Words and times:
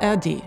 ARD. 0.00 0.42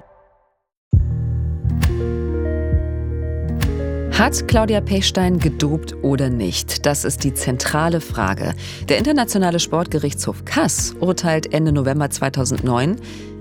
Hat 4.11 4.47
Claudia 4.47 4.81
Pechstein 4.81 5.39
gedopt 5.39 5.95
oder 6.01 6.29
nicht? 6.29 6.85
Das 6.85 7.05
ist 7.05 7.23
die 7.23 7.33
zentrale 7.33 8.01
Frage. 8.01 8.53
Der 8.89 8.97
Internationale 8.97 9.59
Sportgerichtshof 9.59 10.45
Kass 10.45 10.93
urteilt 10.99 11.53
Ende 11.53 11.71
November 11.71 12.09
2009, 12.09 12.97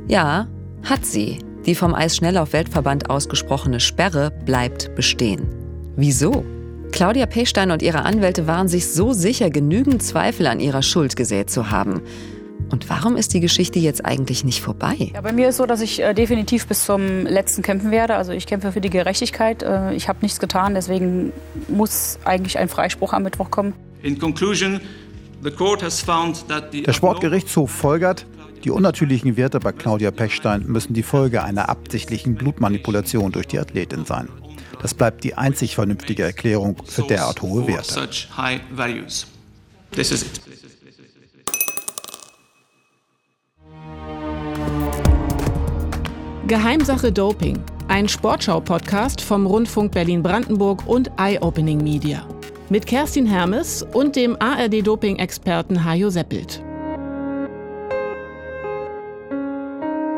ja, 0.06 0.46
hat 0.84 1.04
sie. 1.04 1.38
Die 1.66 1.74
vom 1.74 1.94
Eisschnelllauf-Weltverband 1.94 3.10
ausgesprochene 3.10 3.80
Sperre 3.80 4.30
bleibt 4.46 4.94
bestehen. 4.94 5.48
Wieso? 5.96 6.44
Claudia 6.92 7.26
Pechstein 7.26 7.70
und 7.70 7.82
ihre 7.82 8.04
Anwälte 8.04 8.46
waren 8.46 8.68
sich 8.68 8.86
so 8.86 9.12
sicher, 9.12 9.50
genügend 9.50 10.02
Zweifel 10.02 10.46
an 10.46 10.60
ihrer 10.60 10.82
Schuld 10.82 11.16
gesät 11.16 11.50
zu 11.50 11.70
haben. 11.70 12.00
Und 12.70 12.90
warum 12.90 13.16
ist 13.16 13.32
die 13.34 13.40
Geschichte 13.40 13.78
jetzt 13.78 14.04
eigentlich 14.04 14.44
nicht 14.44 14.60
vorbei? 14.60 15.10
Ja, 15.14 15.20
bei 15.20 15.32
mir 15.32 15.48
ist 15.48 15.56
so, 15.56 15.66
dass 15.66 15.80
ich 15.80 16.02
äh, 16.02 16.12
definitiv 16.14 16.66
bis 16.66 16.84
zum 16.84 17.24
letzten 17.26 17.62
kämpfen 17.62 17.90
werde. 17.90 18.16
Also 18.16 18.32
ich 18.32 18.46
kämpfe 18.46 18.72
für 18.72 18.80
die 18.80 18.90
Gerechtigkeit. 18.90 19.62
Äh, 19.62 19.94
ich 19.94 20.08
habe 20.08 20.18
nichts 20.22 20.38
getan, 20.38 20.74
deswegen 20.74 21.32
muss 21.68 22.18
eigentlich 22.24 22.58
ein 22.58 22.68
Freispruch 22.68 23.12
am 23.12 23.22
Mittwoch 23.22 23.50
kommen. 23.50 23.72
In 24.02 24.18
conclusion, 24.18 24.80
the 25.42 25.50
court 25.50 25.82
has 25.82 26.00
found 26.00 26.46
that 26.48 26.72
the 26.72 26.82
Der 26.82 26.92
Sportgerichtshof 26.92 27.70
folgert, 27.70 28.26
die 28.64 28.70
unnatürlichen 28.70 29.36
Werte 29.36 29.60
bei 29.60 29.72
Claudia 29.72 30.10
Pechstein 30.10 30.64
müssen 30.66 30.92
die 30.92 31.02
Folge 31.02 31.42
einer 31.42 31.68
absichtlichen 31.68 32.34
Blutmanipulation 32.34 33.32
durch 33.32 33.46
die 33.46 33.58
Athletin 33.58 34.04
sein. 34.04 34.28
Das 34.82 34.94
bleibt 34.94 35.24
die 35.24 35.34
einzig 35.34 35.74
vernünftige 35.74 36.22
Erklärung 36.22 36.76
für 36.84 37.02
derart 37.02 37.42
hohe 37.42 37.66
Werte. 37.66 38.08
Geheimsache 46.48 47.12
Doping. 47.12 47.62
Ein 47.88 48.08
Sportschau-Podcast 48.08 49.20
vom 49.20 49.44
Rundfunk 49.44 49.92
Berlin-Brandenburg 49.92 50.86
und 50.86 51.10
Eye-Opening 51.18 51.82
Media. 51.82 52.26
Mit 52.70 52.86
Kerstin 52.86 53.26
Hermes 53.26 53.82
und 53.92 54.16
dem 54.16 54.34
ARD-Doping-Experten 54.40 55.84
Hajo 55.84 56.08
Seppelt. 56.08 56.62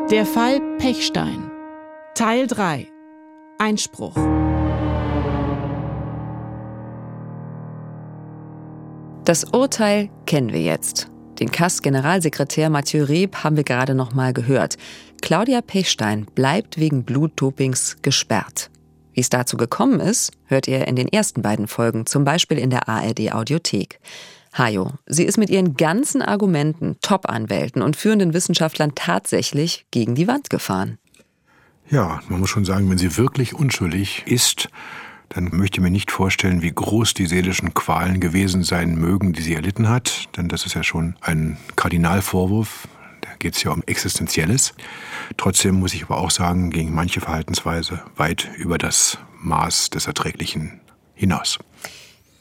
Der 0.09 0.25
Fall 0.25 0.61
Pechstein. 0.77 1.51
Teil 2.15 2.47
3. 2.47 2.87
Einspruch. 3.57 4.15
Das 9.25 9.43
Urteil 9.51 10.09
kennen 10.25 10.53
wir 10.53 10.61
jetzt. 10.61 11.11
Den 11.41 11.51
Kass-Generalsekretär 11.51 12.69
Mathieu 12.69 13.03
Reb 13.03 13.37
haben 13.37 13.57
wir 13.57 13.63
gerade 13.63 13.95
noch 13.95 14.13
mal 14.13 14.31
gehört. 14.31 14.77
Claudia 15.23 15.61
Pechstein 15.61 16.27
bleibt 16.35 16.77
wegen 16.77 17.03
Blutdopings 17.03 17.97
gesperrt. 18.03 18.69
Wie 19.13 19.21
es 19.21 19.29
dazu 19.29 19.57
gekommen 19.57 19.99
ist, 19.99 20.33
hört 20.45 20.67
ihr 20.67 20.87
in 20.87 20.95
den 20.95 21.07
ersten 21.07 21.41
beiden 21.41 21.67
Folgen, 21.67 22.05
zum 22.05 22.25
Beispiel 22.25 22.59
in 22.59 22.69
der 22.69 22.87
ARD-Audiothek. 22.87 23.99
Hajo, 24.53 24.91
sie 25.07 25.23
ist 25.23 25.39
mit 25.39 25.49
ihren 25.49 25.77
ganzen 25.77 26.21
Argumenten, 26.21 26.97
Top-Anwälten 27.01 27.81
und 27.81 27.95
führenden 27.95 28.35
Wissenschaftlern 28.35 28.91
tatsächlich 28.93 29.87
gegen 29.89 30.13
die 30.13 30.27
Wand 30.27 30.51
gefahren. 30.51 30.99
Ja, 31.89 32.21
man 32.29 32.39
muss 32.39 32.51
schon 32.51 32.65
sagen, 32.65 32.87
wenn 32.87 32.99
sie 32.99 33.17
wirklich 33.17 33.55
unschuldig 33.55 34.27
ist, 34.27 34.69
dann 35.33 35.49
möchte 35.53 35.77
ich 35.77 35.81
mir 35.81 35.91
nicht 35.91 36.11
vorstellen, 36.11 36.61
wie 36.61 36.71
groß 36.71 37.13
die 37.13 37.25
seelischen 37.25 37.73
Qualen 37.73 38.19
gewesen 38.19 38.63
sein 38.63 38.95
mögen, 38.95 39.31
die 39.31 39.41
sie 39.41 39.55
erlitten 39.55 39.87
hat. 39.87 40.27
Denn 40.35 40.49
das 40.49 40.65
ist 40.65 40.75
ja 40.75 40.83
schon 40.83 41.15
ein 41.21 41.57
Kardinalvorwurf. 41.77 42.87
Da 43.21 43.29
geht 43.39 43.55
es 43.55 43.63
ja 43.63 43.71
um 43.71 43.81
Existenzielles. 43.85 44.73
Trotzdem 45.37 45.75
muss 45.75 45.93
ich 45.93 46.03
aber 46.03 46.17
auch 46.17 46.31
sagen, 46.31 46.69
gegen 46.69 46.93
manche 46.93 47.21
Verhaltensweise 47.21 48.01
weit 48.17 48.49
über 48.57 48.77
das 48.77 49.19
Maß 49.39 49.89
des 49.89 50.07
Erträglichen 50.07 50.81
hinaus. 51.13 51.59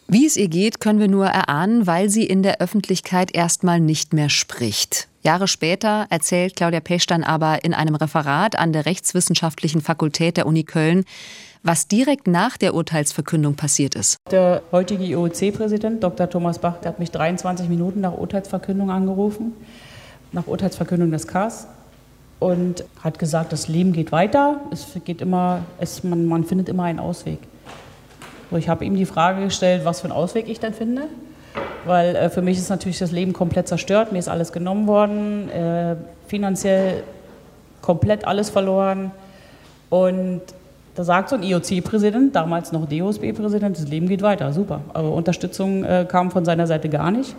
Wie 0.08 0.26
es 0.26 0.36
ihr 0.36 0.48
geht, 0.48 0.80
können 0.80 0.98
wir 0.98 1.06
nur 1.06 1.26
erahnen, 1.26 1.86
weil 1.86 2.10
sie 2.10 2.24
in 2.24 2.42
der 2.42 2.60
Öffentlichkeit 2.60 3.32
erstmal 3.32 3.78
nicht 3.78 4.12
mehr 4.12 4.28
spricht. 4.28 5.06
Jahre 5.22 5.46
später 5.46 6.08
erzählt 6.10 6.56
Claudia 6.56 6.80
Pechstein 6.80 7.22
aber 7.22 7.62
in 7.62 7.74
einem 7.74 7.94
Referat 7.94 8.58
an 8.58 8.72
der 8.72 8.86
Rechtswissenschaftlichen 8.86 9.80
Fakultät 9.80 10.36
der 10.36 10.46
Uni 10.46 10.64
Köln, 10.64 11.04
was 11.62 11.88
direkt 11.88 12.26
nach 12.26 12.56
der 12.56 12.74
Urteilsverkündung 12.74 13.54
passiert 13.54 13.94
ist. 13.94 14.16
Der 14.30 14.62
heutige 14.72 15.04
IOC-Präsident, 15.04 16.02
Dr. 16.02 16.28
Thomas 16.28 16.58
Bach, 16.58 16.76
hat 16.84 16.98
mich 16.98 17.10
23 17.10 17.68
Minuten 17.68 18.00
nach 18.00 18.16
Urteilsverkündung 18.16 18.90
angerufen, 18.90 19.52
nach 20.32 20.46
Urteilsverkündung 20.46 21.10
des 21.10 21.26
KAS 21.26 21.66
und 22.38 22.84
hat 23.02 23.18
gesagt, 23.18 23.52
das 23.52 23.68
Leben 23.68 23.92
geht 23.92 24.12
weiter, 24.12 24.60
es 24.70 24.86
geht 25.04 25.20
immer, 25.20 25.62
es, 25.78 26.02
man, 26.02 26.26
man 26.26 26.44
findet 26.44 26.68
immer 26.68 26.84
einen 26.84 26.98
Ausweg. 26.98 27.38
Ich 28.56 28.68
habe 28.68 28.84
ihm 28.84 28.96
die 28.96 29.06
Frage 29.06 29.44
gestellt, 29.44 29.84
was 29.84 30.00
für 30.00 30.06
einen 30.06 30.12
Ausweg 30.12 30.48
ich 30.48 30.58
dann 30.58 30.74
finde, 30.74 31.02
weil 31.84 32.16
äh, 32.16 32.30
für 32.30 32.42
mich 32.42 32.58
ist 32.58 32.70
natürlich 32.70 32.98
das 32.98 33.12
Leben 33.12 33.32
komplett 33.32 33.68
zerstört, 33.68 34.12
mir 34.12 34.18
ist 34.18 34.28
alles 34.28 34.52
genommen 34.52 34.86
worden, 34.86 35.48
äh, 35.50 35.96
finanziell 36.26 37.04
komplett 37.82 38.24
alles 38.24 38.50
verloren 38.50 39.12
und 39.88 40.42
da 40.94 41.04
sagt 41.04 41.30
so 41.30 41.36
ein 41.36 41.42
IOC-Präsident, 41.42 42.34
damals 42.34 42.72
noch 42.72 42.88
DOSB-Präsident, 42.88 43.78
das 43.78 43.88
Leben 43.88 44.08
geht 44.08 44.22
weiter, 44.22 44.52
super. 44.52 44.82
Aber 44.92 45.12
Unterstützung 45.12 45.84
äh, 45.84 46.06
kam 46.08 46.30
von 46.30 46.44
seiner 46.44 46.66
Seite 46.66 46.88
gar 46.88 47.10
nicht. 47.10 47.34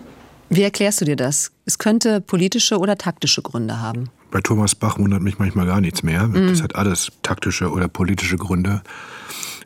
Wie 0.49 0.63
erklärst 0.63 0.99
du 1.01 1.05
dir 1.05 1.15
das? 1.15 1.51
Es 1.65 1.77
könnte 1.77 2.19
politische 2.19 2.77
oder 2.77 2.97
taktische 2.97 3.41
Gründe 3.41 3.79
haben. 3.79 4.09
Bei 4.31 4.41
Thomas 4.41 4.75
Bach 4.75 4.99
wundert 4.99 5.21
mich 5.21 5.39
manchmal 5.39 5.65
gar 5.65 5.79
nichts 5.79 6.03
mehr. 6.03 6.27
Das 6.27 6.61
hat 6.61 6.75
alles 6.75 7.11
taktische 7.21 7.71
oder 7.71 7.87
politische 7.87 8.37
Gründe. 8.37 8.81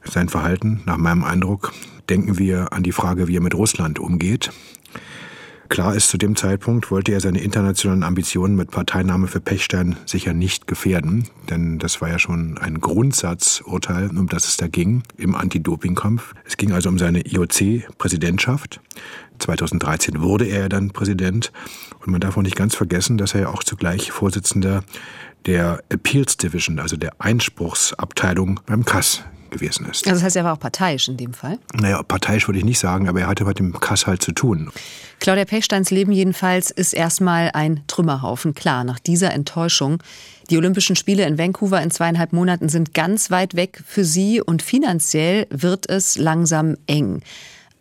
Sein 0.04 0.30
Verhalten, 0.30 0.82
nach 0.86 0.98
meinem 0.98 1.24
Eindruck, 1.24 1.74
denken 2.10 2.38
wir 2.38 2.72
an 2.72 2.84
die 2.84 2.92
Frage, 2.92 3.28
wie 3.28 3.38
er 3.38 3.42
mit 3.42 3.56
Russland 3.56 4.00
umgeht. 4.00 4.52
Klar 5.68 5.96
ist, 5.96 6.10
zu 6.10 6.18
dem 6.18 6.36
Zeitpunkt 6.36 6.92
wollte 6.92 7.12
er 7.12 7.20
seine 7.20 7.42
internationalen 7.42 8.04
Ambitionen 8.04 8.56
mit 8.56 8.70
Parteinahme 8.70 9.28
für 9.28 9.40
Pechstein 9.40 9.96
sicher 10.06 10.34
nicht 10.34 10.68
gefährden, 10.68 11.28
denn 11.50 11.80
das 11.80 12.02
war 12.02 12.10
ja 12.10 12.20
schon 12.20 12.58
ein 12.60 12.80
Grundsatzurteil, 12.80 14.10
um 14.10 14.28
das 14.28 14.48
es 14.48 14.58
da 14.58 14.68
ging 14.68 15.04
im 15.18 15.34
Anti-Doping-Kampf. 15.34 16.34
Es 16.46 16.58
ging 16.58 16.72
also 16.72 16.90
um 16.90 17.00
seine 17.00 17.22
IOC-Präsidentschaft. 17.26 18.80
2013 19.40 20.22
wurde 20.22 20.46
er 20.46 20.70
dann 20.70 20.92
Präsident 20.92 21.52
und 22.00 22.12
man 22.12 22.22
darf 22.22 22.38
auch 22.38 22.44
nicht 22.44 22.56
ganz 22.56 22.76
vergessen, 22.76 23.18
dass 23.18 23.34
er 23.34 23.42
ja 23.42 23.50
auch 23.50 23.64
zugleich 23.64 24.12
Vorsitzender 24.12 24.84
der 25.46 25.84
Appeals 25.90 26.38
Division, 26.38 26.80
also 26.80 26.96
der 26.96 27.14
Einspruchsabteilung 27.20 28.60
beim 28.66 28.86
KAS 28.86 29.24
gewesen 29.56 29.86
ist. 29.90 30.06
Also 30.06 30.16
das 30.16 30.24
heißt, 30.24 30.36
er 30.36 30.44
war 30.44 30.54
auch 30.54 30.60
parteiisch 30.60 31.08
in 31.08 31.18
dem 31.18 31.34
Fall. 31.34 31.58
Naja, 31.74 32.02
parteiisch 32.04 32.48
würde 32.48 32.60
ich 32.60 32.66
nicht 32.66 32.80
sagen, 32.80 33.08
aber 33.08 33.22
er 33.22 33.28
hatte 33.28 33.46
mit 33.46 33.60
dem 33.60 33.80
Kass 33.80 34.06
halt 34.06 34.22
zu 34.22 34.32
tun. 34.32 34.70
Claudia 35.20 35.46
Pechsteins 35.46 35.92
Leben 35.92 36.12
jedenfalls 36.12 36.72
ist 36.72 36.94
erstmal 36.94 37.52
ein 37.54 37.82
Trümmerhaufen. 37.88 38.54
Klar, 38.54 38.84
nach 38.84 39.00
dieser 39.00 39.34
Enttäuschung. 39.34 40.04
Die 40.50 40.58
Olympischen 40.58 40.96
Spiele 40.96 41.26
in 41.26 41.38
Vancouver 41.38 41.82
in 41.82 41.90
zweieinhalb 41.90 42.34
Monaten 42.34 42.70
sind 42.70 42.94
ganz 42.94 43.32
weit 43.32 43.56
weg 43.56 43.82
für 43.86 44.04
sie 44.04 44.42
und 44.42 44.62
finanziell 44.62 45.48
wird 45.50 45.90
es 45.90 46.18
langsam 46.18 46.76
eng. 46.86 47.22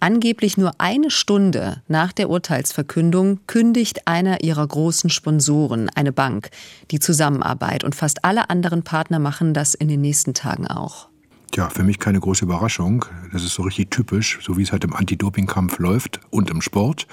Angeblich 0.00 0.58
nur 0.58 0.72
eine 0.78 1.10
Stunde 1.10 1.82
nach 1.88 2.12
der 2.12 2.28
Urteilsverkündung 2.28 3.40
kündigt 3.46 4.06
einer 4.06 4.42
ihrer 4.42 4.66
großen 4.66 5.08
Sponsoren, 5.08 5.88
eine 5.94 6.12
Bank, 6.12 6.50
die 6.90 7.00
Zusammenarbeit 7.00 7.84
und 7.84 7.94
fast 7.94 8.24
alle 8.24 8.50
anderen 8.50 8.82
Partner 8.82 9.18
machen 9.18 9.54
das 9.54 9.74
in 9.74 9.88
den 9.88 10.02
nächsten 10.02 10.34
Tagen 10.34 10.66
auch. 10.66 11.08
Ja, 11.56 11.68
für 11.70 11.84
mich 11.84 12.00
keine 12.00 12.18
große 12.18 12.44
Überraschung. 12.44 13.04
Das 13.32 13.44
ist 13.44 13.54
so 13.54 13.62
richtig 13.62 13.92
typisch, 13.92 14.40
so 14.42 14.56
wie 14.56 14.62
es 14.62 14.72
halt 14.72 14.82
im 14.82 14.92
Anti-Doping-Kampf 14.92 15.78
läuft 15.78 16.20
und 16.30 16.50
im 16.50 16.60
Sport. 16.60 17.06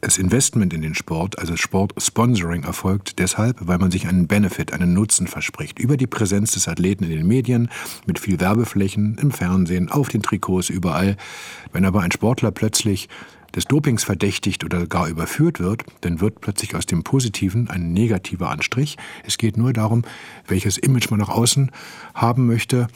Das 0.00 0.18
Investment 0.18 0.72
in 0.72 0.82
den 0.82 0.94
Sport, 0.94 1.40
also 1.40 1.56
Sport-Sponsoring, 1.56 2.62
erfolgt 2.62 3.18
deshalb, 3.18 3.56
weil 3.66 3.78
man 3.78 3.90
sich 3.90 4.06
einen 4.06 4.28
Benefit, 4.28 4.72
einen 4.72 4.92
Nutzen 4.92 5.26
verspricht. 5.26 5.80
Über 5.80 5.96
die 5.96 6.06
Präsenz 6.06 6.52
des 6.52 6.68
Athleten 6.68 7.02
in 7.02 7.10
den 7.10 7.26
Medien, 7.26 7.68
mit 8.06 8.20
viel 8.20 8.38
Werbeflächen, 8.38 9.18
im 9.20 9.32
Fernsehen, 9.32 9.90
auf 9.90 10.10
den 10.10 10.22
Trikots, 10.22 10.70
überall. 10.70 11.16
Wenn 11.72 11.84
aber 11.84 12.02
ein 12.02 12.12
Sportler 12.12 12.52
plötzlich 12.52 13.08
des 13.56 13.64
Dopings 13.64 14.04
verdächtigt 14.04 14.62
oder 14.62 14.86
gar 14.86 15.08
überführt 15.08 15.58
wird, 15.58 15.82
dann 16.02 16.20
wird 16.20 16.40
plötzlich 16.40 16.76
aus 16.76 16.86
dem 16.86 17.02
Positiven 17.02 17.68
ein 17.68 17.92
negativer 17.92 18.50
Anstrich. 18.50 18.96
Es 19.24 19.38
geht 19.38 19.56
nur 19.56 19.72
darum, 19.72 20.02
welches 20.46 20.78
Image 20.78 21.10
man 21.10 21.18
nach 21.18 21.30
außen 21.30 21.72
haben 22.14 22.46
möchte 22.46 22.86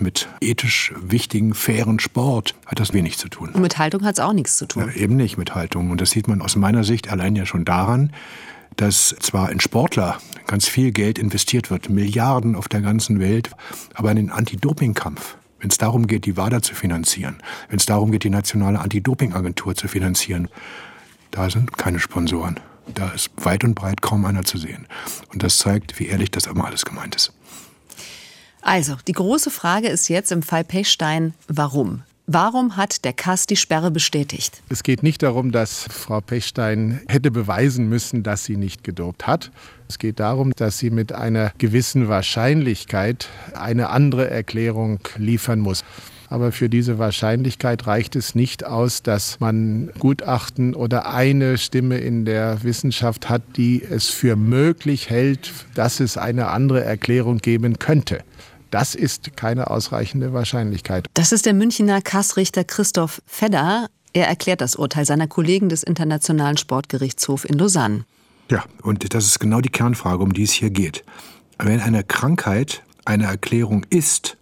mit 0.00 0.28
ethisch 0.40 0.92
wichtigen, 1.00 1.54
fairen 1.54 1.98
Sport 2.00 2.54
hat 2.66 2.80
das 2.80 2.92
wenig 2.92 3.18
zu 3.18 3.28
tun. 3.28 3.50
Und 3.50 3.62
mit 3.62 3.78
Haltung 3.78 4.04
hat 4.04 4.14
es 4.14 4.20
auch 4.20 4.32
nichts 4.32 4.56
zu 4.56 4.66
tun. 4.66 4.84
Ja, 4.86 4.92
eben 4.94 5.16
nicht 5.16 5.38
mit 5.38 5.54
Haltung. 5.54 5.90
Und 5.90 6.00
das 6.00 6.10
sieht 6.10 6.28
man 6.28 6.42
aus 6.42 6.56
meiner 6.56 6.84
Sicht 6.84 7.10
allein 7.10 7.36
ja 7.36 7.46
schon 7.46 7.64
daran, 7.64 8.12
dass 8.76 9.14
zwar 9.20 9.50
in 9.50 9.60
Sportler 9.60 10.18
ganz 10.46 10.66
viel 10.66 10.92
Geld 10.92 11.18
investiert 11.18 11.70
wird, 11.70 11.90
Milliarden 11.90 12.54
auf 12.54 12.68
der 12.68 12.80
ganzen 12.80 13.20
Welt, 13.20 13.50
aber 13.94 14.10
in 14.10 14.16
den 14.16 14.30
Anti-Doping-Kampf, 14.30 15.36
wenn 15.60 15.70
es 15.70 15.78
darum 15.78 16.06
geht, 16.06 16.26
die 16.26 16.36
WADA 16.36 16.62
zu 16.62 16.74
finanzieren, 16.74 17.38
wenn 17.68 17.78
es 17.78 17.86
darum 17.86 18.12
geht, 18.12 18.24
die 18.24 18.30
nationale 18.30 18.78
Anti-Doping-Agentur 18.78 19.74
zu 19.74 19.88
finanzieren, 19.88 20.48
da 21.30 21.50
sind 21.50 21.76
keine 21.76 21.98
Sponsoren. 21.98 22.60
Da 22.94 23.10
ist 23.10 23.30
weit 23.36 23.64
und 23.64 23.74
breit 23.74 24.00
kaum 24.00 24.24
einer 24.24 24.44
zu 24.44 24.56
sehen. 24.56 24.86
Und 25.32 25.42
das 25.42 25.58
zeigt, 25.58 25.98
wie 25.98 26.06
ehrlich 26.06 26.30
das 26.30 26.46
immer 26.46 26.64
alles 26.64 26.86
gemeint 26.86 27.16
ist. 27.16 27.32
Also, 28.70 28.96
die 29.06 29.12
große 29.12 29.50
Frage 29.50 29.88
ist 29.88 30.08
jetzt 30.08 30.30
im 30.30 30.42
Fall 30.42 30.62
Pechstein, 30.62 31.32
warum? 31.46 32.02
Warum 32.26 32.76
hat 32.76 33.06
der 33.06 33.14
Kass 33.14 33.46
die 33.46 33.56
Sperre 33.56 33.90
bestätigt? 33.90 34.60
Es 34.68 34.82
geht 34.82 35.02
nicht 35.02 35.22
darum, 35.22 35.52
dass 35.52 35.84
Frau 35.84 36.20
Pechstein 36.20 37.00
hätte 37.08 37.30
beweisen 37.30 37.88
müssen, 37.88 38.22
dass 38.22 38.44
sie 38.44 38.58
nicht 38.58 38.84
gedopt 38.84 39.26
hat. 39.26 39.50
Es 39.88 39.98
geht 39.98 40.20
darum, 40.20 40.52
dass 40.54 40.76
sie 40.76 40.90
mit 40.90 41.14
einer 41.14 41.52
gewissen 41.56 42.08
Wahrscheinlichkeit 42.08 43.30
eine 43.54 43.88
andere 43.88 44.28
Erklärung 44.28 44.98
liefern 45.16 45.60
muss. 45.60 45.82
Aber 46.28 46.52
für 46.52 46.68
diese 46.68 46.98
Wahrscheinlichkeit 46.98 47.86
reicht 47.86 48.16
es 48.16 48.34
nicht 48.34 48.66
aus, 48.66 49.02
dass 49.02 49.40
man 49.40 49.90
Gutachten 49.98 50.74
oder 50.74 51.10
eine 51.14 51.56
Stimme 51.56 51.96
in 51.96 52.26
der 52.26 52.62
Wissenschaft 52.64 53.30
hat, 53.30 53.40
die 53.56 53.82
es 53.82 54.10
für 54.10 54.36
möglich 54.36 55.08
hält, 55.08 55.52
dass 55.74 56.00
es 56.00 56.18
eine 56.18 56.48
andere 56.48 56.84
Erklärung 56.84 57.38
geben 57.38 57.78
könnte. 57.78 58.22
Das 58.70 58.94
ist 58.94 59.36
keine 59.36 59.70
ausreichende 59.70 60.32
Wahrscheinlichkeit. 60.32 61.06
Das 61.14 61.32
ist 61.32 61.46
der 61.46 61.54
Münchner 61.54 62.02
Kassrichter 62.02 62.64
Christoph 62.64 63.22
Fedder. 63.26 63.88
Er 64.12 64.28
erklärt 64.28 64.60
das 64.60 64.76
Urteil 64.76 65.04
seiner 65.06 65.26
Kollegen 65.26 65.68
des 65.68 65.82
Internationalen 65.82 66.56
Sportgerichtshofs 66.56 67.44
in 67.44 67.58
Lausanne. 67.58 68.04
Ja, 68.50 68.64
und 68.82 69.14
das 69.14 69.24
ist 69.24 69.38
genau 69.38 69.60
die 69.60 69.68
Kernfrage, 69.68 70.22
um 70.22 70.32
die 70.32 70.42
es 70.42 70.52
hier 70.52 70.70
geht. 70.70 71.04
Wenn 71.58 71.80
eine 71.80 72.04
Krankheit 72.04 72.82
eine 73.04 73.24
Erklärung 73.24 73.84
ist, 73.90 74.36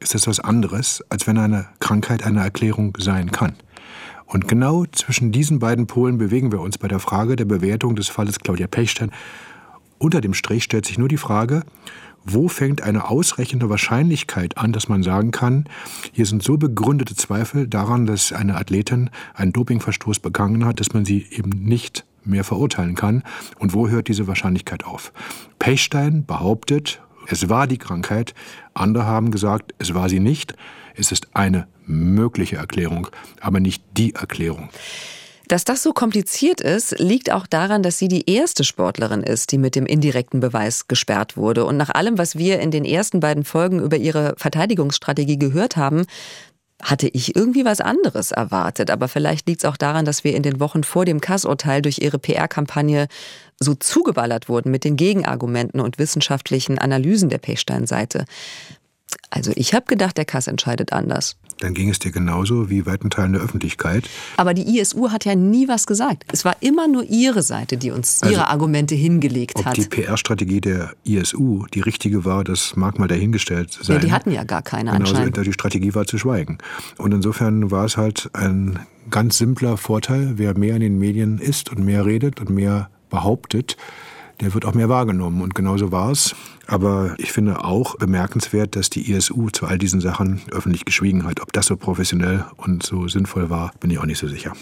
ist 0.00 0.14
das 0.14 0.26
was 0.26 0.40
anderes, 0.40 1.02
als 1.08 1.26
wenn 1.26 1.38
eine 1.38 1.66
Krankheit 1.78 2.24
eine 2.24 2.40
Erklärung 2.40 2.96
sein 2.98 3.30
kann. 3.30 3.54
Und 4.26 4.46
genau 4.46 4.84
zwischen 4.86 5.32
diesen 5.32 5.58
beiden 5.58 5.86
Polen 5.86 6.16
bewegen 6.16 6.52
wir 6.52 6.60
uns 6.60 6.78
bei 6.78 6.86
der 6.86 7.00
Frage 7.00 7.34
der 7.34 7.44
Bewertung 7.44 7.96
des 7.96 8.08
Falles 8.08 8.38
Claudia 8.38 8.68
Pechstein. 8.68 9.10
Unter 9.98 10.20
dem 10.20 10.34
Strich 10.34 10.64
stellt 10.64 10.86
sich 10.86 10.98
nur 10.98 11.08
die 11.08 11.16
Frage, 11.16 11.64
wo 12.24 12.48
fängt 12.48 12.82
eine 12.82 13.08
ausreichende 13.08 13.68
Wahrscheinlichkeit 13.68 14.58
an, 14.58 14.72
dass 14.72 14.88
man 14.88 15.02
sagen 15.02 15.30
kann, 15.30 15.64
hier 16.12 16.26
sind 16.26 16.42
so 16.42 16.56
begründete 16.56 17.16
Zweifel 17.16 17.66
daran, 17.66 18.06
dass 18.06 18.32
eine 18.32 18.56
Athletin 18.56 19.10
einen 19.34 19.52
Dopingverstoß 19.52 20.20
begangen 20.20 20.64
hat, 20.64 20.80
dass 20.80 20.92
man 20.92 21.04
sie 21.04 21.26
eben 21.30 21.50
nicht 21.50 22.04
mehr 22.24 22.44
verurteilen 22.44 22.94
kann. 22.94 23.22
Und 23.58 23.72
wo 23.72 23.88
hört 23.88 24.08
diese 24.08 24.26
Wahrscheinlichkeit 24.26 24.84
auf? 24.84 25.12
Pechstein 25.58 26.24
behauptet, 26.26 27.00
es 27.26 27.48
war 27.48 27.66
die 27.66 27.78
Krankheit. 27.78 28.34
Andere 28.74 29.04
haben 29.04 29.30
gesagt, 29.30 29.74
es 29.78 29.94
war 29.94 30.08
sie 30.08 30.20
nicht. 30.20 30.54
Es 30.94 31.12
ist 31.12 31.28
eine 31.34 31.68
mögliche 31.86 32.56
Erklärung, 32.56 33.08
aber 33.40 33.60
nicht 33.60 33.82
die 33.96 34.14
Erklärung. 34.14 34.68
Dass 35.50 35.64
das 35.64 35.82
so 35.82 35.92
kompliziert 35.92 36.60
ist, 36.60 37.00
liegt 37.00 37.32
auch 37.32 37.44
daran, 37.44 37.82
dass 37.82 37.98
sie 37.98 38.06
die 38.06 38.30
erste 38.30 38.62
Sportlerin 38.62 39.24
ist, 39.24 39.50
die 39.50 39.58
mit 39.58 39.74
dem 39.74 39.84
indirekten 39.84 40.38
Beweis 40.38 40.86
gesperrt 40.86 41.36
wurde. 41.36 41.64
Und 41.64 41.76
nach 41.76 41.90
allem, 41.90 42.18
was 42.18 42.38
wir 42.38 42.60
in 42.60 42.70
den 42.70 42.84
ersten 42.84 43.18
beiden 43.18 43.42
Folgen 43.42 43.80
über 43.80 43.96
ihre 43.96 44.34
Verteidigungsstrategie 44.36 45.40
gehört 45.40 45.76
haben, 45.76 46.06
hatte 46.80 47.08
ich 47.08 47.34
irgendwie 47.34 47.64
was 47.64 47.80
anderes 47.80 48.30
erwartet. 48.30 48.92
Aber 48.92 49.08
vielleicht 49.08 49.48
liegt 49.48 49.64
es 49.64 49.68
auch 49.68 49.76
daran, 49.76 50.04
dass 50.04 50.22
wir 50.22 50.36
in 50.36 50.44
den 50.44 50.60
Wochen 50.60 50.84
vor 50.84 51.04
dem 51.04 51.20
Kassurteil 51.20 51.82
durch 51.82 51.98
ihre 51.98 52.20
PR-Kampagne 52.20 53.08
so 53.58 53.74
zugeballert 53.74 54.48
wurden 54.48 54.70
mit 54.70 54.84
den 54.84 54.96
Gegenargumenten 54.96 55.80
und 55.80 55.98
wissenschaftlichen 55.98 56.78
Analysen 56.78 57.28
der 57.28 57.38
Pechstein-Seite. 57.38 58.24
Also 59.30 59.52
ich 59.54 59.74
habe 59.74 59.86
gedacht, 59.86 60.16
der 60.16 60.24
Kass 60.24 60.46
entscheidet 60.46 60.92
anders. 60.92 61.36
Dann 61.60 61.74
ging 61.74 61.90
es 61.90 61.98
dir 61.98 62.10
genauso 62.10 62.70
wie 62.70 62.86
weiten 62.86 63.10
Teilen 63.10 63.34
der 63.34 63.42
Öffentlichkeit. 63.42 64.08
Aber 64.36 64.54
die 64.54 64.78
ISU 64.78 65.10
hat 65.10 65.24
ja 65.24 65.34
nie 65.34 65.68
was 65.68 65.86
gesagt. 65.86 66.24
Es 66.32 66.44
war 66.44 66.56
immer 66.60 66.88
nur 66.88 67.04
ihre 67.04 67.42
Seite, 67.42 67.76
die 67.76 67.90
uns 67.90 68.22
ihre 68.22 68.30
also, 68.30 68.42
Argumente 68.42 68.94
hingelegt 68.94 69.56
ob 69.56 69.66
hat. 69.66 69.76
Die 69.76 69.84
PR-Strategie 69.84 70.60
der 70.60 70.92
ISU 71.04 71.66
die 71.74 71.80
richtige 71.80 72.24
war, 72.24 72.44
das 72.44 72.76
mag 72.76 72.98
mal 72.98 73.08
dahingestellt 73.08 73.72
sein. 73.72 73.96
Ja, 73.96 74.02
die 74.02 74.12
hatten 74.12 74.32
ja 74.32 74.44
gar 74.44 74.62
keine 74.62 74.90
genauso, 74.90 75.14
anscheinend. 75.14 75.46
Die 75.46 75.52
Strategie 75.52 75.94
war 75.94 76.06
zu 76.06 76.18
schweigen. 76.18 76.58
Und 76.96 77.12
insofern 77.12 77.70
war 77.70 77.84
es 77.84 77.96
halt 77.96 78.30
ein 78.32 78.78
ganz 79.10 79.38
simpler 79.38 79.76
Vorteil, 79.76 80.34
wer 80.36 80.56
mehr 80.56 80.76
in 80.76 80.80
den 80.80 80.98
Medien 80.98 81.38
ist 81.38 81.70
und 81.70 81.84
mehr 81.84 82.06
redet 82.06 82.40
und 82.40 82.50
mehr 82.50 82.90
behauptet, 83.10 83.76
der 84.40 84.54
wird 84.54 84.64
auch 84.64 84.74
mehr 84.74 84.88
wahrgenommen. 84.88 85.42
Und 85.42 85.54
genauso 85.54 85.92
war 85.92 86.10
es. 86.10 86.34
Aber 86.66 87.14
ich 87.18 87.32
finde 87.32 87.64
auch 87.64 87.96
bemerkenswert, 87.96 88.76
dass 88.76 88.90
die 88.90 89.10
ISU 89.10 89.50
zu 89.50 89.66
all 89.66 89.78
diesen 89.78 90.00
Sachen 90.00 90.40
öffentlich 90.52 90.84
geschwiegen 90.84 91.24
hat. 91.24 91.40
Ob 91.40 91.52
das 91.52 91.66
so 91.66 91.76
professionell 91.76 92.44
und 92.56 92.82
so 92.82 93.08
sinnvoll 93.08 93.50
war, 93.50 93.72
bin 93.80 93.90
ich 93.90 93.98
auch 93.98 94.06
nicht 94.06 94.18
so 94.18 94.28
sicher. 94.28 94.52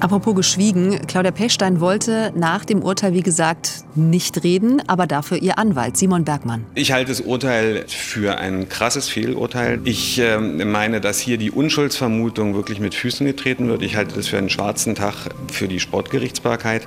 Apropos 0.00 0.36
geschwiegen, 0.36 1.00
Claudia 1.08 1.32
Pechstein 1.32 1.80
wollte 1.80 2.32
nach 2.36 2.64
dem 2.64 2.82
Urteil, 2.82 3.14
wie 3.14 3.22
gesagt, 3.22 3.82
nicht 3.96 4.44
reden, 4.44 4.80
aber 4.86 5.08
dafür 5.08 5.38
ihr 5.38 5.58
Anwalt 5.58 5.96
Simon 5.96 6.24
Bergmann. 6.24 6.64
Ich 6.76 6.92
halte 6.92 7.08
das 7.08 7.20
Urteil 7.20 7.84
für 7.88 8.38
ein 8.38 8.68
krasses 8.68 9.08
Fehlurteil. 9.08 9.80
Ich 9.82 10.20
äh, 10.20 10.38
meine, 10.38 11.00
dass 11.00 11.18
hier 11.18 11.36
die 11.36 11.50
Unschuldsvermutung 11.50 12.54
wirklich 12.54 12.78
mit 12.78 12.94
Füßen 12.94 13.26
getreten 13.26 13.66
wird. 13.68 13.82
Ich 13.82 13.96
halte 13.96 14.14
das 14.14 14.28
für 14.28 14.38
einen 14.38 14.50
schwarzen 14.50 14.94
Tag 14.94 15.14
für 15.50 15.66
die 15.66 15.80
Sportgerichtsbarkeit. 15.80 16.86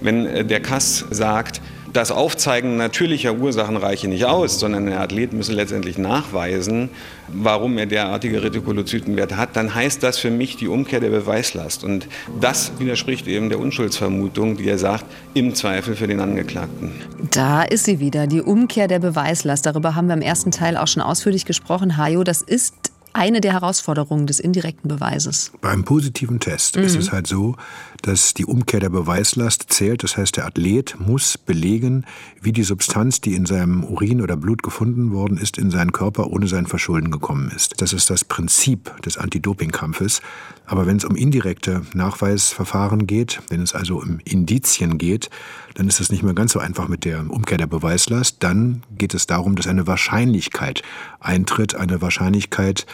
Wenn 0.00 0.26
äh, 0.26 0.44
der 0.44 0.60
Kass 0.60 1.04
sagt, 1.10 1.60
das 1.92 2.10
Aufzeigen 2.10 2.76
natürlicher 2.76 3.34
Ursachen 3.34 3.76
reiche 3.76 4.08
nicht 4.08 4.24
aus, 4.24 4.58
sondern 4.58 4.86
der 4.86 5.00
Athlet 5.00 5.32
müsse 5.32 5.52
letztendlich 5.52 5.98
nachweisen, 5.98 6.88
warum 7.28 7.76
er 7.78 7.86
derartige 7.86 8.42
Retikulozytenwerte 8.42 9.36
hat, 9.36 9.56
dann 9.56 9.74
heißt 9.74 10.02
das 10.02 10.18
für 10.18 10.30
mich 10.30 10.56
die 10.56 10.68
Umkehr 10.68 11.00
der 11.00 11.10
Beweislast. 11.10 11.84
Und 11.84 12.08
das 12.40 12.72
widerspricht 12.78 13.26
eben 13.26 13.48
der 13.48 13.58
Unschuldsvermutung, 13.58 14.56
die 14.56 14.68
er 14.68 14.78
sagt, 14.78 15.04
im 15.34 15.54
Zweifel 15.54 15.94
für 15.94 16.06
den 16.06 16.20
Angeklagten. 16.20 16.92
Da 17.30 17.62
ist 17.62 17.84
sie 17.84 18.00
wieder, 18.00 18.26
die 18.26 18.40
Umkehr 18.40 18.88
der 18.88 18.98
Beweislast. 18.98 19.66
Darüber 19.66 19.94
haben 19.94 20.06
wir 20.06 20.14
im 20.14 20.22
ersten 20.22 20.50
Teil 20.50 20.76
auch 20.76 20.88
schon 20.88 21.02
ausführlich 21.02 21.44
gesprochen. 21.44 21.96
Hajo, 21.96 22.24
das 22.24 22.42
ist 22.42 22.92
eine 23.12 23.40
der 23.40 23.52
Herausforderungen 23.52 24.26
des 24.26 24.40
indirekten 24.40 24.88
Beweises. 24.88 25.52
Beim 25.60 25.84
positiven 25.84 26.40
Test 26.40 26.76
mhm. 26.76 26.84
ist 26.84 26.96
es 26.96 27.12
halt 27.12 27.26
so, 27.26 27.56
dass 28.02 28.34
die 28.34 28.44
Umkehr 28.44 28.80
der 28.80 28.90
Beweislast 28.90 29.66
zählt. 29.72 30.02
Das 30.02 30.16
heißt, 30.16 30.36
der 30.36 30.46
Athlet 30.46 30.96
muss 30.98 31.38
belegen, 31.38 32.04
wie 32.40 32.52
die 32.52 32.62
Substanz, 32.62 33.20
die 33.20 33.34
in 33.34 33.46
seinem 33.46 33.84
Urin 33.84 34.20
oder 34.20 34.36
Blut 34.36 34.62
gefunden 34.62 35.12
worden 35.12 35.38
ist, 35.38 35.58
in 35.58 35.70
seinen 35.70 35.92
Körper 35.92 36.28
ohne 36.28 36.48
sein 36.48 36.66
Verschulden 36.66 37.10
gekommen 37.10 37.50
ist. 37.54 37.80
Das 37.80 37.92
ist 37.92 38.10
das 38.10 38.24
Prinzip 38.24 39.00
des 39.02 39.16
Anti-Doping-Kampfes. 39.16 40.20
Aber 40.66 40.86
wenn 40.86 40.96
es 40.96 41.04
um 41.04 41.16
indirekte 41.16 41.82
Nachweisverfahren 41.92 43.06
geht, 43.06 43.42
wenn 43.48 43.60
es 43.60 43.74
also 43.74 43.98
um 43.98 44.20
Indizien 44.24 44.96
geht, 44.96 45.28
dann 45.74 45.88
ist 45.88 46.00
es 46.00 46.10
nicht 46.10 46.22
mehr 46.22 46.34
ganz 46.34 46.52
so 46.52 46.58
einfach 46.58 46.88
mit 46.88 47.04
der 47.04 47.30
Umkehr 47.30 47.58
der 47.58 47.66
Beweislast. 47.66 48.36
Dann 48.40 48.82
geht 48.96 49.14
es 49.14 49.26
darum, 49.26 49.56
dass 49.56 49.66
eine 49.66 49.86
Wahrscheinlichkeit 49.86 50.82
eintritt, 51.20 51.74
eine 51.74 52.00
Wahrscheinlichkeit, 52.00 52.86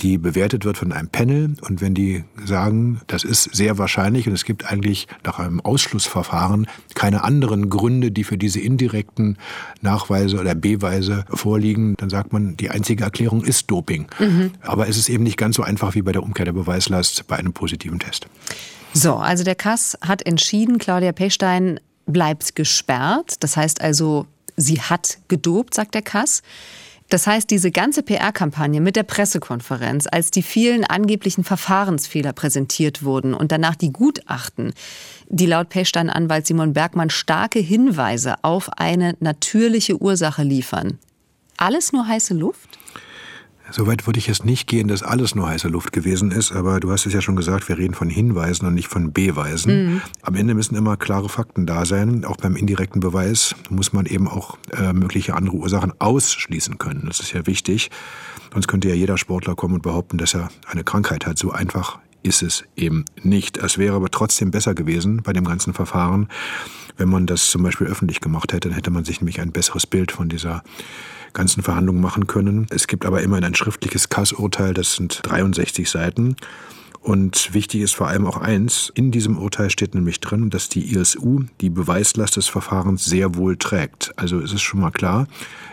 die 0.00 0.18
bewertet 0.18 0.64
wird 0.64 0.78
von 0.78 0.92
einem 0.92 1.08
Panel. 1.08 1.54
Und 1.62 1.80
wenn 1.80 1.94
die 1.94 2.24
sagen, 2.44 3.00
das 3.06 3.24
ist 3.24 3.54
sehr 3.54 3.78
wahrscheinlich 3.78 4.26
und 4.26 4.34
es 4.34 4.44
gibt 4.44 4.53
eigentlich 4.64 5.06
nach 5.24 5.38
einem 5.38 5.60
Ausschlussverfahren 5.60 6.66
keine 6.94 7.24
anderen 7.24 7.70
Gründe, 7.70 8.10
die 8.10 8.24
für 8.24 8.38
diese 8.38 8.60
indirekten 8.60 9.38
Nachweise 9.80 10.38
oder 10.38 10.54
Beweise 10.54 11.24
vorliegen, 11.28 11.94
dann 11.96 12.10
sagt 12.10 12.32
man, 12.32 12.56
die 12.56 12.70
einzige 12.70 13.04
Erklärung 13.04 13.44
ist 13.44 13.70
Doping. 13.70 14.06
Mhm. 14.18 14.52
Aber 14.62 14.88
es 14.88 14.96
ist 14.96 15.08
eben 15.08 15.24
nicht 15.24 15.36
ganz 15.36 15.56
so 15.56 15.62
einfach 15.62 15.94
wie 15.94 16.02
bei 16.02 16.12
der 16.12 16.22
Umkehr 16.22 16.44
der 16.44 16.52
Beweislast 16.52 17.26
bei 17.26 17.36
einem 17.36 17.52
positiven 17.52 17.98
Test. 17.98 18.26
So, 18.92 19.16
also 19.16 19.42
der 19.42 19.56
Kass 19.56 19.98
hat 20.00 20.24
entschieden, 20.24 20.78
Claudia 20.78 21.12
Pechstein 21.12 21.80
bleibt 22.06 22.54
gesperrt. 22.54 23.36
Das 23.40 23.56
heißt 23.56 23.80
also, 23.80 24.26
sie 24.56 24.80
hat 24.80 25.18
gedopt, 25.28 25.74
sagt 25.74 25.94
der 25.94 26.02
Kass. 26.02 26.42
Das 27.14 27.28
heißt, 27.28 27.48
diese 27.48 27.70
ganze 27.70 28.02
PR-Kampagne 28.02 28.80
mit 28.80 28.96
der 28.96 29.04
Pressekonferenz, 29.04 30.08
als 30.10 30.32
die 30.32 30.42
vielen 30.42 30.82
angeblichen 30.82 31.44
Verfahrensfehler 31.44 32.32
präsentiert 32.32 33.04
wurden 33.04 33.34
und 33.34 33.52
danach 33.52 33.76
die 33.76 33.92
Gutachten, 33.92 34.74
die 35.28 35.46
laut 35.46 35.68
Pechstein-Anwalt 35.68 36.44
Simon 36.44 36.72
Bergmann 36.72 37.10
starke 37.10 37.60
Hinweise 37.60 38.34
auf 38.42 38.68
eine 38.78 39.14
natürliche 39.20 40.02
Ursache 40.02 40.42
liefern. 40.42 40.98
Alles 41.56 41.92
nur 41.92 42.08
heiße 42.08 42.34
Luft? 42.34 42.80
Soweit 43.76 44.06
würde 44.06 44.20
ich 44.20 44.28
jetzt 44.28 44.44
nicht 44.44 44.68
gehen, 44.68 44.86
dass 44.86 45.02
alles 45.02 45.34
nur 45.34 45.48
heiße 45.48 45.66
Luft 45.66 45.92
gewesen 45.92 46.30
ist, 46.30 46.52
aber 46.52 46.78
du 46.78 46.92
hast 46.92 47.06
es 47.06 47.12
ja 47.12 47.20
schon 47.20 47.34
gesagt, 47.34 47.68
wir 47.68 47.76
reden 47.76 47.94
von 47.94 48.08
Hinweisen 48.08 48.68
und 48.68 48.74
nicht 48.74 48.86
von 48.86 49.12
Beweisen. 49.12 49.94
Mhm. 49.94 50.02
Am 50.22 50.36
Ende 50.36 50.54
müssen 50.54 50.76
immer 50.76 50.96
klare 50.96 51.28
Fakten 51.28 51.66
da 51.66 51.84
sein. 51.84 52.24
Auch 52.24 52.36
beim 52.36 52.54
indirekten 52.54 53.00
Beweis 53.00 53.56
muss 53.70 53.92
man 53.92 54.06
eben 54.06 54.28
auch 54.28 54.58
äh, 54.70 54.92
mögliche 54.92 55.34
andere 55.34 55.56
Ursachen 55.56 55.92
ausschließen 55.98 56.78
können. 56.78 57.02
Das 57.08 57.18
ist 57.18 57.32
ja 57.32 57.48
wichtig. 57.48 57.90
Sonst 58.52 58.68
könnte 58.68 58.88
ja 58.88 58.94
jeder 58.94 59.18
Sportler 59.18 59.56
kommen 59.56 59.74
und 59.74 59.82
behaupten, 59.82 60.18
dass 60.18 60.34
er 60.34 60.50
eine 60.68 60.84
Krankheit 60.84 61.26
hat. 61.26 61.36
So 61.36 61.50
einfach 61.50 61.98
ist 62.22 62.44
es 62.44 62.62
eben 62.76 63.04
nicht. 63.24 63.56
Es 63.56 63.76
wäre 63.76 63.96
aber 63.96 64.08
trotzdem 64.08 64.52
besser 64.52 64.76
gewesen 64.76 65.20
bei 65.24 65.32
dem 65.32 65.44
ganzen 65.44 65.74
Verfahren, 65.74 66.28
wenn 66.96 67.08
man 67.08 67.26
das 67.26 67.48
zum 67.48 67.64
Beispiel 67.64 67.88
öffentlich 67.88 68.20
gemacht 68.20 68.52
hätte. 68.52 68.68
Dann 68.68 68.76
hätte 68.76 68.92
man 68.92 69.04
sich 69.04 69.20
nämlich 69.20 69.40
ein 69.40 69.50
besseres 69.50 69.84
Bild 69.84 70.12
von 70.12 70.28
dieser 70.28 70.62
ganzen 71.34 71.62
Verhandlungen 71.62 72.00
machen 72.00 72.26
können. 72.26 72.66
Es 72.70 72.86
gibt 72.86 73.04
aber 73.04 73.22
immerhin 73.22 73.44
ein 73.44 73.54
schriftliches 73.54 74.08
Kassurteil, 74.08 74.72
das 74.72 74.94
sind 74.94 75.20
63 75.24 75.90
Seiten. 75.90 76.36
Und 77.04 77.52
wichtig 77.52 77.82
ist 77.82 77.94
vor 77.94 78.08
allem 78.08 78.26
auch 78.26 78.38
eins, 78.38 78.90
in 78.94 79.10
diesem 79.10 79.36
Urteil 79.36 79.68
steht 79.68 79.94
nämlich 79.94 80.20
drin, 80.20 80.48
dass 80.48 80.70
die 80.70 80.94
ISU 80.94 81.40
die 81.60 81.68
Beweislast 81.68 82.38
des 82.38 82.46
Verfahrens 82.46 83.04
sehr 83.04 83.34
wohl 83.34 83.58
trägt. 83.58 84.14
Also 84.16 84.40
es 84.40 84.54
ist 84.54 84.62
schon 84.62 84.80
mal 84.80 84.90
klar, 84.90 85.26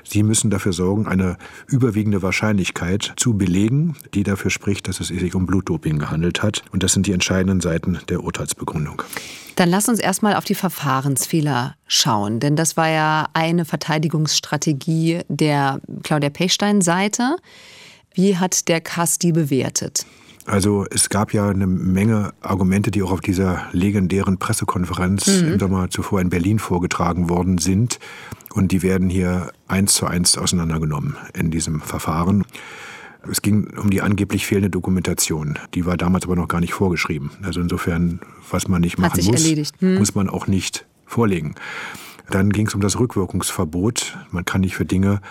sie 0.04 0.24
müssen 0.24 0.50
dafür 0.50 0.74
sorgen, 0.74 1.08
eine 1.08 1.38
überwiegende 1.68 2.22
Wahrscheinlichkeit 2.22 3.14
zu 3.16 3.38
belegen, 3.38 3.96
die 4.14 4.24
dafür 4.24 4.52
spricht, 4.52 4.90
dass 4.90 5.00
es 5.00 5.08
sich 5.08 5.34
um 5.34 5.46
Blutdoping 5.46 6.00
gehandelt 6.00 6.44
hat. 6.44 6.64
Und 6.74 6.84
das 6.84 6.92
sind 6.92 7.08
die 7.08 7.14
entscheidenden 7.14 7.62
Seiten 7.62 8.00
der 8.10 8.26
Urteilsbegründung. 8.26 9.02
Dann 9.56 9.70
lass 9.70 9.88
uns 9.88 10.00
erstmal 10.00 10.36
auf 10.36 10.44
die 10.44 10.56
Verfahrensfehler 10.56 11.76
schauen, 11.88 12.42
denn 12.42 12.58
das 12.58 12.76
war 12.76 12.90
ja 12.90 13.30
eine 13.32 13.64
Verteidigungsstrategie 13.64 15.22
der 15.30 15.80
Claudia 16.04 16.30
Pechstein-Seite. 16.30 17.38
Wie 18.14 18.36
hat 18.36 18.68
der 18.68 18.82
Kass 18.82 19.18
die 19.18 19.32
bewertet? 19.32 20.06
Also 20.46 20.86
es 20.90 21.10
gab 21.10 21.34
ja 21.34 21.50
eine 21.50 21.68
Menge 21.68 22.34
Argumente, 22.42 22.92
die 22.92 23.04
auch 23.04 23.12
auf 23.12 23.22
dieser 23.22 23.68
legendären 23.72 24.38
Pressekonferenz 24.38 25.28
mhm. 25.28 25.54
im 25.54 25.60
Sommer 25.60 25.90
zuvor 25.90 26.22
in 26.22 26.30
Berlin 26.30 26.60
vorgetragen 26.60 27.30
worden 27.30 27.58
sind. 27.58 28.00
Und 28.54 28.72
die 28.72 28.82
werden 28.82 29.10
hier 29.10 29.52
eins 29.68 29.94
zu 29.94 30.08
eins 30.08 30.38
auseinandergenommen 30.38 31.16
in 31.34 31.52
diesem 31.52 31.82
Verfahren. 31.82 32.44
Es 33.30 33.42
ging 33.42 33.78
um 33.78 33.92
die 33.92 34.02
angeblich 34.02 34.48
fehlende 34.48 34.72
Dokumentation. 34.72 35.60
Die 35.76 35.86
war 35.86 35.96
damals 35.96 36.26
aber 36.26 36.36
noch 36.36 36.48
gar 36.48 36.60
nicht 36.60 36.74
vorgeschrieben. 36.74 37.32
Also 37.44 37.62
insofern, 37.62 38.20
was 38.50 38.68
man 38.68 38.82
nicht 38.82 38.98
machen 38.98 39.24
muss, 39.24 39.46
hm. 39.80 39.96
muss 39.96 40.16
man 40.16 40.28
auch 40.28 40.48
nicht 40.48 40.86
vorlegen. 41.06 41.56
Dann 42.32 42.50
ging 42.50 42.68
es 42.68 42.74
um 42.74 42.82
das 42.82 43.00
Rückwirkungsverbot. 43.00 44.18
Man 44.32 44.46
kann 44.46 44.62
nicht 44.62 44.76
für 44.76 44.86
Dinge 44.86 45.22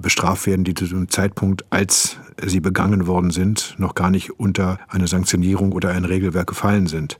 bestraft 0.00 0.46
werden, 0.46 0.64
die 0.64 0.74
zu 0.74 0.86
dem 0.86 1.08
Zeitpunkt, 1.08 1.64
als 1.70 2.18
sie 2.44 2.60
begangen 2.60 3.06
worden 3.06 3.30
sind, 3.30 3.74
noch 3.78 3.94
gar 3.94 4.10
nicht 4.10 4.38
unter 4.38 4.78
eine 4.88 5.08
Sanktionierung 5.08 5.72
oder 5.72 5.90
ein 5.90 6.04
Regelwerk 6.04 6.48
gefallen 6.48 6.86
sind. 6.86 7.18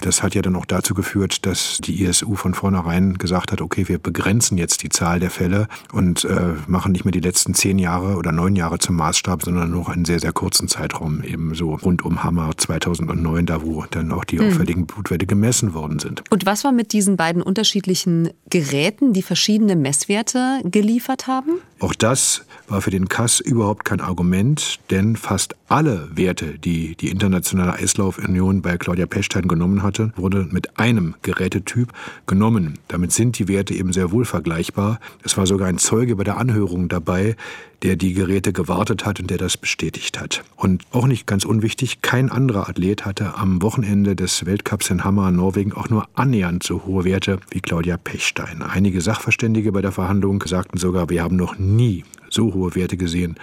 Das 0.00 0.22
hat 0.22 0.34
ja 0.34 0.42
dann 0.42 0.56
auch 0.56 0.66
dazu 0.66 0.94
geführt, 0.94 1.46
dass 1.46 1.78
die 1.78 2.02
ISU 2.04 2.34
von 2.34 2.54
vornherein 2.54 3.14
gesagt 3.18 3.52
hat, 3.52 3.60
okay, 3.60 3.88
wir 3.88 3.98
begrenzen 3.98 4.58
jetzt 4.58 4.82
die 4.82 4.88
Zahl 4.88 5.20
der 5.20 5.30
Fälle 5.30 5.68
und 5.92 6.24
äh, 6.24 6.54
machen 6.66 6.92
nicht 6.92 7.04
mehr 7.04 7.12
die 7.12 7.20
letzten 7.20 7.54
zehn 7.54 7.78
Jahre 7.78 8.16
oder 8.16 8.32
neun 8.32 8.56
Jahre 8.56 8.78
zum 8.78 8.96
Maßstab, 8.96 9.42
sondern 9.42 9.70
nur 9.70 9.88
einen 9.88 10.04
sehr, 10.04 10.20
sehr 10.20 10.32
kurzen 10.32 10.68
Zeitraum, 10.68 11.22
eben 11.22 11.54
so 11.54 11.74
rund 11.74 12.04
um 12.04 12.22
Hammer 12.22 12.50
2009, 12.56 13.46
da 13.46 13.62
wo 13.62 13.84
dann 13.90 14.12
auch 14.12 14.24
die 14.24 14.38
hm. 14.38 14.48
auffälligen 14.48 14.86
Blutwerte 14.86 15.26
gemessen 15.26 15.74
worden 15.74 15.98
sind. 15.98 16.22
Und 16.30 16.46
was 16.46 16.64
war 16.64 16.72
mit 16.72 16.92
diesen 16.92 17.16
beiden 17.16 17.42
unterschiedlichen 17.42 18.30
Geräten, 18.50 19.12
die 19.12 19.22
verschiedene 19.22 19.76
Messwerte 19.76 20.60
geliefert 20.64 21.26
haben? 21.26 21.60
Auch 21.80 21.94
das 21.94 22.44
war 22.68 22.80
für 22.80 22.90
den 22.90 23.08
Kass 23.08 23.40
überhaupt 23.40 23.84
kein 23.84 24.00
Argument, 24.00 24.78
denn 24.90 25.16
fast 25.16 25.56
alle 25.68 26.08
Werte, 26.14 26.58
die 26.58 26.96
die 26.96 27.10
Internationale 27.10 27.74
Eislaufunion 27.74 28.62
bei 28.62 28.76
Claudia 28.76 29.06
Pechstein 29.06 29.48
genommen 29.48 29.82
hatte, 29.82 30.12
wurde 30.16 30.48
mit 30.50 30.78
einem 30.78 31.14
Gerätetyp 31.22 31.92
genommen. 32.26 32.78
Damit 32.88 33.12
sind 33.12 33.38
die 33.38 33.48
Werte 33.48 33.74
eben 33.74 33.92
sehr 33.92 34.12
wohl 34.12 34.24
vergleichbar. 34.24 35.00
Es 35.22 35.36
war 35.36 35.46
sogar 35.46 35.68
ein 35.68 35.78
Zeuge 35.78 36.16
bei 36.16 36.24
der 36.24 36.38
Anhörung 36.38 36.88
dabei, 36.88 37.36
der 37.82 37.96
die 37.96 38.14
Geräte 38.14 38.52
gewartet 38.52 39.04
hat 39.04 39.20
und 39.20 39.30
der 39.30 39.36
das 39.36 39.58
bestätigt 39.58 40.18
hat. 40.18 40.42
Und 40.56 40.84
auch 40.92 41.06
nicht 41.06 41.26
ganz 41.26 41.44
unwichtig, 41.44 42.00
kein 42.00 42.30
anderer 42.30 42.68
Athlet 42.68 43.04
hatte 43.04 43.36
am 43.36 43.60
Wochenende 43.60 44.16
des 44.16 44.46
Weltcups 44.46 44.88
in 44.88 45.04
Hammer, 45.04 45.30
Norwegen, 45.30 45.72
auch 45.74 45.90
nur 45.90 46.08
annähernd 46.14 46.62
so 46.62 46.84
hohe 46.86 47.04
Werte 47.04 47.40
wie 47.50 47.60
Claudia 47.60 47.98
Pechstein. 47.98 48.62
Einige 48.62 49.02
Sachverständige 49.02 49.72
bei 49.72 49.82
der 49.82 49.92
Verhandlung 49.92 50.42
sagten 50.46 50.78
sogar, 50.78 51.10
wir 51.10 51.22
haben 51.22 51.36
noch 51.36 51.58
nie 51.58 52.04
so 52.34 52.52
hohe 52.52 52.74
Werte 52.74 52.96
gesehen 52.96 53.36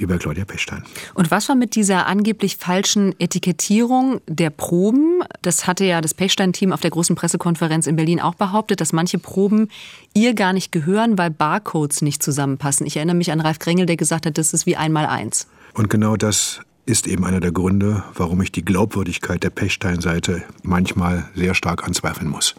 wie 0.00 0.06
bei 0.06 0.18
Claudia 0.18 0.44
Pechstein. 0.44 0.82
Und 1.14 1.30
was 1.30 1.48
war 1.48 1.56
mit 1.56 1.74
dieser 1.74 2.06
angeblich 2.06 2.56
falschen 2.56 3.14
Etikettierung 3.18 4.20
der 4.26 4.50
Proben? 4.50 5.22
Das 5.42 5.66
hatte 5.66 5.84
ja 5.84 6.00
das 6.00 6.14
Pechstein-Team 6.14 6.72
auf 6.72 6.80
der 6.80 6.90
großen 6.90 7.16
Pressekonferenz 7.16 7.86
in 7.86 7.96
Berlin 7.96 8.20
auch 8.20 8.34
behauptet, 8.34 8.80
dass 8.80 8.92
manche 8.92 9.18
Proben 9.18 9.68
ihr 10.14 10.34
gar 10.34 10.52
nicht 10.52 10.72
gehören, 10.72 11.18
weil 11.18 11.30
Barcodes 11.30 12.02
nicht 12.02 12.22
zusammenpassen. 12.22 12.86
Ich 12.86 12.96
erinnere 12.96 13.16
mich 13.16 13.32
an 13.32 13.40
Ralf 13.40 13.58
Krengel, 13.58 13.86
der 13.86 13.96
gesagt 13.96 14.26
hat, 14.26 14.38
das 14.38 14.52
ist 14.52 14.66
wie 14.66 14.76
einmal 14.76 15.06
eins. 15.06 15.48
Und 15.74 15.90
genau 15.90 16.16
das 16.16 16.60
ist 16.86 17.06
eben 17.06 17.24
einer 17.24 17.40
der 17.40 17.52
Gründe, 17.52 18.02
warum 18.14 18.40
ich 18.40 18.50
die 18.50 18.64
Glaubwürdigkeit 18.64 19.42
der 19.42 19.50
Pechstein-Seite 19.50 20.42
manchmal 20.62 21.28
sehr 21.34 21.54
stark 21.54 21.86
anzweifeln 21.86 22.30
muss 22.30 22.54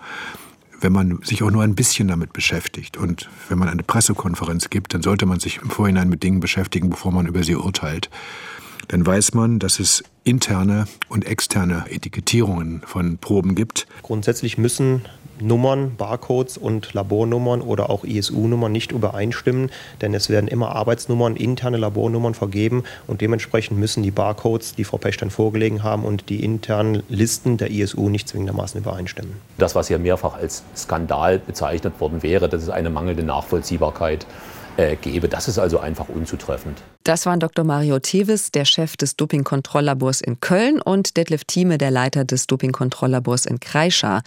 wenn 0.81 0.91
man 0.91 1.19
sich 1.23 1.43
auch 1.43 1.51
nur 1.51 1.63
ein 1.63 1.75
bisschen 1.75 2.07
damit 2.07 2.33
beschäftigt 2.33 2.97
und 2.97 3.29
wenn 3.47 3.57
man 3.57 3.69
eine 3.69 3.83
Pressekonferenz 3.83 4.69
gibt, 4.69 4.93
dann 4.93 5.01
sollte 5.01 5.25
man 5.25 5.39
sich 5.39 5.61
im 5.61 5.69
Vorhinein 5.69 6.09
mit 6.09 6.23
Dingen 6.23 6.39
beschäftigen, 6.39 6.89
bevor 6.89 7.11
man 7.11 7.27
über 7.27 7.43
sie 7.43 7.55
urteilt. 7.55 8.09
Dann 8.87 9.05
weiß 9.05 9.33
man, 9.35 9.59
dass 9.59 9.79
es 9.79 10.03
interne 10.23 10.85
und 11.09 11.25
externe 11.25 11.85
Etikettierungen 11.89 12.81
von 12.85 13.17
Proben 13.19 13.53
gibt. 13.55 13.87
Grundsätzlich 14.01 14.57
müssen 14.57 15.03
Nummern, 15.41 15.95
Barcodes 15.95 16.57
und 16.57 16.93
Labornummern 16.93 17.61
oder 17.61 17.89
auch 17.89 18.03
ISU-Nummern 18.03 18.71
nicht 18.71 18.91
übereinstimmen, 18.91 19.71
denn 20.01 20.13
es 20.13 20.29
werden 20.29 20.47
immer 20.47 20.75
Arbeitsnummern, 20.75 21.35
interne 21.35 21.77
Labornummern 21.77 22.33
vergeben 22.33 22.83
und 23.07 23.21
dementsprechend 23.21 23.79
müssen 23.79 24.03
die 24.03 24.11
Barcodes, 24.11 24.75
die 24.75 24.83
Frau 24.83 24.97
Pechstein 24.97 25.29
vorgelegen 25.29 25.83
haben 25.83 26.05
und 26.05 26.29
die 26.29 26.43
internen 26.43 27.03
Listen 27.09 27.57
der 27.57 27.71
ISU 27.71 28.09
nicht 28.09 28.27
zwingendermaßen 28.27 28.81
übereinstimmen. 28.81 29.33
Das, 29.57 29.75
was 29.75 29.87
hier 29.87 29.99
mehrfach 29.99 30.35
als 30.35 30.63
Skandal 30.75 31.39
bezeichnet 31.39 31.99
worden 31.99 32.23
wäre, 32.23 32.49
das 32.49 32.63
ist 32.63 32.69
eine 32.69 32.89
mangelnde 32.89 33.23
Nachvollziehbarkeit 33.23 34.25
äh, 34.79 34.95
gebe. 34.95 35.27
Das 35.27 35.47
ist 35.47 35.59
also 35.59 35.79
einfach 35.79 36.07
unzutreffend. 36.09 36.81
Das 37.03 37.25
waren 37.25 37.39
Dr. 37.39 37.65
Mario 37.65 37.99
Tevis, 37.99 38.51
der 38.51 38.65
Chef 38.65 38.95
des 38.95 39.17
Dopingkontrolllabors 39.17 40.21
in 40.21 40.39
Köln 40.39 40.81
und 40.81 41.17
Detlef 41.17 41.43
Thieme, 41.43 41.77
der 41.77 41.91
Leiter 41.91 42.23
des 42.23 42.47
Dopingkontrolllabors 42.47 43.45
in 43.45 43.59
Kreischa. 43.59 44.21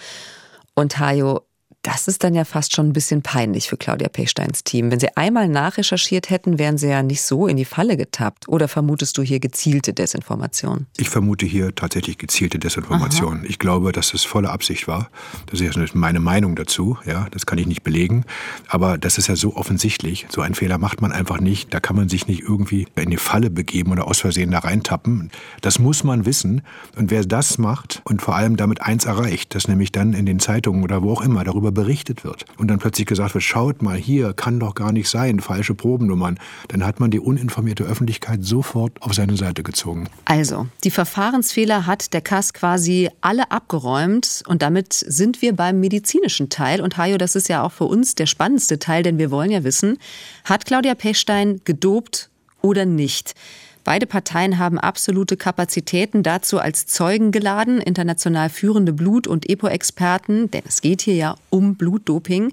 Und 0.74 0.98
Hajo, 0.98 1.46
das 1.82 2.06
ist 2.06 2.22
dann 2.22 2.34
ja 2.34 2.44
fast 2.44 2.74
schon 2.74 2.88
ein 2.88 2.92
bisschen 2.92 3.22
peinlich 3.22 3.68
für 3.68 3.76
Claudia 3.76 4.08
Pechsteins 4.08 4.62
Team. 4.62 4.92
Wenn 4.92 5.00
sie 5.00 5.16
einmal 5.16 5.48
nachrecherchiert 5.48 6.30
hätten, 6.30 6.58
wären 6.58 6.78
sie 6.78 6.88
ja 6.88 7.02
nicht 7.02 7.22
so 7.22 7.48
in 7.48 7.56
die 7.56 7.64
Falle 7.64 7.96
getappt. 7.96 8.48
Oder 8.48 8.68
vermutest 8.68 9.18
du 9.18 9.22
hier 9.22 9.40
gezielte 9.40 9.92
Desinformation? 9.92 10.86
Ich 10.96 11.08
vermute 11.08 11.44
hier 11.44 11.74
tatsächlich 11.74 12.18
gezielte 12.18 12.60
Desinformation. 12.60 13.38
Aha. 13.38 13.46
Ich 13.48 13.58
glaube, 13.58 13.90
dass 13.90 14.14
es 14.14 14.22
volle 14.22 14.50
Absicht 14.50 14.86
war. 14.86 15.10
Das 15.46 15.60
ist 15.60 15.94
meine 15.96 16.20
Meinung 16.20 16.54
dazu. 16.54 16.98
Ja, 17.04 17.26
das 17.32 17.46
kann 17.46 17.58
ich 17.58 17.66
nicht 17.66 17.82
belegen. 17.82 18.24
Aber 18.68 18.96
das 18.96 19.18
ist 19.18 19.26
ja 19.26 19.34
so 19.34 19.56
offensichtlich. 19.56 20.26
So 20.30 20.40
einen 20.40 20.54
Fehler 20.54 20.78
macht 20.78 21.02
man 21.02 21.10
einfach 21.10 21.40
nicht. 21.40 21.74
Da 21.74 21.80
kann 21.80 21.96
man 21.96 22.08
sich 22.08 22.28
nicht 22.28 22.42
irgendwie 22.42 22.86
in 22.94 23.10
die 23.10 23.16
Falle 23.16 23.50
begeben 23.50 23.90
oder 23.90 24.06
aus 24.06 24.20
Versehen 24.20 24.52
da 24.52 24.60
reintappen. 24.60 25.32
Das 25.62 25.80
muss 25.80 26.04
man 26.04 26.26
wissen. 26.26 26.62
Und 26.94 27.10
wer 27.10 27.24
das 27.24 27.58
macht 27.58 28.02
und 28.04 28.22
vor 28.22 28.36
allem 28.36 28.56
damit 28.56 28.82
eins 28.82 29.04
erreicht, 29.04 29.56
dass 29.56 29.66
nämlich 29.66 29.90
dann 29.90 30.12
in 30.12 30.26
den 30.26 30.38
Zeitungen 30.38 30.84
oder 30.84 31.02
wo 31.02 31.12
auch 31.12 31.22
immer 31.22 31.42
darüber 31.42 31.71
berichtet 31.72 32.24
wird 32.24 32.44
und 32.58 32.68
dann 32.68 32.78
plötzlich 32.78 33.06
gesagt 33.06 33.34
wird, 33.34 33.44
schaut 33.44 33.82
mal 33.82 33.96
hier, 33.96 34.32
kann 34.32 34.60
doch 34.60 34.74
gar 34.74 34.92
nicht 34.92 35.08
sein, 35.08 35.40
falsche 35.40 35.74
Probennummern, 35.74 36.38
dann 36.68 36.84
hat 36.84 37.00
man 37.00 37.10
die 37.10 37.20
uninformierte 37.20 37.84
Öffentlichkeit 37.84 38.44
sofort 38.44 39.00
auf 39.02 39.14
seine 39.14 39.36
Seite 39.36 39.62
gezogen. 39.62 40.08
Also, 40.24 40.66
die 40.84 40.90
Verfahrensfehler 40.90 41.86
hat 41.86 42.12
der 42.12 42.20
Kass 42.20 42.52
quasi 42.52 43.10
alle 43.20 43.50
abgeräumt 43.50 44.42
und 44.46 44.62
damit 44.62 44.92
sind 44.92 45.42
wir 45.42 45.54
beim 45.54 45.80
medizinischen 45.80 46.48
Teil. 46.48 46.80
Und 46.80 46.96
Hajo, 46.96 47.18
das 47.18 47.36
ist 47.36 47.48
ja 47.48 47.62
auch 47.62 47.72
für 47.72 47.84
uns 47.84 48.14
der 48.14 48.26
spannendste 48.26 48.78
Teil, 48.78 49.02
denn 49.02 49.18
wir 49.18 49.30
wollen 49.30 49.50
ja 49.50 49.64
wissen, 49.64 49.98
hat 50.44 50.66
Claudia 50.66 50.94
Pechstein 50.94 51.60
gedopt 51.64 52.30
oder 52.60 52.84
nicht? 52.86 53.34
Beide 53.84 54.06
Parteien 54.06 54.58
haben 54.58 54.78
absolute 54.78 55.36
Kapazitäten 55.36 56.22
dazu 56.22 56.58
als 56.58 56.86
Zeugen 56.86 57.32
geladen, 57.32 57.80
international 57.80 58.48
führende 58.48 58.92
Blut- 58.92 59.26
und 59.26 59.48
EPO-Experten, 59.48 60.50
denn 60.50 60.62
es 60.66 60.82
geht 60.82 61.02
hier 61.02 61.16
ja 61.16 61.34
um 61.50 61.74
Blutdoping. 61.74 62.52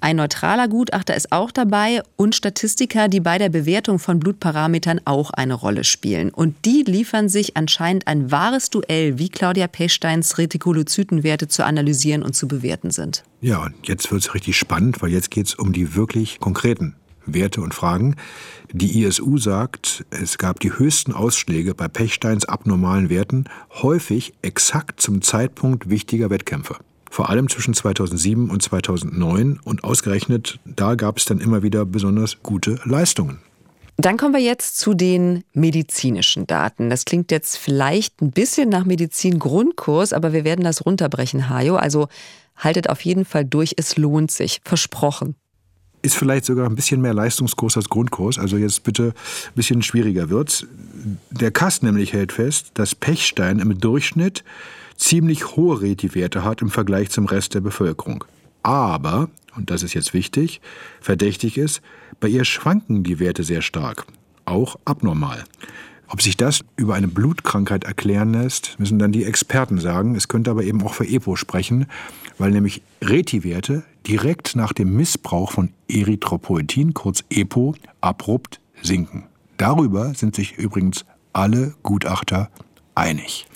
Ein 0.00 0.16
neutraler 0.16 0.68
Gutachter 0.68 1.16
ist 1.16 1.32
auch 1.32 1.50
dabei 1.50 2.02
und 2.16 2.36
Statistiker, 2.36 3.08
die 3.08 3.18
bei 3.18 3.38
der 3.38 3.48
Bewertung 3.48 3.98
von 3.98 4.20
Blutparametern 4.20 5.00
auch 5.04 5.30
eine 5.30 5.54
Rolle 5.54 5.82
spielen. 5.82 6.30
Und 6.30 6.64
die 6.64 6.84
liefern 6.86 7.28
sich 7.28 7.56
anscheinend 7.56 8.06
ein 8.06 8.30
wahres 8.30 8.70
Duell, 8.70 9.18
wie 9.18 9.28
Claudia 9.28 9.66
Pechsteins 9.66 10.38
Retikulozytenwerte 10.38 11.48
zu 11.48 11.64
analysieren 11.64 12.22
und 12.22 12.34
zu 12.34 12.46
bewerten 12.46 12.92
sind. 12.92 13.24
Ja, 13.40 13.64
und 13.64 13.74
jetzt 13.88 14.12
wird 14.12 14.22
es 14.22 14.34
richtig 14.34 14.56
spannend, 14.56 15.02
weil 15.02 15.10
jetzt 15.10 15.32
geht 15.32 15.46
es 15.46 15.54
um 15.56 15.72
die 15.72 15.96
wirklich 15.96 16.38
konkreten 16.38 16.94
Werte 17.34 17.60
und 17.60 17.74
Fragen. 17.74 18.16
Die 18.72 19.02
ISU 19.02 19.38
sagt, 19.38 20.04
es 20.10 20.38
gab 20.38 20.60
die 20.60 20.76
höchsten 20.76 21.12
Ausschläge 21.12 21.74
bei 21.74 21.88
Pechsteins 21.88 22.44
abnormalen 22.44 23.08
Werten, 23.08 23.44
häufig 23.82 24.34
exakt 24.42 25.00
zum 25.00 25.22
Zeitpunkt 25.22 25.88
wichtiger 25.88 26.30
Wettkämpfe. 26.30 26.76
Vor 27.10 27.30
allem 27.30 27.48
zwischen 27.48 27.74
2007 27.74 28.50
und 28.50 28.62
2009 28.62 29.60
und 29.64 29.84
ausgerechnet 29.84 30.60
da 30.64 30.94
gab 30.94 31.18
es 31.18 31.24
dann 31.24 31.40
immer 31.40 31.62
wieder 31.62 31.84
besonders 31.86 32.42
gute 32.42 32.78
Leistungen. 32.84 33.40
Dann 33.96 34.16
kommen 34.16 34.34
wir 34.34 34.40
jetzt 34.40 34.78
zu 34.78 34.94
den 34.94 35.42
medizinischen 35.54 36.46
Daten. 36.46 36.88
Das 36.88 37.04
klingt 37.04 37.32
jetzt 37.32 37.56
vielleicht 37.56 38.22
ein 38.22 38.30
bisschen 38.30 38.68
nach 38.68 38.84
Medizin-Grundkurs, 38.84 40.12
aber 40.12 40.32
wir 40.32 40.44
werden 40.44 40.64
das 40.64 40.86
runterbrechen, 40.86 41.48
Hajo. 41.48 41.74
Also 41.74 42.06
haltet 42.56 42.90
auf 42.90 43.00
jeden 43.00 43.24
Fall 43.24 43.44
durch, 43.44 43.74
es 43.76 43.96
lohnt 43.96 44.30
sich. 44.30 44.60
Versprochen 44.64 45.34
ist 46.08 46.16
vielleicht 46.16 46.46
sogar 46.46 46.66
ein 46.66 46.74
bisschen 46.74 47.02
mehr 47.02 47.12
Leistungskurs 47.12 47.76
als 47.76 47.88
Grundkurs, 47.90 48.38
also 48.38 48.56
jetzt 48.56 48.82
bitte 48.82 49.08
ein 49.46 49.54
bisschen 49.54 49.82
schwieriger 49.82 50.30
wird's. 50.30 50.66
Der 51.30 51.50
Kass 51.50 51.82
nämlich 51.82 52.14
hält 52.14 52.32
fest, 52.32 52.70
dass 52.74 52.94
Pechstein 52.94 53.58
im 53.58 53.78
Durchschnitt 53.78 54.42
ziemlich 54.96 55.56
hohe 55.56 55.82
Reti-Werte 55.82 56.44
hat 56.44 56.62
im 56.62 56.70
Vergleich 56.70 57.10
zum 57.10 57.26
Rest 57.26 57.54
der 57.54 57.60
Bevölkerung. 57.60 58.24
Aber, 58.62 59.28
und 59.54 59.70
das 59.70 59.82
ist 59.82 59.92
jetzt 59.92 60.14
wichtig, 60.14 60.62
verdächtig 61.00 61.58
ist, 61.58 61.82
bei 62.20 62.28
ihr 62.28 62.44
schwanken 62.44 63.04
die 63.04 63.20
Werte 63.20 63.44
sehr 63.44 63.62
stark, 63.62 64.06
auch 64.46 64.76
abnormal. 64.86 65.44
Ob 66.08 66.22
sich 66.22 66.38
das 66.38 66.64
über 66.76 66.94
eine 66.94 67.08
Blutkrankheit 67.08 67.84
erklären 67.84 68.32
lässt, 68.32 68.76
müssen 68.78 68.98
dann 68.98 69.12
die 69.12 69.24
Experten 69.24 69.78
sagen. 69.78 70.14
Es 70.14 70.26
könnte 70.26 70.50
aber 70.50 70.64
eben 70.64 70.82
auch 70.82 70.94
für 70.94 71.06
EPO 71.06 71.36
sprechen, 71.36 71.86
weil 72.38 72.50
nämlich 72.50 72.80
Reti-Werte 73.02 73.84
direkt 74.08 74.56
nach 74.56 74.72
dem 74.72 74.96
Missbrauch 74.96 75.52
von 75.52 75.70
Erythropoetin, 75.88 76.94
kurz 76.94 77.24
EPO, 77.30 77.74
abrupt 78.00 78.60
sinken. 78.82 79.24
Darüber 79.58 80.14
sind 80.14 80.34
sich 80.34 80.56
übrigens 80.56 81.04
alle 81.32 81.74
Gutachter 81.82 82.50
einig. 82.94 83.46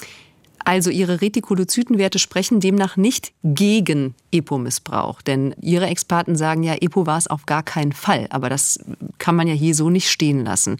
Also 0.64 0.90
Ihre 0.90 1.20
Retikulozytenwerte 1.20 2.18
sprechen 2.18 2.60
demnach 2.60 2.96
nicht 2.96 3.32
gegen 3.42 4.14
EPO-Missbrauch. 4.30 5.22
Denn 5.22 5.54
Ihre 5.60 5.86
Experten 5.86 6.36
sagen 6.36 6.62
ja, 6.62 6.74
EPO 6.80 7.06
war 7.06 7.18
es 7.18 7.26
auf 7.26 7.46
gar 7.46 7.62
keinen 7.62 7.92
Fall. 7.92 8.26
Aber 8.30 8.48
das 8.48 8.78
kann 9.18 9.34
man 9.34 9.48
ja 9.48 9.54
hier 9.54 9.74
so 9.74 9.90
nicht 9.90 10.08
stehen 10.08 10.44
lassen. 10.44 10.76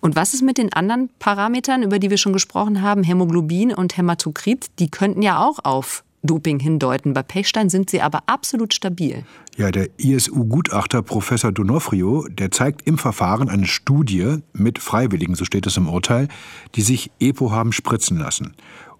Und 0.00 0.16
was 0.16 0.32
ist 0.32 0.42
mit 0.42 0.58
den 0.58 0.72
anderen 0.72 1.10
Parametern, 1.18 1.82
über 1.82 1.98
die 1.98 2.10
wir 2.10 2.16
schon 2.16 2.32
gesprochen 2.32 2.80
haben, 2.80 3.02
Hämoglobin 3.02 3.74
und 3.74 3.96
Hämatokrit? 3.96 4.70
Die 4.78 4.90
könnten 4.90 5.20
ja 5.22 5.44
auch 5.44 5.58
auf 5.64 6.02
Doping 6.26 6.58
hindeuten. 6.58 7.12
Bei 7.12 7.22
Pechstein 7.22 7.68
sind 7.68 7.90
sie 7.90 8.00
aber 8.00 8.24
absolut 8.26 8.74
stabil. 8.74 9.24
Ja, 9.56 9.70
der 9.70 9.88
ISU-Gutachter 9.98 11.02
Professor 11.02 11.52
Donofrio, 11.52 12.26
der 12.28 12.50
zeigt 12.50 12.86
im 12.86 12.98
Verfahren 12.98 13.48
eine 13.48 13.66
Studie 13.66 14.38
mit 14.52 14.78
Freiwilligen, 14.78 15.34
so 15.34 15.44
steht 15.44 15.66
es 15.66 15.76
im 15.76 15.88
Urteil, 15.88 16.28
die 16.74 16.82
sich 16.82 17.10
EPO 17.20 17.50
haben 17.50 17.72
spritzen 17.72 18.18
lassen. 18.18 18.54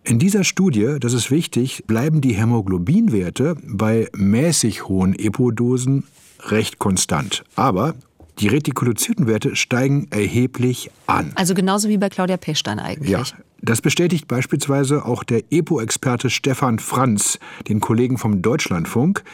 In 0.05 0.19
dieser 0.19 0.45
Studie, 0.45 0.99
das 1.01 1.13
ist 1.13 1.31
wichtig, 1.31 1.85
bleiben 1.87 2.21
die 2.21 2.35
Hämoglobinwerte 2.35 3.57
bei 3.65 4.09
mäßig 4.15 4.89
hohen 4.89 5.19
EPO-Dosen 5.19 6.05
recht 6.49 6.79
konstant. 6.79 7.43
Aber 7.57 7.95
die 8.39 8.49
Retikulozytenwerte 8.49 9.57
steigen 9.57 10.09
erheblich 10.11 10.91
an. 11.07 11.33
Also 11.35 11.55
genauso 11.55 11.89
wie 11.89 11.97
bei 11.97 12.09
Claudia 12.09 12.37
Pechstein 12.37 12.79
eigentlich. 12.79 13.11
Ja, 13.11 13.25
das 13.67 13.81
bestätigt 13.81 14.29
beispielsweise 14.29 15.05
auch 15.05 15.25
der 15.25 15.43
EPO-Experte 15.51 16.31
Stefan 16.31 16.79
Franz, 16.79 17.39
den 17.69 17.81
Kollegen 17.81 18.17
vom 18.17 18.41
Deutschlandfunk. 18.41 19.25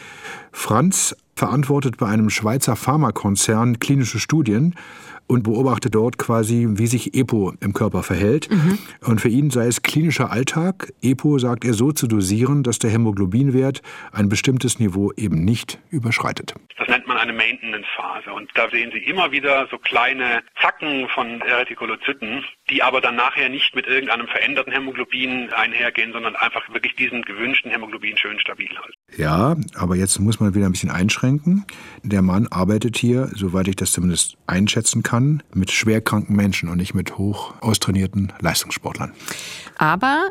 Franz 0.51 1.15
verantwortet 1.35 1.97
bei 1.97 2.07
einem 2.07 2.29
Schweizer 2.29 2.75
Pharmakonzern 2.75 3.79
klinische 3.79 4.19
Studien 4.19 4.75
und 5.27 5.43
beobachtet 5.43 5.95
dort 5.95 6.17
quasi, 6.17 6.67
wie 6.71 6.87
sich 6.87 7.15
EPO 7.15 7.53
im 7.59 7.73
Körper 7.73 8.03
verhält. 8.03 8.49
Mhm. 8.51 8.77
Und 9.05 9.21
für 9.21 9.29
ihn 9.29 9.51
sei 9.51 9.67
es 9.67 9.81
klinischer 9.81 10.31
Alltag, 10.31 10.91
EPO, 11.01 11.39
sagt 11.39 11.63
er, 11.63 11.73
so 11.73 11.91
zu 11.91 12.07
dosieren, 12.07 12.63
dass 12.63 12.79
der 12.79 12.89
Hämoglobinwert 12.89 13.81
ein 14.11 14.29
bestimmtes 14.29 14.79
Niveau 14.79 15.11
eben 15.15 15.45
nicht 15.45 15.79
überschreitet. 15.89 16.55
Das 16.77 16.87
nennt 16.87 17.02
man 17.13 17.21
eine 17.21 17.33
Maintenance-Phase. 17.33 18.33
Und 18.33 18.49
da 18.55 18.69
sehen 18.69 18.91
Sie 18.91 18.99
immer 18.99 19.31
wieder 19.31 19.67
so 19.69 19.77
kleine 19.77 20.43
Zacken 20.61 21.07
von 21.09 21.41
Erythrokozyten, 21.41 22.43
die 22.69 22.83
aber 22.83 23.01
dann 23.01 23.15
nachher 23.15 23.49
nicht 23.49 23.75
mit 23.75 23.87
irgendeinem 23.87 24.27
veränderten 24.27 24.73
Hämoglobin 24.73 25.51
einhergehen, 25.53 26.11
sondern 26.11 26.35
einfach 26.35 26.67
wirklich 26.73 26.95
diesen 26.95 27.21
gewünschten 27.23 27.71
Hämoglobin 27.71 28.17
schön 28.17 28.39
stabil 28.39 28.69
halten. 28.69 28.93
Ja, 29.15 29.55
aber 29.75 29.95
jetzt 29.95 30.19
muss 30.19 30.39
man 30.39 30.55
wieder 30.55 30.65
ein 30.65 30.71
bisschen 30.71 30.91
einschränken. 30.91 31.65
Der 32.01 32.21
Mann 32.21 32.47
arbeitet 32.47 32.97
hier, 32.97 33.29
soweit 33.33 33.67
ich 33.67 33.75
das 33.75 33.91
zumindest 33.91 34.37
einschätzen 34.47 35.03
kann, 35.03 35.43
mit 35.53 35.71
schwerkranken 35.71 36.35
Menschen 36.35 36.69
und 36.69 36.77
nicht 36.77 36.93
mit 36.93 37.17
hoch 37.17 37.53
austrainierten 37.61 38.33
Leistungssportlern. 38.39 39.13
Aber 39.77 40.29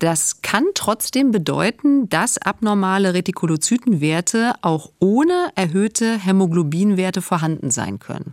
das 0.00 0.42
kann 0.42 0.64
trotzdem 0.74 1.30
bedeuten, 1.30 2.08
dass 2.08 2.38
abnormale 2.38 3.14
Retikulozytenwerte 3.14 4.54
auch 4.62 4.90
ohne 4.98 5.52
erhöhte 5.54 6.18
Hämoglobinwerte 6.18 7.22
vorhanden 7.22 7.70
sein 7.70 7.98
können. 7.98 8.32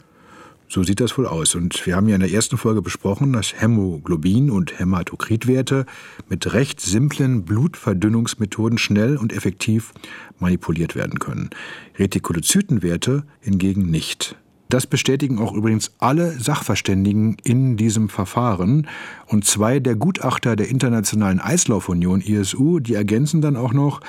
So 0.69 0.84
sieht 0.84 0.99
das 0.99 1.17
wohl 1.17 1.27
aus. 1.27 1.56
Und 1.56 1.86
wir 1.86 1.95
haben 1.95 2.10
ja 2.10 2.15
in 2.15 2.21
der 2.21 2.32
ersten 2.32 2.58
Folge 2.58 2.82
besprochen, 2.82 3.32
dass 3.32 3.53
Hämoglobin- 3.53 4.49
und 4.49 4.80
Hämatokritwerte 4.80 5.86
mit 6.27 6.53
recht 6.53 6.82
simplen 6.82 7.45
Blutverdünnungsmethoden 7.45 8.77
schnell 8.77 9.17
und 9.17 9.32
effektiv 9.32 9.93
manipuliert 10.39 10.95
werden 10.95 11.19
können. 11.19 11.49
Retikulozytenwerte 11.97 13.23
hingegen 13.39 13.89
nicht. 13.89 14.36
Das 14.69 14.86
bestätigen 14.86 15.39
auch 15.39 15.53
übrigens 15.53 15.91
alle 15.99 16.32
Sachverständigen 16.39 17.38
in 17.43 17.77
diesem 17.77 18.10
Verfahren. 18.10 18.88
Und 19.27 19.45
zwei 19.45 19.80
der 19.80 19.95
Gutachter 19.95 20.56
der 20.56 20.67
Internationalen 20.67 21.39
Eislaufunion 21.39 22.21
ISU, 22.21 22.80
die 22.80 22.95
ergänzen 22.95 23.41
dann 23.41 23.56
auch 23.56 23.71
noch, 23.71 24.01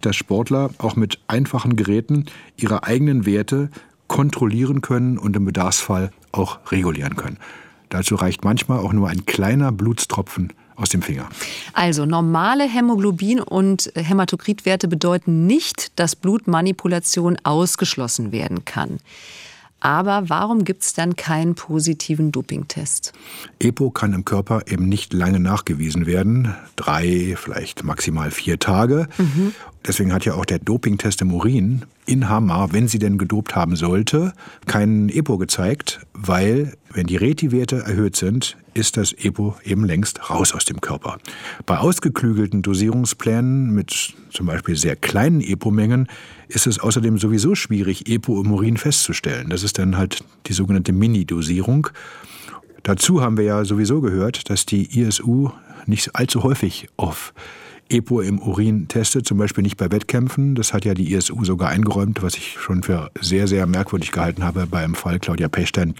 dass 0.00 0.16
Sportler 0.16 0.70
auch 0.78 0.96
mit 0.96 1.18
einfachen 1.26 1.76
Geräten 1.76 2.26
ihre 2.56 2.84
eigenen 2.84 3.26
Werte 3.26 3.70
kontrollieren 4.06 4.80
können 4.80 5.18
und 5.18 5.36
im 5.36 5.44
Bedarfsfall 5.44 6.10
auch 6.32 6.60
regulieren 6.70 7.16
können. 7.16 7.38
Dazu 7.90 8.14
reicht 8.14 8.44
manchmal 8.44 8.78
auch 8.78 8.92
nur 8.92 9.08
ein 9.08 9.26
kleiner 9.26 9.70
Blutstropfen 9.70 10.52
aus 10.76 10.90
dem 10.90 11.02
Finger. 11.02 11.28
Also 11.72 12.04
normale 12.06 12.64
Hämoglobin- 12.64 13.40
und 13.40 13.92
Hämatokritwerte 13.94 14.88
bedeuten 14.88 15.46
nicht, 15.46 15.98
dass 15.98 16.16
Blutmanipulation 16.16 17.38
ausgeschlossen 17.42 18.32
werden 18.32 18.64
kann. 18.64 18.98
Aber 19.86 20.28
warum 20.28 20.64
gibt 20.64 20.82
es 20.82 20.94
dann 20.94 21.14
keinen 21.14 21.54
positiven 21.54 22.32
Dopingtest? 22.32 23.12
EPO 23.60 23.90
kann 23.90 24.14
im 24.14 24.24
Körper 24.24 24.62
eben 24.66 24.88
nicht 24.88 25.12
lange 25.12 25.38
nachgewiesen 25.38 26.06
werden. 26.06 26.56
Drei, 26.74 27.36
vielleicht 27.36 27.84
maximal 27.84 28.32
vier 28.32 28.58
Tage. 28.58 29.06
Mhm. 29.16 29.54
Deswegen 29.86 30.12
hat 30.12 30.24
ja 30.24 30.34
auch 30.34 30.44
der 30.44 30.58
Dopingtest 30.58 31.22
im 31.22 31.32
Urin 31.32 31.84
in 32.06 32.28
Hamar, 32.28 32.72
wenn 32.72 32.88
sie 32.88 32.98
denn 32.98 33.18
gedopt 33.18 33.54
haben 33.54 33.76
sollte, 33.76 34.32
keinen 34.66 35.08
EPO 35.08 35.38
gezeigt, 35.38 36.00
weil 36.12 36.72
wenn 36.92 37.06
die 37.06 37.16
Reti-Werte 37.16 37.84
erhöht 37.86 38.16
sind, 38.16 38.56
ist 38.74 38.96
das 38.96 39.12
EPO 39.12 39.56
eben 39.64 39.84
längst 39.84 40.28
raus 40.28 40.52
aus 40.54 40.64
dem 40.64 40.80
Körper. 40.80 41.18
Bei 41.66 41.78
ausgeklügelten 41.78 42.62
Dosierungsplänen 42.62 43.72
mit 43.72 44.14
zum 44.30 44.46
Beispiel 44.46 44.76
sehr 44.76 44.96
kleinen 44.96 45.40
EPO-Mengen 45.40 46.08
ist 46.48 46.66
es 46.66 46.80
außerdem 46.80 47.18
sowieso 47.18 47.54
schwierig, 47.54 48.08
EPO 48.08 48.42
im 48.42 48.52
Urin 48.52 48.76
festzustellen. 48.76 49.50
Das 49.50 49.62
ist 49.62 49.78
dann 49.78 49.96
halt 49.96 50.24
die 50.46 50.52
sogenannte 50.52 50.92
Mini-Dosierung. 50.92 51.88
Dazu 52.82 53.20
haben 53.20 53.36
wir 53.36 53.44
ja 53.44 53.64
sowieso 53.64 54.00
gehört, 54.00 54.50
dass 54.50 54.66
die 54.66 55.00
ISU 55.00 55.50
nicht 55.86 56.16
allzu 56.16 56.42
häufig 56.42 56.88
auf 56.96 57.32
EPO 57.88 58.20
im 58.20 58.38
Urin 58.40 58.88
testet, 58.88 59.26
zum 59.26 59.38
Beispiel 59.38 59.62
nicht 59.62 59.76
bei 59.76 59.90
Wettkämpfen. 59.90 60.54
Das 60.54 60.72
hat 60.72 60.84
ja 60.84 60.94
die 60.94 61.12
ISU 61.12 61.44
sogar 61.44 61.68
eingeräumt, 61.70 62.22
was 62.22 62.34
ich 62.34 62.56
schon 62.58 62.82
für 62.82 63.10
sehr, 63.20 63.46
sehr 63.46 63.66
merkwürdig 63.66 64.12
gehalten 64.12 64.42
habe 64.42 64.66
beim 64.66 64.94
Fall 64.94 65.18
Claudia 65.18 65.48
Pechstein. 65.48 65.94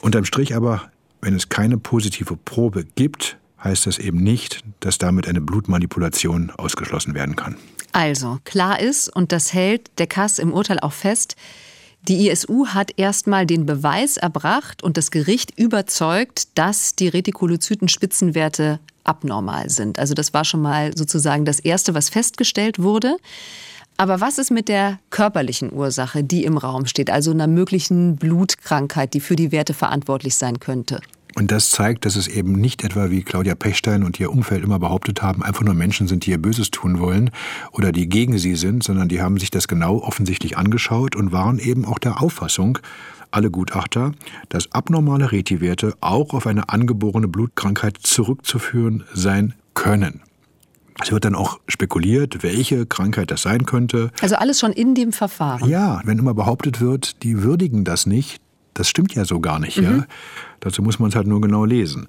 Unterm 0.00 0.24
Strich 0.24 0.54
aber, 0.54 0.90
wenn 1.20 1.34
es 1.34 1.48
keine 1.48 1.78
positive 1.78 2.36
Probe 2.36 2.84
gibt, 2.96 3.36
heißt 3.62 3.86
das 3.86 3.98
eben 3.98 4.18
nicht, 4.18 4.62
dass 4.80 4.98
damit 4.98 5.28
eine 5.28 5.40
Blutmanipulation 5.40 6.50
ausgeschlossen 6.50 7.14
werden 7.14 7.36
kann. 7.36 7.56
Also, 7.92 8.38
klar 8.44 8.80
ist, 8.80 9.08
und 9.08 9.32
das 9.32 9.54
hält 9.54 9.90
der 9.98 10.06
Kass 10.06 10.38
im 10.38 10.52
Urteil 10.52 10.78
auch 10.80 10.92
fest, 10.92 11.36
die 12.02 12.28
ISU 12.28 12.68
hat 12.68 12.92
erstmal 12.96 13.46
den 13.46 13.66
Beweis 13.66 14.16
erbracht 14.16 14.82
und 14.82 14.96
das 14.96 15.10
Gericht 15.10 15.58
überzeugt, 15.58 16.56
dass 16.56 16.94
die 16.94 17.08
Retikulozyten-Spitzenwerte 17.08 18.78
abnormal 19.06 19.70
sind. 19.70 19.98
Also 19.98 20.14
das 20.14 20.34
war 20.34 20.44
schon 20.44 20.62
mal 20.62 20.96
sozusagen 20.96 21.44
das 21.44 21.60
Erste, 21.60 21.94
was 21.94 22.08
festgestellt 22.08 22.80
wurde. 22.80 23.16
Aber 23.98 24.20
was 24.20 24.38
ist 24.38 24.50
mit 24.50 24.68
der 24.68 24.98
körperlichen 25.10 25.72
Ursache, 25.72 26.22
die 26.22 26.44
im 26.44 26.58
Raum 26.58 26.86
steht, 26.86 27.10
also 27.10 27.30
einer 27.30 27.46
möglichen 27.46 28.16
Blutkrankheit, 28.16 29.14
die 29.14 29.20
für 29.20 29.36
die 29.36 29.52
Werte 29.52 29.72
verantwortlich 29.72 30.36
sein 30.36 30.60
könnte? 30.60 31.00
Und 31.34 31.50
das 31.50 31.70
zeigt, 31.70 32.06
dass 32.06 32.16
es 32.16 32.28
eben 32.28 32.52
nicht 32.52 32.82
etwa, 32.82 33.10
wie 33.10 33.22
Claudia 33.22 33.54
Pechstein 33.54 34.04
und 34.04 34.18
ihr 34.18 34.30
Umfeld 34.30 34.64
immer 34.64 34.78
behauptet 34.78 35.20
haben, 35.20 35.42
einfach 35.42 35.62
nur 35.62 35.74
Menschen 35.74 36.08
sind, 36.08 36.24
die 36.24 36.30
ihr 36.30 36.40
Böses 36.40 36.70
tun 36.70 36.98
wollen 36.98 37.30
oder 37.72 37.92
die 37.92 38.08
gegen 38.08 38.38
sie 38.38 38.54
sind, 38.54 38.82
sondern 38.82 39.08
die 39.08 39.20
haben 39.20 39.38
sich 39.38 39.50
das 39.50 39.68
genau 39.68 39.98
offensichtlich 39.98 40.56
angeschaut 40.56 41.14
und 41.14 41.32
waren 41.32 41.58
eben 41.58 41.84
auch 41.84 41.98
der 41.98 42.22
Auffassung, 42.22 42.78
alle 43.30 43.50
Gutachter, 43.50 44.12
dass 44.48 44.72
abnormale 44.72 45.32
Reti-Werte 45.32 45.94
auch 46.00 46.34
auf 46.34 46.46
eine 46.46 46.68
angeborene 46.68 47.28
Blutkrankheit 47.28 47.98
zurückzuführen 48.00 49.04
sein 49.12 49.54
können. 49.74 50.22
Es 51.02 51.12
wird 51.12 51.24
dann 51.26 51.34
auch 51.34 51.60
spekuliert, 51.68 52.42
welche 52.42 52.86
Krankheit 52.86 53.30
das 53.30 53.42
sein 53.42 53.66
könnte. 53.66 54.10
Also 54.22 54.36
alles 54.36 54.60
schon 54.60 54.72
in 54.72 54.94
dem 54.94 55.12
Verfahren. 55.12 55.68
Ja, 55.68 56.00
wenn 56.04 56.18
immer 56.18 56.32
behauptet 56.34 56.80
wird, 56.80 57.22
die 57.22 57.42
würdigen 57.42 57.84
das 57.84 58.06
nicht, 58.06 58.40
das 58.72 58.88
stimmt 58.88 59.14
ja 59.14 59.24
so 59.24 59.40
gar 59.40 59.58
nicht. 59.58 59.78
Mhm. 59.78 59.84
Ja? 59.84 60.06
Dazu 60.60 60.82
muss 60.82 60.98
man 60.98 61.10
es 61.10 61.16
halt 61.16 61.26
nur 61.26 61.40
genau 61.40 61.64
lesen. 61.64 62.08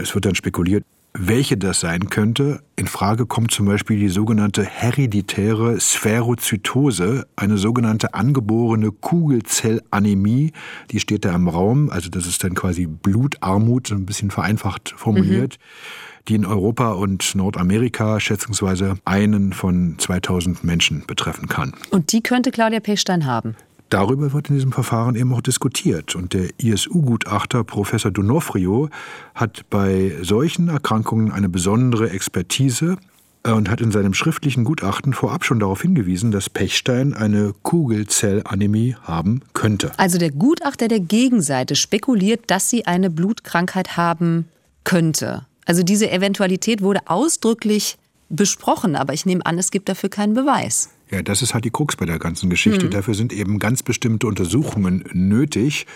Es 0.00 0.14
wird 0.14 0.24
dann 0.24 0.34
spekuliert, 0.34 0.84
welche 1.18 1.56
das 1.56 1.80
sein 1.80 2.08
könnte. 2.08 2.62
In 2.76 2.86
Frage 2.86 3.26
kommt 3.26 3.50
zum 3.50 3.66
Beispiel 3.66 3.98
die 3.98 4.08
sogenannte 4.08 4.64
hereditäre 4.64 5.80
Spherozytose, 5.80 7.26
eine 7.34 7.58
sogenannte 7.58 8.14
angeborene 8.14 8.92
Kugelzellanämie. 8.92 10.52
Die 10.90 11.00
steht 11.00 11.24
da 11.24 11.34
im 11.34 11.48
Raum, 11.48 11.90
also 11.90 12.08
das 12.08 12.26
ist 12.26 12.44
dann 12.44 12.54
quasi 12.54 12.86
Blutarmut, 12.86 13.88
so 13.88 13.96
ein 13.96 14.06
bisschen 14.06 14.30
vereinfacht 14.30 14.94
formuliert. 14.96 15.58
Mhm 15.58 16.08
die 16.28 16.34
in 16.34 16.44
Europa 16.44 16.92
und 16.92 17.34
Nordamerika 17.34 18.20
schätzungsweise 18.20 18.96
einen 19.06 19.54
von 19.54 19.94
2000 19.98 20.62
Menschen 20.62 21.04
betreffen 21.06 21.48
kann. 21.48 21.72
Und 21.90 22.12
die 22.12 22.22
könnte 22.22 22.50
Claudia 22.50 22.80
Pechstein 22.80 23.24
haben? 23.24 23.56
Darüber 23.90 24.32
wird 24.32 24.50
in 24.50 24.56
diesem 24.56 24.72
Verfahren 24.72 25.14
eben 25.14 25.32
auch 25.32 25.40
diskutiert. 25.40 26.14
Und 26.14 26.34
der 26.34 26.50
ISU-Gutachter 26.58 27.64
Professor 27.64 28.10
Donofrio 28.10 28.90
hat 29.34 29.64
bei 29.70 30.14
solchen 30.22 30.68
Erkrankungen 30.68 31.32
eine 31.32 31.48
besondere 31.48 32.10
Expertise 32.10 32.98
äh, 33.44 33.52
und 33.52 33.70
hat 33.70 33.80
in 33.80 33.90
seinem 33.90 34.14
schriftlichen 34.14 34.64
Gutachten 34.64 35.14
vorab 35.14 35.44
schon 35.44 35.60
darauf 35.60 35.82
hingewiesen, 35.82 36.30
dass 36.30 36.50
Pechstein 36.50 37.14
eine 37.14 37.54
Kugelzellanämie 37.62 38.96
haben 39.02 39.40
könnte. 39.54 39.92
Also 39.96 40.18
der 40.18 40.32
Gutachter 40.32 40.88
der 40.88 41.00
Gegenseite 41.00 41.74
spekuliert, 41.74 42.42
dass 42.48 42.68
sie 42.68 42.86
eine 42.86 43.08
Blutkrankheit 43.08 43.96
haben 43.96 44.48
könnte. 44.84 45.46
Also 45.64 45.82
diese 45.82 46.10
Eventualität 46.10 46.82
wurde 46.82 47.00
ausdrücklich 47.06 47.98
besprochen, 48.28 48.96
aber 48.96 49.14
ich 49.14 49.24
nehme 49.26 49.44
an, 49.46 49.58
es 49.58 49.70
gibt 49.70 49.88
dafür 49.88 50.10
keinen 50.10 50.34
Beweis. 50.34 50.90
Ja, 51.10 51.22
das 51.22 51.42
ist 51.42 51.54
halt 51.54 51.64
die 51.64 51.70
Krux 51.70 51.96
bei 51.96 52.06
der 52.06 52.18
ganzen 52.18 52.50
Geschichte. 52.50 52.84
Hm. 52.84 52.90
Dafür 52.90 53.14
sind 53.14 53.32
eben 53.32 53.58
ganz 53.58 53.82
bestimmte 53.82 54.26
Untersuchungen 54.26 55.04
nötig. 55.12 55.86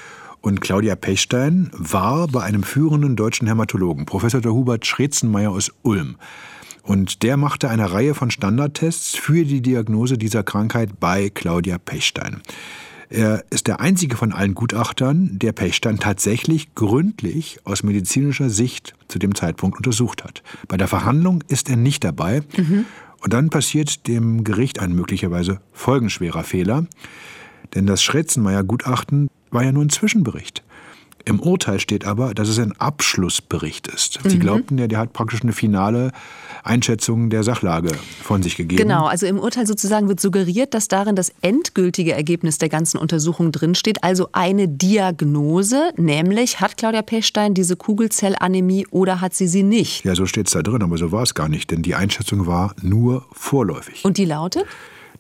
Und 0.41 0.61
Claudia 0.61 0.97
Pechstein 0.97 1.71
war 1.73 2.27
bei 2.27 2.43
einem 2.43 2.65
führenden 2.65 3.15
deutschen 3.15 3.47
Hämatologen, 3.47 4.07
Professor 4.07 4.41
Dr. 4.41 4.57
Hubert 4.57 4.87
Schretzenmeier 4.87 5.53
aus 5.53 5.73
Ulm. 5.83 6.17
Und 6.83 7.23
der 7.23 7.37
machte 7.37 7.69
eine 7.69 7.93
Reihe 7.93 8.15
von 8.15 8.33
Standardtests 8.33 9.15
für 9.15 9.45
die 9.45 9.63
Diagnose 9.63 10.19
dieser 10.19 10.43
Krankheit 10.43 10.99
bei 10.99 11.31
Claudia 11.31 11.79
Pechstein. 11.79 12.43
Er 13.09 13.45
ist 13.51 13.67
der 13.69 13.79
einzige 13.79 14.17
von 14.17 14.33
allen 14.33 14.55
Gutachtern, 14.55 15.39
der 15.39 15.53
Pechstein 15.53 15.99
tatsächlich 15.99 16.75
gründlich 16.75 17.61
aus 17.65 17.83
medizinischer 17.83 18.49
Sicht 18.49 18.95
zu 19.07 19.19
dem 19.19 19.35
Zeitpunkt 19.35 19.77
untersucht 19.77 20.25
hat. 20.25 20.43
Bei 20.67 20.79
der 20.79 20.89
Verhandlung 20.89 21.45
ist 21.47 21.69
er 21.69 21.77
nicht 21.77 22.03
dabei. 22.05 22.43
Mhm. 22.57 22.87
Und 23.23 23.33
dann 23.33 23.51
passiert 23.51 24.09
dem 24.09 24.43
Gericht 24.43 24.81
ein 24.81 24.93
möglicherweise 24.95 25.61
folgenschwerer 25.73 26.43
Fehler. 26.43 26.87
Denn 27.75 27.87
das 27.87 28.03
Schretzenmeier-Gutachten 28.03 29.29
war 29.51 29.63
ja 29.63 29.71
nur 29.71 29.85
ein 29.85 29.91
Zwischenbericht. 29.91 30.65
Im 31.25 31.41
Urteil 31.41 31.81
steht 31.81 32.05
aber, 32.05 32.35
dass 32.35 32.49
es 32.49 32.59
ein 32.59 32.73
Abschlussbericht 32.79 33.87
ist. 33.89 34.19
Sie 34.25 34.37
mhm. 34.37 34.41
glaubten 34.41 34.79
ja, 34.79 34.87
der 34.87 34.99
hat 34.99 35.13
praktisch 35.13 35.43
eine 35.43 35.53
finale 35.53 36.13
Einschätzung 36.65 37.31
der 37.31 37.43
Sachlage 37.43 37.93
von 38.23 38.43
sich 38.43 38.57
gegeben. 38.57 38.83
Genau, 38.83 39.07
also 39.07 39.27
im 39.27 39.39
Urteil 39.39 39.67
sozusagen 39.67 40.09
wird 40.09 40.21
suggeriert, 40.21 40.75
dass 40.75 40.89
darin 40.89 41.17
das 41.17 41.33
endgültige 41.41 42.13
Ergebnis 42.13 42.59
der 42.59 42.69
ganzen 42.69 42.99
Untersuchung 42.99 43.53
drinsteht, 43.53 44.03
also 44.03 44.29
eine 44.33 44.69
Diagnose, 44.69 45.93
nämlich 45.97 46.61
hat 46.61 46.77
Claudia 46.77 47.03
Pechstein 47.03 47.55
diese 47.55 47.77
Kugelzellanämie 47.77 48.87
oder 48.91 49.21
hat 49.21 49.35
sie 49.35 49.47
sie 49.47 49.63
nicht? 49.63 50.05
Ja, 50.05 50.15
so 50.15 50.27
steht 50.27 50.47
es 50.47 50.53
da 50.53 50.63
drin, 50.63 50.83
aber 50.83 50.99
so 50.99 51.13
war 51.13 51.23
es 51.23 51.35
gar 51.35 51.49
nicht, 51.49 51.71
denn 51.71 51.83
die 51.83 51.95
Einschätzung 51.95 52.47
war 52.47 52.75
nur 52.83 53.27
vorläufig. 53.33 54.05
Und 54.05 54.19
die 54.19 54.25
lautet? 54.25 54.67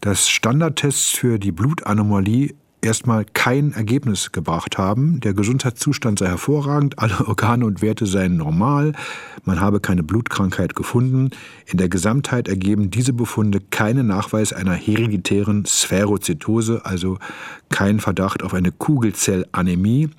dass 0.02 0.28
Standardtests 0.28 1.10
für 1.10 1.38
die 1.38 1.52
Blutanomalie 1.52 2.54
erstmal 2.82 3.24
kein 3.24 3.72
Ergebnis 3.72 4.32
gebracht 4.32 4.76
haben. 4.76 5.20
Der 5.20 5.34
Gesundheitszustand 5.34 6.18
sei 6.18 6.26
hervorragend, 6.26 6.98
alle 6.98 7.26
Organe 7.28 7.64
und 7.64 7.80
Werte 7.80 8.06
seien 8.06 8.36
normal, 8.36 8.92
man 9.44 9.60
habe 9.60 9.80
keine 9.80 10.02
Blutkrankheit 10.02 10.74
gefunden. 10.74 11.30
In 11.66 11.78
der 11.78 11.88
Gesamtheit 11.88 12.48
ergeben 12.48 12.90
diese 12.90 13.12
Befunde 13.12 13.60
keinen 13.60 14.08
Nachweis 14.08 14.52
einer 14.52 14.74
hereditären 14.74 15.64
Spherozytose, 15.64 16.84
also 16.84 17.18
kein 17.70 18.00
Verdacht 18.00 18.42
auf 18.42 18.52
eine 18.52 18.72
Kugelzellanämie. 18.72 20.10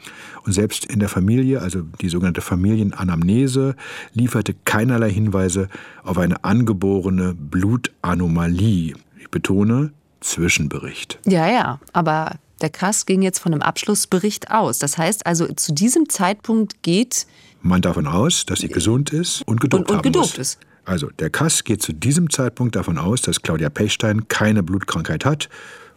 Und 0.45 0.53
selbst 0.53 0.85
in 0.85 0.99
der 0.99 1.09
Familie, 1.09 1.61
also 1.61 1.81
die 2.01 2.09
sogenannte 2.09 2.41
Familienanamnese, 2.41 3.75
lieferte 4.13 4.55
keinerlei 4.65 5.11
Hinweise 5.11 5.69
auf 6.03 6.17
eine 6.17 6.43
angeborene 6.43 7.33
Blutanomalie. 7.33 8.95
Ich 9.19 9.29
betone, 9.29 9.91
Zwischenbericht. 10.23 11.19
Ja, 11.25 11.49
ja, 11.49 11.79
aber 11.91 12.31
der 12.61 12.69
Kass 12.69 13.05
ging 13.05 13.21
jetzt 13.21 13.39
von 13.39 13.53
einem 13.53 13.61
Abschlussbericht 13.61 14.51
aus. 14.51 14.79
Das 14.79 14.97
heißt 14.97 15.25
also, 15.25 15.47
zu 15.53 15.73
diesem 15.73 16.09
Zeitpunkt 16.09 16.81
geht 16.83 17.27
man 17.61 17.81
davon 17.81 18.07
aus, 18.07 18.45
dass 18.45 18.59
sie 18.59 18.67
gesund 18.67 19.11
ist 19.11 19.41
und 19.47 19.61
gedopt, 19.61 19.89
und, 19.89 19.97
und 19.97 20.03
gedopt 20.03 20.37
ist. 20.37 20.59
Also 20.85 21.09
der 21.19 21.29
Kass 21.29 21.63
geht 21.63 21.81
zu 21.81 21.93
diesem 21.93 22.29
Zeitpunkt 22.29 22.75
davon 22.75 22.97
aus, 22.97 23.21
dass 23.21 23.41
Claudia 23.41 23.69
Pechstein 23.69 24.27
keine 24.27 24.63
Blutkrankheit 24.63 25.23
hat, 25.23 25.49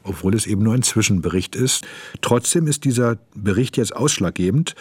obwohl 0.04 0.34
es 0.34 0.46
eben 0.46 0.62
nur 0.62 0.74
ein 0.74 0.82
Zwischenbericht 0.82 1.56
ist. 1.56 1.84
Trotzdem 2.20 2.68
ist 2.68 2.84
dieser 2.84 3.18
Bericht 3.34 3.76
jetzt 3.76 3.96
ausschlaggebend, 3.96 4.76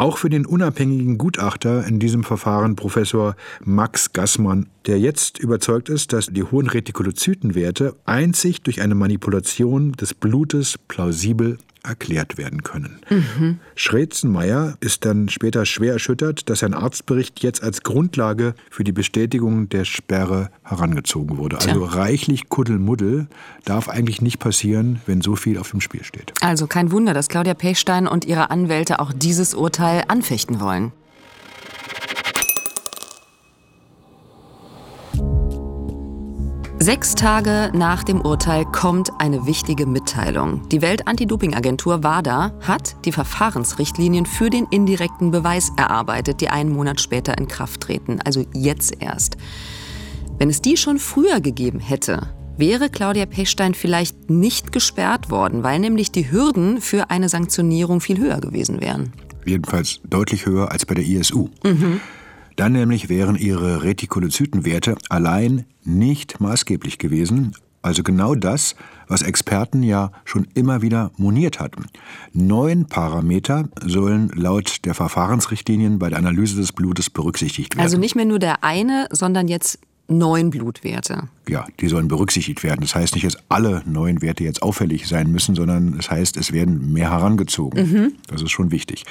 auch 0.00 0.16
für 0.16 0.30
den 0.30 0.46
unabhängigen 0.46 1.18
Gutachter 1.18 1.86
in 1.86 1.98
diesem 1.98 2.24
Verfahren, 2.24 2.74
Professor 2.74 3.36
Max 3.62 4.14
Gassmann, 4.14 4.66
der 4.86 4.98
jetzt 4.98 5.38
überzeugt 5.38 5.90
ist, 5.90 6.14
dass 6.14 6.28
die 6.28 6.42
hohen 6.42 6.68
Retikulozytenwerte 6.68 7.94
einzig 8.06 8.62
durch 8.62 8.80
eine 8.80 8.94
Manipulation 8.94 9.92
des 9.92 10.14
Blutes 10.14 10.78
plausibel 10.88 11.58
erklärt 11.82 12.38
werden 12.38 12.62
können. 12.62 13.00
Mhm. 13.08 13.58
Schretzenmeier 13.74 14.76
ist 14.80 15.04
dann 15.04 15.28
später 15.28 15.66
schwer 15.66 15.94
erschüttert, 15.94 16.48
dass 16.50 16.60
sein 16.60 16.74
Arztbericht 16.74 17.42
jetzt 17.42 17.62
als 17.62 17.82
Grundlage 17.82 18.54
für 18.70 18.84
die 18.84 18.92
Bestätigung 18.92 19.68
der 19.68 19.84
Sperre 19.84 20.50
herangezogen 20.62 21.38
wurde. 21.38 21.58
Tja. 21.58 21.72
Also 21.72 21.84
reichlich 21.84 22.48
Kuddelmuddel 22.48 23.28
darf 23.64 23.88
eigentlich 23.88 24.20
nicht 24.22 24.38
passieren, 24.38 25.00
wenn 25.06 25.20
so 25.20 25.36
viel 25.36 25.58
auf 25.58 25.70
dem 25.70 25.80
Spiel 25.80 26.04
steht. 26.04 26.32
Also 26.40 26.66
kein 26.66 26.92
Wunder, 26.92 27.14
dass 27.14 27.28
Claudia 27.28 27.54
Pechstein 27.54 28.06
und 28.06 28.24
ihre 28.24 28.50
Anwälte 28.50 29.00
auch 29.00 29.12
dieses 29.12 29.54
Urteil 29.54 30.04
anfechten 30.08 30.60
wollen. 30.60 30.92
Sechs 36.82 37.14
Tage 37.14 37.70
nach 37.74 38.04
dem 38.04 38.22
Urteil 38.22 38.64
kommt 38.64 39.10
eine 39.18 39.44
wichtige 39.44 39.84
Mitteilung. 39.84 40.66
Die 40.70 40.80
Welt-Anti-Doping-Agentur 40.80 42.02
WADA 42.02 42.54
hat 42.62 42.96
die 43.04 43.12
Verfahrensrichtlinien 43.12 44.24
für 44.24 44.48
den 44.48 44.64
indirekten 44.70 45.30
Beweis 45.30 45.72
erarbeitet, 45.76 46.40
die 46.40 46.48
einen 46.48 46.72
Monat 46.72 47.02
später 47.02 47.36
in 47.36 47.48
Kraft 47.48 47.82
treten, 47.82 48.18
also 48.24 48.46
jetzt 48.54 49.02
erst. 49.02 49.36
Wenn 50.38 50.48
es 50.48 50.62
die 50.62 50.78
schon 50.78 50.98
früher 50.98 51.40
gegeben 51.40 51.80
hätte, 51.80 52.28
wäre 52.56 52.88
Claudia 52.88 53.26
Pechstein 53.26 53.74
vielleicht 53.74 54.30
nicht 54.30 54.72
gesperrt 54.72 55.30
worden, 55.30 55.62
weil 55.62 55.80
nämlich 55.80 56.12
die 56.12 56.32
Hürden 56.32 56.80
für 56.80 57.10
eine 57.10 57.28
Sanktionierung 57.28 58.00
viel 58.00 58.16
höher 58.16 58.40
gewesen 58.40 58.80
wären. 58.80 59.12
Jedenfalls 59.44 60.00
deutlich 60.08 60.46
höher 60.46 60.72
als 60.72 60.86
bei 60.86 60.94
der 60.94 61.04
ISU. 61.04 61.50
Mhm. 61.62 62.00
Dann 62.60 62.72
nämlich 62.72 63.08
wären 63.08 63.36
ihre 63.36 63.84
Retikulozytenwerte 63.84 64.94
allein 65.08 65.64
nicht 65.82 66.40
maßgeblich 66.40 66.98
gewesen, 66.98 67.56
also 67.80 68.02
genau 68.02 68.34
das, 68.34 68.74
was 69.08 69.22
Experten 69.22 69.82
ja 69.82 70.12
schon 70.26 70.46
immer 70.52 70.82
wieder 70.82 71.10
moniert 71.16 71.58
hatten. 71.58 71.86
Neun 72.34 72.84
Parameter 72.84 73.70
sollen 73.82 74.28
laut 74.34 74.84
der 74.84 74.92
Verfahrensrichtlinien 74.92 75.98
bei 75.98 76.10
der 76.10 76.18
Analyse 76.18 76.56
des 76.56 76.72
Blutes 76.72 77.08
berücksichtigt 77.08 77.76
werden. 77.76 77.82
Also 77.82 77.96
nicht 77.96 78.14
mehr 78.14 78.26
nur 78.26 78.38
der 78.38 78.62
eine, 78.62 79.08
sondern 79.10 79.48
jetzt 79.48 79.78
neun 80.08 80.50
Blutwerte. 80.50 81.30
Ja, 81.48 81.64
die 81.80 81.88
sollen 81.88 82.08
berücksichtigt 82.08 82.62
werden. 82.62 82.82
Das 82.82 82.94
heißt 82.94 83.14
nicht, 83.14 83.24
dass 83.24 83.38
alle 83.48 83.82
neun 83.86 84.20
Werte 84.20 84.44
jetzt 84.44 84.60
auffällig 84.60 85.08
sein 85.08 85.32
müssen, 85.32 85.54
sondern 85.54 85.96
das 85.96 86.10
heißt, 86.10 86.36
es 86.36 86.52
werden 86.52 86.92
mehr 86.92 87.10
herangezogen. 87.10 87.90
Mhm. 87.90 88.12
Das 88.26 88.42
ist 88.42 88.50
schon 88.50 88.70
wichtig. 88.70 89.06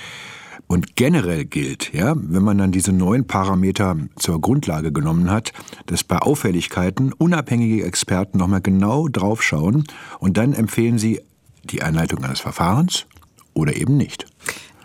Und 0.71 0.95
generell 0.95 1.45
gilt, 1.45 1.93
ja, 1.93 2.13
wenn 2.15 2.43
man 2.43 2.60
dann 2.60 2.71
diese 2.71 2.93
neuen 2.93 3.25
Parameter 3.25 3.97
zur 4.17 4.39
Grundlage 4.39 4.91
genommen 4.91 5.32
hat, 5.32 5.51
dass 5.88 6.03
bei 6.03 6.19
Auffälligkeiten 6.19 7.12
unabhängige 7.12 7.84
Experten 7.84 8.38
nochmal 8.38 8.62
genau 8.62 9.08
draufschauen 9.08 9.86
und 10.19 10.38
dann 10.38 10.53
empfehlen 10.53 10.99
sie 10.99 11.21
die 11.63 11.82
Einleitung 11.82 12.23
eines 12.23 12.39
Verfahrens 12.39 13.08
oder 13.55 13.75
eben 13.75 13.97
nicht. 13.97 14.27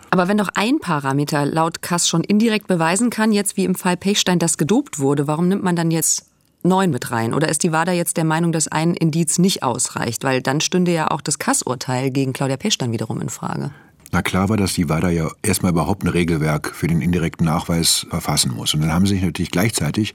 Aber 0.09 0.27
wenn 0.27 0.39
doch 0.39 0.49
ein 0.55 0.79
Parameter 0.79 1.45
laut 1.45 1.83
Kass 1.83 2.09
schon 2.09 2.23
indirekt 2.23 2.65
beweisen 2.65 3.11
kann, 3.11 3.31
jetzt 3.31 3.55
wie 3.55 3.65
im 3.65 3.75
Fall 3.75 3.95
Pechstein, 3.95 4.39
dass 4.39 4.57
gedopt 4.57 4.97
wurde, 4.97 5.27
warum 5.27 5.49
nimmt 5.49 5.63
man 5.63 5.75
dann 5.75 5.91
jetzt 5.91 6.25
neun 6.63 6.89
mit 6.89 7.11
rein? 7.11 7.31
Oder 7.35 7.47
ist 7.47 7.61
die 7.61 7.71
WADA 7.71 7.91
jetzt 7.91 8.17
der 8.17 8.25
Meinung, 8.25 8.51
dass 8.51 8.67
ein 8.67 8.95
Indiz 8.95 9.37
nicht 9.37 9.61
ausreicht? 9.61 10.23
Weil 10.23 10.41
dann 10.41 10.61
stünde 10.61 10.91
ja 10.91 11.11
auch 11.11 11.21
das 11.21 11.37
Kass-Urteil 11.37 12.09
gegen 12.09 12.33
Claudia 12.33 12.57
Pechstein 12.57 12.91
wiederum 12.91 13.21
in 13.21 13.29
Frage. 13.29 13.69
Na 14.11 14.21
klar 14.21 14.49
war, 14.49 14.57
dass 14.57 14.73
die 14.73 14.87
WADA 14.87 15.09
ja 15.09 15.29
erstmal 15.41 15.71
überhaupt 15.71 16.03
ein 16.03 16.09
Regelwerk 16.09 16.73
für 16.73 16.87
den 16.87 17.01
indirekten 17.01 17.45
Nachweis 17.45 18.05
verfassen 18.09 18.53
muss. 18.53 18.73
Und 18.73 18.81
dann 18.81 18.93
haben 18.93 19.05
sie 19.05 19.15
sich 19.15 19.23
natürlich 19.23 19.51
gleichzeitig 19.51 20.13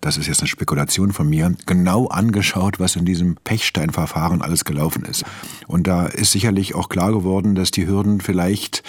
das 0.00 0.16
ist 0.16 0.26
jetzt 0.26 0.40
eine 0.40 0.48
Spekulation 0.48 1.12
von 1.12 1.28
mir, 1.28 1.54
genau 1.66 2.06
angeschaut, 2.06 2.78
was 2.78 2.96
in 2.96 3.04
diesem 3.04 3.36
Pechstein-Verfahren 3.36 4.42
alles 4.42 4.64
gelaufen 4.64 5.04
ist. 5.04 5.24
Und 5.66 5.86
da 5.86 6.06
ist 6.06 6.32
sicherlich 6.32 6.74
auch 6.74 6.88
klar 6.88 7.12
geworden, 7.12 7.54
dass 7.54 7.70
die 7.70 7.86
Hürden 7.86 8.20
vielleicht 8.20 8.82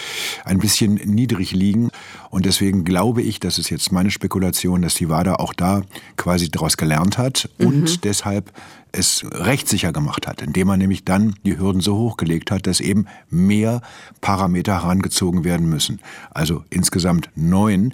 ein 0.46 0.60
bisschen 0.60 0.96
niedrig 0.96 1.52
liegen. 1.52 1.90
Und 2.30 2.46
deswegen 2.46 2.84
glaube 2.84 3.22
ich, 3.22 3.40
das 3.40 3.58
ist 3.58 3.70
jetzt 3.70 3.92
meine 3.92 4.12
Spekulation, 4.12 4.82
dass 4.82 4.94
die 4.96 5.10
WADA 5.10 5.36
auch 5.36 5.54
da 5.54 5.82
quasi 6.16 6.50
daraus 6.50 6.78
gelernt 6.78 7.18
hat 7.18 7.50
und 7.58 7.82
mhm. 7.82 8.02
deshalb 8.04 8.52
es 8.92 9.24
rechtssicher 9.32 9.94
gemacht 9.94 10.28
hat, 10.28 10.42
indem 10.42 10.68
man 10.68 10.80
nämlich 10.80 11.06
dann 11.06 11.36
die 11.46 11.58
Hürden 11.58 11.82
so 11.82 11.96
hochgelegt 11.96 12.50
hat, 12.52 12.66
dass 12.66 12.80
eben 12.80 13.06
mehr 13.30 13.82
Parameter 14.22 14.82
herangezogen 14.82 15.44
werden 15.44 15.70
müssen. 15.70 16.00
Also 16.32 16.64
insgesamt 16.70 17.30
neun 17.36 17.94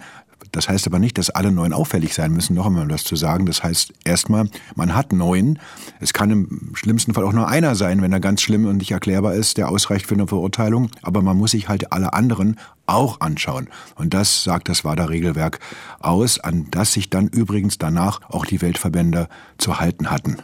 das 0.51 0.69
heißt 0.69 0.87
aber 0.87 0.99
nicht, 0.99 1.17
dass 1.17 1.29
alle 1.29 1.51
neun 1.51 1.73
auffällig 1.73 2.13
sein 2.13 2.31
müssen, 2.31 2.55
noch 2.55 2.65
einmal 2.65 2.83
um 2.83 2.89
das 2.89 3.03
zu 3.03 3.15
sagen. 3.15 3.45
Das 3.45 3.63
heißt 3.63 3.93
erstmal, 4.05 4.49
man 4.75 4.95
hat 4.95 5.11
neun. 5.11 5.59
Es 5.99 6.13
kann 6.13 6.31
im 6.31 6.71
schlimmsten 6.75 7.13
Fall 7.13 7.25
auch 7.25 7.33
nur 7.33 7.47
einer 7.49 7.75
sein, 7.75 8.01
wenn 8.01 8.13
er 8.13 8.19
ganz 8.21 8.41
schlimm 8.41 8.65
und 8.65 8.77
nicht 8.77 8.91
erklärbar 8.91 9.33
ist, 9.33 9.57
der 9.57 9.69
ausreicht 9.69 10.07
für 10.07 10.15
eine 10.15 10.27
Verurteilung. 10.27 10.89
Aber 11.01 11.21
man 11.21 11.37
muss 11.37 11.51
sich 11.51 11.67
halt 11.67 11.91
alle 11.91 12.13
anderen 12.13 12.57
auch 12.85 13.19
anschauen. 13.19 13.67
Und 13.95 14.13
das 14.13 14.43
sagt 14.43 14.69
das 14.69 14.85
WADA-Regelwerk 14.85 15.59
aus, 15.99 16.39
an 16.39 16.67
das 16.71 16.93
sich 16.93 17.09
dann 17.09 17.27
übrigens 17.27 17.77
danach 17.77 18.21
auch 18.29 18.45
die 18.45 18.61
Weltverbände 18.61 19.27
zu 19.57 19.79
halten 19.79 20.09
hatten. 20.09 20.37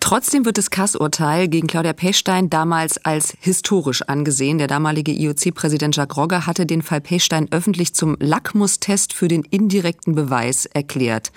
Trotzdem 0.00 0.44
wird 0.44 0.58
das 0.58 0.70
Kass-Urteil 0.70 1.48
gegen 1.48 1.66
Claudia 1.66 1.92
Pechstein 1.92 2.50
damals 2.50 3.04
als 3.04 3.36
historisch 3.40 4.02
angesehen. 4.02 4.58
Der 4.58 4.66
damalige 4.66 5.12
IOC-Präsident 5.12 5.96
Jacques 5.96 6.16
Rogge 6.16 6.46
hatte 6.46 6.66
den 6.66 6.82
Fall 6.82 7.00
Pechstein 7.00 7.48
öffentlich 7.50 7.94
zum 7.94 8.16
Lackmustest 8.20 9.12
für 9.12 9.28
den 9.28 9.44
indirekten 9.44 10.14
Beweis 10.14 10.66
erklärt. 10.66 11.32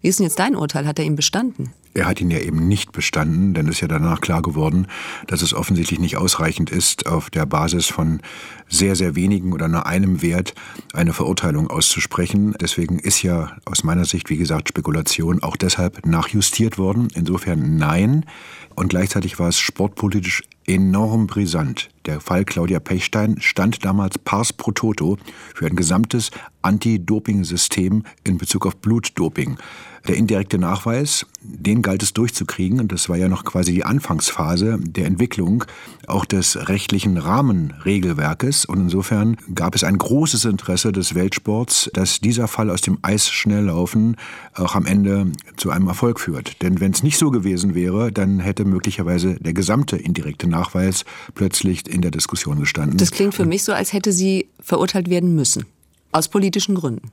Wie 0.00 0.08
ist 0.08 0.18
denn 0.18 0.26
jetzt 0.26 0.38
dein 0.38 0.54
Urteil? 0.54 0.86
Hat 0.86 0.98
er 0.98 1.04
ihm 1.04 1.16
bestanden? 1.16 1.72
Er 1.94 2.06
hat 2.06 2.20
ihn 2.20 2.30
ja 2.30 2.38
eben 2.38 2.68
nicht 2.68 2.92
bestanden, 2.92 3.54
denn 3.54 3.66
es 3.66 3.76
ist 3.76 3.80
ja 3.80 3.88
danach 3.88 4.20
klar 4.20 4.42
geworden, 4.42 4.86
dass 5.26 5.42
es 5.42 5.54
offensichtlich 5.54 5.98
nicht 5.98 6.16
ausreichend 6.16 6.70
ist, 6.70 7.06
auf 7.06 7.30
der 7.30 7.46
Basis 7.46 7.86
von 7.86 8.20
sehr, 8.68 8.94
sehr 8.94 9.16
wenigen 9.16 9.52
oder 9.52 9.68
nur 9.68 9.86
einem 9.86 10.22
Wert 10.22 10.54
eine 10.92 11.12
Verurteilung 11.12 11.68
auszusprechen. 11.68 12.54
Deswegen 12.60 12.98
ist 12.98 13.22
ja 13.22 13.56
aus 13.64 13.84
meiner 13.84 14.04
Sicht, 14.04 14.30
wie 14.30 14.36
gesagt, 14.36 14.68
Spekulation 14.68 15.42
auch 15.42 15.56
deshalb 15.56 16.06
nachjustiert 16.06 16.78
worden. 16.78 17.08
Insofern 17.14 17.76
nein. 17.76 18.26
Und 18.74 18.88
gleichzeitig 18.90 19.38
war 19.38 19.48
es 19.48 19.58
sportpolitisch 19.58 20.42
enorm 20.66 21.26
brisant. 21.26 21.88
Der 22.06 22.20
Fall 22.20 22.44
Claudia 22.44 22.78
Pechstein 22.78 23.40
stand 23.40 23.84
damals 23.84 24.18
pars 24.18 24.52
pro 24.52 24.70
toto 24.70 25.18
für 25.54 25.66
ein 25.66 25.76
gesamtes 25.76 26.30
Anti-Doping-System 26.62 28.04
in 28.24 28.38
Bezug 28.38 28.66
auf 28.66 28.76
Blutdoping. 28.76 29.56
Der 30.06 30.16
indirekte 30.16 30.58
Nachweis, 30.58 31.26
den 31.42 31.82
galt 31.82 32.02
es 32.02 32.12
durchzukriegen 32.12 32.80
und 32.80 32.92
das 32.92 33.08
war 33.08 33.16
ja 33.16 33.28
noch 33.28 33.44
quasi 33.44 33.72
die 33.72 33.84
Anfangsphase 33.84 34.78
der 34.80 35.06
Entwicklung 35.06 35.64
auch 36.06 36.24
des 36.24 36.68
rechtlichen 36.68 37.18
Rahmenregelwerkes 37.18 38.64
und 38.64 38.80
insofern 38.80 39.36
gab 39.54 39.74
es 39.74 39.84
ein 39.84 39.98
großes 39.98 40.44
Interesse 40.44 40.92
des 40.92 41.14
Weltsports, 41.14 41.90
dass 41.92 42.20
dieser 42.20 42.48
Fall 42.48 42.70
aus 42.70 42.80
dem 42.80 42.98
Eisschnelllaufen 43.02 44.16
auch 44.54 44.74
am 44.74 44.86
Ende 44.86 45.32
zu 45.56 45.70
einem 45.70 45.88
Erfolg 45.88 46.20
führt. 46.20 46.62
Denn 46.62 46.80
wenn 46.80 46.92
es 46.92 47.02
nicht 47.02 47.18
so 47.18 47.30
gewesen 47.30 47.74
wäre, 47.74 48.12
dann 48.12 48.40
hätte 48.40 48.64
möglicherweise 48.64 49.34
der 49.34 49.52
gesamte 49.52 49.96
indirekte 49.96 50.48
Nachweis 50.48 51.04
plötzlich 51.34 51.88
in 51.88 52.02
der 52.02 52.10
Diskussion 52.10 52.60
gestanden. 52.60 52.98
Das 52.98 53.10
klingt 53.10 53.34
für 53.34 53.46
mich 53.46 53.64
so, 53.64 53.72
als 53.72 53.92
hätte 53.92 54.12
sie 54.12 54.48
verurteilt 54.60 55.10
werden 55.10 55.34
müssen. 55.34 55.66
Aus 56.12 56.28
politischen 56.28 56.74
Gründen. 56.74 57.10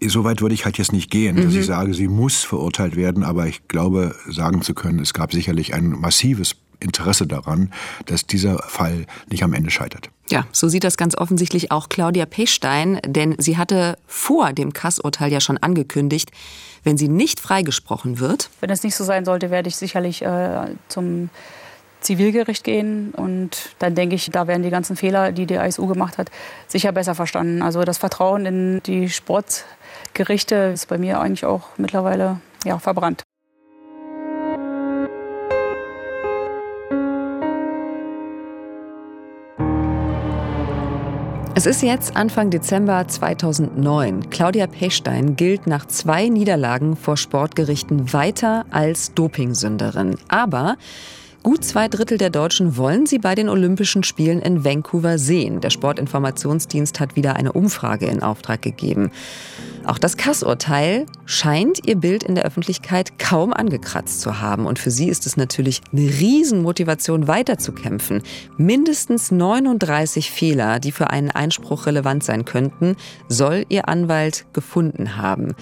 Soweit 0.00 0.40
würde 0.40 0.54
ich 0.54 0.64
halt 0.64 0.78
jetzt 0.78 0.92
nicht 0.92 1.10
gehen, 1.10 1.36
dass 1.36 1.52
mhm. 1.52 1.60
ich 1.60 1.66
sage, 1.66 1.94
sie 1.94 2.08
muss 2.08 2.44
verurteilt 2.44 2.96
werden, 2.96 3.22
aber 3.22 3.46
ich 3.46 3.66
glaube, 3.68 4.14
sagen 4.28 4.62
zu 4.62 4.74
können, 4.74 4.98
es 4.98 5.14
gab 5.14 5.32
sicherlich 5.32 5.74
ein 5.74 5.90
massives 5.90 6.56
Interesse 6.80 7.26
daran, 7.26 7.72
dass 8.06 8.26
dieser 8.26 8.58
Fall 8.58 9.06
nicht 9.30 9.42
am 9.42 9.52
Ende 9.52 9.70
scheitert. 9.70 10.10
Ja, 10.28 10.46
so 10.52 10.68
sieht 10.68 10.84
das 10.84 10.96
ganz 10.96 11.16
offensichtlich 11.16 11.70
auch 11.70 11.88
Claudia 11.88 12.26
Pechstein, 12.26 13.00
denn 13.06 13.34
sie 13.38 13.56
hatte 13.56 13.96
vor 14.06 14.52
dem 14.52 14.72
Kassurteil 14.72 15.32
ja 15.32 15.40
schon 15.40 15.58
angekündigt, 15.58 16.30
wenn 16.82 16.98
sie 16.98 17.08
nicht 17.08 17.40
freigesprochen 17.40 18.18
wird. 18.18 18.50
Wenn 18.60 18.70
es 18.70 18.82
nicht 18.82 18.96
so 18.96 19.04
sein 19.04 19.24
sollte, 19.24 19.50
werde 19.50 19.68
ich 19.68 19.76
sicherlich 19.76 20.22
äh, 20.22 20.66
zum 20.88 21.30
Zivilgericht 22.06 22.64
gehen. 22.64 23.10
Und 23.10 23.74
dann 23.78 23.94
denke 23.94 24.14
ich, 24.14 24.30
da 24.30 24.46
werden 24.46 24.62
die 24.62 24.70
ganzen 24.70 24.96
Fehler, 24.96 25.32
die 25.32 25.46
die 25.46 25.54
ISU 25.54 25.86
gemacht 25.86 26.18
hat, 26.18 26.30
sicher 26.68 26.92
besser 26.92 27.14
verstanden. 27.14 27.62
Also 27.62 27.82
das 27.82 27.98
Vertrauen 27.98 28.46
in 28.46 28.82
die 28.84 29.08
Sport 29.08 29.64
Gerichte 30.14 30.54
ist 30.72 30.88
bei 30.88 30.98
mir 30.98 31.20
eigentlich 31.20 31.44
auch 31.44 31.62
mittlerweile 31.76 32.40
ja, 32.64 32.78
verbrannt. 32.78 33.22
Es 41.54 41.64
ist 41.64 41.82
jetzt 41.82 42.16
Anfang 42.16 42.50
Dezember 42.50 43.08
2009. 43.08 44.30
Claudia 44.30 44.66
Pechstein 44.66 45.36
gilt 45.36 45.66
nach 45.66 45.86
zwei 45.86 46.28
Niederlagen 46.28 46.96
vor 46.96 47.16
Sportgerichten 47.16 48.12
weiter 48.12 48.66
als 48.70 49.14
Dopingsünderin. 49.14 50.16
Aber 50.28 50.76
Gut 51.46 51.64
zwei 51.64 51.86
Drittel 51.86 52.18
der 52.18 52.30
Deutschen 52.30 52.76
wollen 52.76 53.06
sie 53.06 53.20
bei 53.20 53.36
den 53.36 53.48
Olympischen 53.48 54.02
Spielen 54.02 54.42
in 54.42 54.64
Vancouver 54.64 55.16
sehen. 55.16 55.60
Der 55.60 55.70
Sportinformationsdienst 55.70 56.98
hat 56.98 57.14
wieder 57.14 57.36
eine 57.36 57.52
Umfrage 57.52 58.06
in 58.06 58.20
Auftrag 58.20 58.62
gegeben. 58.62 59.12
Auch 59.84 59.98
das 59.98 60.16
Kassurteil 60.16 61.06
scheint 61.24 61.86
ihr 61.86 61.94
Bild 61.94 62.24
in 62.24 62.34
der 62.34 62.46
Öffentlichkeit 62.46 63.20
kaum 63.20 63.52
angekratzt 63.52 64.22
zu 64.22 64.40
haben. 64.40 64.66
Und 64.66 64.80
für 64.80 64.90
sie 64.90 65.08
ist 65.08 65.24
es 65.24 65.36
natürlich 65.36 65.82
eine 65.92 66.00
Riesenmotivation, 66.00 67.28
weiterzukämpfen. 67.28 68.24
Mindestens 68.56 69.30
39 69.30 70.32
Fehler, 70.32 70.80
die 70.80 70.90
für 70.90 71.10
einen 71.10 71.30
Einspruch 71.30 71.86
relevant 71.86 72.24
sein 72.24 72.44
könnten, 72.44 72.96
soll 73.28 73.66
ihr 73.68 73.88
Anwalt 73.88 74.46
gefunden 74.52 75.16
haben. 75.16 75.54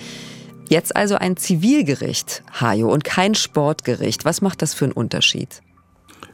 Jetzt 0.71 0.97
also 0.97 1.17
ein 1.17 1.37
Zivilgericht, 1.37 2.43
Hajo, 2.59 2.91
und 2.91 3.05
kein 3.05 3.35
Sportgericht. 3.35 4.25
Was 4.25 4.41
macht 4.41 4.63
das 4.63 4.73
für 4.73 4.87
einen 4.87 4.93
Unterschied? 4.93 5.61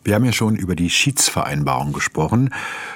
Wir 0.02 0.14
haben 0.14 0.24
ja 0.24 0.32
schon 0.32 0.56
über 0.56 0.74
die 0.74 0.88
Schiedsvereinbarung 0.88 1.92
gesprochen. 1.92 2.50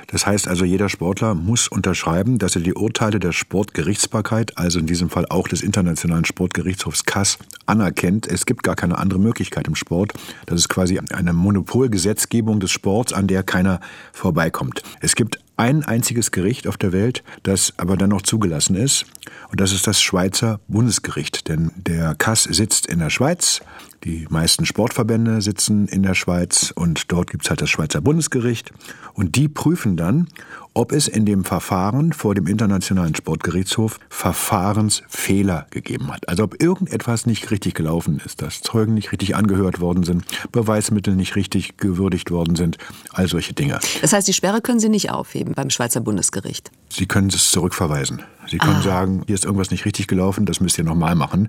Das 0.06 0.26
heißt 0.26 0.48
also, 0.48 0.64
jeder 0.64 0.88
Sportler 0.88 1.34
muss 1.34 1.68
unterschreiben, 1.68 2.38
dass 2.38 2.56
er 2.56 2.62
die 2.62 2.74
Urteile 2.74 3.20
der 3.20 3.32
Sportgerichtsbarkeit, 3.32 4.56
also 4.56 4.78
in 4.78 4.86
diesem 4.86 5.10
Fall 5.10 5.26
auch 5.28 5.46
des 5.46 5.62
Internationalen 5.62 6.24
Sportgerichtshofs 6.24 7.04
CAS, 7.04 7.38
anerkennt. 7.66 8.26
Es 8.26 8.46
gibt 8.46 8.62
gar 8.62 8.76
keine 8.76 8.98
andere 8.98 9.20
Möglichkeit 9.20 9.68
im 9.68 9.74
Sport. 9.74 10.14
Das 10.46 10.58
ist 10.58 10.68
quasi 10.68 10.98
eine 10.98 11.32
Monopolgesetzgebung 11.32 12.60
des 12.60 12.70
Sports, 12.70 13.12
an 13.12 13.26
der 13.26 13.42
keiner 13.42 13.80
vorbeikommt. 14.12 14.82
Es 15.00 15.14
gibt 15.14 15.38
ein 15.56 15.84
einziges 15.84 16.30
Gericht 16.30 16.66
auf 16.66 16.76
der 16.76 16.92
Welt, 16.92 17.22
das 17.42 17.74
aber 17.76 17.96
dann 17.96 18.10
noch 18.10 18.22
zugelassen 18.22 18.76
ist. 18.76 19.06
Und 19.50 19.60
das 19.60 19.72
ist 19.72 19.86
das 19.86 20.00
Schweizer 20.00 20.60
Bundesgericht. 20.68 21.48
Denn 21.48 21.70
der 21.76 22.14
Kass 22.14 22.44
sitzt 22.44 22.86
in 22.86 22.98
der 22.98 23.10
Schweiz. 23.10 23.60
Die 24.04 24.26
meisten 24.28 24.66
Sportverbände 24.66 25.40
sitzen 25.40 25.86
in 25.86 26.02
der 26.02 26.14
Schweiz 26.14 26.72
und 26.74 27.10
dort 27.10 27.30
gibt 27.30 27.44
es 27.44 27.50
halt 27.50 27.62
das 27.62 27.70
Schweizer 27.70 28.00
Bundesgericht. 28.00 28.72
Und 29.14 29.36
die 29.36 29.48
prüfen 29.48 29.96
dann, 29.96 30.28
ob 30.74 30.92
es 30.92 31.08
in 31.08 31.24
dem 31.24 31.44
Verfahren 31.44 32.12
vor 32.12 32.34
dem 32.34 32.46
Internationalen 32.46 33.14
Sportgerichtshof 33.14 33.98
Verfahrensfehler 34.08 35.66
gegeben 35.70 36.12
hat. 36.12 36.28
Also 36.28 36.44
ob 36.44 36.60
irgendetwas 36.62 37.26
nicht 37.26 37.50
richtig 37.50 37.74
gelaufen 37.74 38.20
ist, 38.24 38.42
dass 38.42 38.60
Zeugen 38.60 38.94
nicht 38.94 39.12
richtig 39.12 39.37
angehört 39.37 39.80
worden 39.80 40.02
sind, 40.02 40.24
Beweismittel 40.52 41.14
nicht 41.14 41.37
richtig 41.37 41.76
gewürdigt 41.76 42.30
worden 42.30 42.56
sind, 42.56 42.78
all 43.12 43.28
solche 43.28 43.54
Dinge. 43.54 43.78
Das 44.02 44.12
heißt, 44.12 44.26
die 44.26 44.32
Sperre 44.32 44.60
können 44.60 44.80
Sie 44.80 44.88
nicht 44.88 45.10
aufheben 45.10 45.54
beim 45.54 45.70
Schweizer 45.70 46.00
Bundesgericht? 46.00 46.70
Sie 46.88 47.06
können 47.06 47.28
es 47.28 47.50
zurückverweisen. 47.50 48.22
Sie 48.48 48.58
können 48.58 48.76
ah. 48.76 48.82
sagen, 48.82 49.22
hier 49.26 49.34
ist 49.34 49.44
irgendwas 49.44 49.70
nicht 49.70 49.84
richtig 49.84 50.06
gelaufen, 50.06 50.44
das 50.44 50.60
müsst 50.60 50.76
ihr 50.76 50.84
nochmal 50.84 51.14
machen. 51.14 51.48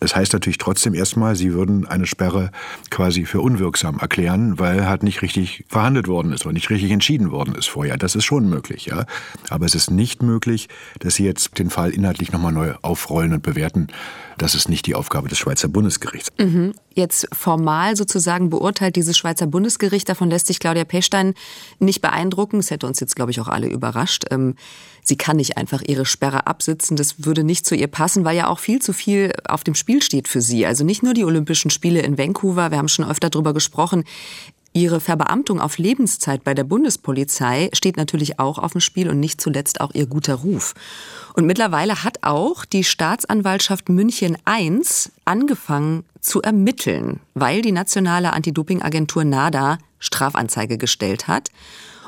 Das 0.00 0.14
heißt 0.14 0.32
natürlich 0.32 0.58
trotzdem 0.58 0.94
erstmal, 0.94 1.36
sie 1.36 1.52
würden 1.52 1.86
eine 1.86 2.06
Sperre 2.06 2.50
quasi 2.90 3.24
für 3.24 3.40
unwirksam 3.40 3.98
erklären, 3.98 4.58
weil 4.58 4.86
halt 4.86 5.02
nicht 5.02 5.22
richtig 5.22 5.64
verhandelt 5.68 6.08
worden 6.08 6.32
ist 6.32 6.44
oder 6.46 6.52
nicht 6.52 6.70
richtig 6.70 6.90
entschieden 6.90 7.30
worden 7.30 7.54
ist 7.54 7.68
vorher. 7.68 7.96
Das 7.96 8.14
ist 8.14 8.24
schon 8.24 8.48
möglich, 8.48 8.86
ja. 8.86 9.06
Aber 9.48 9.66
es 9.66 9.74
ist 9.74 9.90
nicht 9.90 10.22
möglich, 10.22 10.68
dass 11.00 11.16
sie 11.16 11.24
jetzt 11.24 11.58
den 11.58 11.70
Fall 11.70 11.90
inhaltlich 11.90 12.32
nochmal 12.32 12.52
neu 12.52 12.74
aufrollen 12.82 13.32
und 13.32 13.42
bewerten. 13.42 13.88
Das 14.36 14.54
ist 14.54 14.68
nicht 14.68 14.86
die 14.86 14.94
Aufgabe 14.94 15.28
des 15.28 15.38
Schweizer 15.38 15.68
Bundesgerichts. 15.68 16.30
Mhm. 16.38 16.74
Jetzt 16.98 17.28
formal 17.32 17.94
sozusagen 17.94 18.50
beurteilt 18.50 18.96
dieses 18.96 19.16
Schweizer 19.16 19.46
Bundesgericht, 19.46 20.08
davon 20.08 20.30
lässt 20.30 20.48
sich 20.48 20.58
Claudia 20.58 20.82
Pechstein 20.82 21.34
nicht 21.78 22.02
beeindrucken. 22.02 22.56
Das 22.56 22.72
hätte 22.72 22.88
uns 22.88 22.98
jetzt, 22.98 23.14
glaube 23.14 23.30
ich, 23.30 23.40
auch 23.40 23.46
alle 23.46 23.68
überrascht. 23.68 24.24
Ähm, 24.32 24.56
sie 25.04 25.14
kann 25.14 25.36
nicht 25.36 25.56
einfach 25.56 25.80
ihre 25.86 26.04
Sperre 26.04 26.48
absitzen. 26.48 26.96
Das 26.96 27.24
würde 27.24 27.44
nicht 27.44 27.66
zu 27.66 27.76
ihr 27.76 27.86
passen, 27.86 28.24
weil 28.24 28.36
ja 28.36 28.48
auch 28.48 28.58
viel 28.58 28.82
zu 28.82 28.92
viel 28.92 29.32
auf 29.46 29.62
dem 29.62 29.76
Spiel 29.76 30.02
steht 30.02 30.26
für 30.26 30.40
sie. 30.40 30.66
Also 30.66 30.82
nicht 30.82 31.04
nur 31.04 31.14
die 31.14 31.24
Olympischen 31.24 31.70
Spiele 31.70 32.00
in 32.00 32.18
Vancouver, 32.18 32.72
wir 32.72 32.78
haben 32.78 32.88
schon 32.88 33.08
öfter 33.08 33.30
darüber 33.30 33.54
gesprochen. 33.54 34.02
Ihre 34.78 35.00
Verbeamtung 35.00 35.60
auf 35.60 35.78
Lebenszeit 35.78 36.44
bei 36.44 36.54
der 36.54 36.62
Bundespolizei 36.62 37.68
steht 37.72 37.96
natürlich 37.96 38.38
auch 38.38 38.58
auf 38.58 38.70
dem 38.72 38.80
Spiel 38.80 39.10
und 39.10 39.18
nicht 39.18 39.40
zuletzt 39.40 39.80
auch 39.80 39.92
ihr 39.92 40.06
guter 40.06 40.36
Ruf. 40.36 40.74
Und 41.34 41.46
mittlerweile 41.46 42.04
hat 42.04 42.18
auch 42.22 42.64
die 42.64 42.84
Staatsanwaltschaft 42.84 43.88
München 43.88 44.38
I 44.48 44.80
angefangen 45.24 46.04
zu 46.20 46.42
ermitteln, 46.42 47.18
weil 47.34 47.60
die 47.60 47.72
nationale 47.72 48.32
Anti-Doping-Agentur 48.32 49.24
NADA 49.24 49.78
Strafanzeige 49.98 50.78
gestellt 50.78 51.26
hat. 51.26 51.50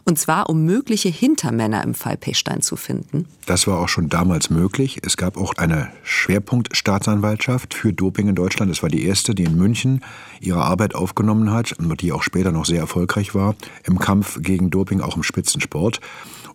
Und 0.05 0.19
zwar, 0.19 0.49
um 0.49 0.65
mögliche 0.65 1.09
Hintermänner 1.09 1.85
im 1.85 1.95
Fall 1.95 2.17
Pechstein 2.17 2.63
zu 2.63 2.77
finden. 2.77 3.27
Das 3.47 3.67
war 3.67 3.79
auch 3.79 3.89
schon 3.89 4.09
damals 4.09 4.51
möglich. 4.51 5.01
Es 5.05 5.17
gab 5.17 5.37
auch 5.37 5.55
eine 5.57 5.89
Schwerpunktstaatsanwaltschaft 6.03 7.75
für 7.75 7.93
Doping 7.93 8.29
in 8.29 8.35
Deutschland. 8.35 8.71
Das 8.71 8.83
war 8.83 8.91
die 8.91 9.05
erste, 9.05 9.35
die 9.35 9.45
in 9.45 9.57
München 9.57 10.03
ihre 10.41 10.63
Arbeit 10.63 10.95
aufgenommen 10.95 11.51
hat 11.51 11.73
und 11.73 12.01
die 12.01 12.13
auch 12.13 12.23
später 12.23 12.53
noch 12.53 12.65
sehr 12.65 12.81
erfolgreich 12.81 13.35
war 13.35 13.55
im 13.85 13.99
Kampf 13.99 14.41
gegen 14.41 14.71
Doping, 14.71 15.01
auch 15.01 15.17
im 15.17 15.23
Spitzensport. 15.23 16.01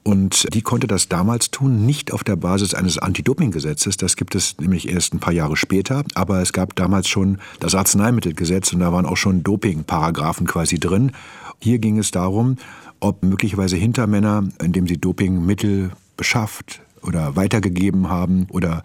Und 0.08 0.54
die 0.54 0.62
konnte 0.62 0.86
das 0.86 1.10
damals 1.10 1.50
tun, 1.50 1.84
nicht 1.88 2.14
auf 2.14 2.24
der 2.24 2.36
Basis 2.36 2.76
eines 2.76 3.00
Anti-Doping-Gesetzes. 3.00 3.98
Das 3.98 4.16
gibt 4.16 4.36
es 4.36 4.56
nämlich 4.60 4.88
erst 4.88 5.16
ein 5.16 5.20
paar 5.20 5.34
Jahre 5.34 5.58
später. 5.58 6.04
Aber 6.14 6.42
es 6.42 6.54
gab 6.54 6.76
damals 6.76 7.08
schon 7.08 7.40
das 7.60 7.74
Arzneimittelgesetz 7.74 8.72
und 8.72 8.82
da 8.82 8.94
waren 8.94 9.08
auch 9.08 9.18
schon 9.18 9.42
Doping-Paragraphen 9.42 10.46
quasi 10.46 10.80
drin. 10.80 11.12
Hier 11.60 11.80
ging 11.80 11.98
es 11.98 12.12
darum, 12.12 12.58
ob 13.00 13.24
möglicherweise 13.24 13.76
Hintermänner, 13.76 14.48
indem 14.62 14.88
sie 14.88 14.98
Dopingmittel 14.98 15.92
beschafft 16.18 16.82
oder 17.02 17.36
weitergegeben 17.36 18.10
haben 18.10 18.48
oder 18.50 18.84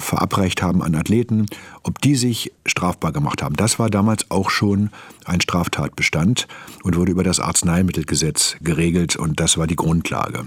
verabreicht 0.00 0.62
haben 0.62 0.82
an 0.82 0.94
Athleten, 0.94 1.46
ob 1.82 2.00
die 2.00 2.16
sich 2.16 2.52
strafbar 2.66 3.12
gemacht 3.12 3.42
haben. 3.42 3.54
Das 3.54 3.78
war 3.78 3.90
damals 3.90 4.30
auch 4.30 4.50
schon 4.50 4.90
ein 5.24 5.40
Straftatbestand 5.40 6.48
und 6.82 6.96
wurde 6.96 7.12
über 7.12 7.22
das 7.22 7.38
Arzneimittelgesetz 7.38 8.56
geregelt 8.62 9.16
und 9.16 9.38
das 9.40 9.58
war 9.58 9.66
die 9.66 9.76
Grundlage. 9.76 10.46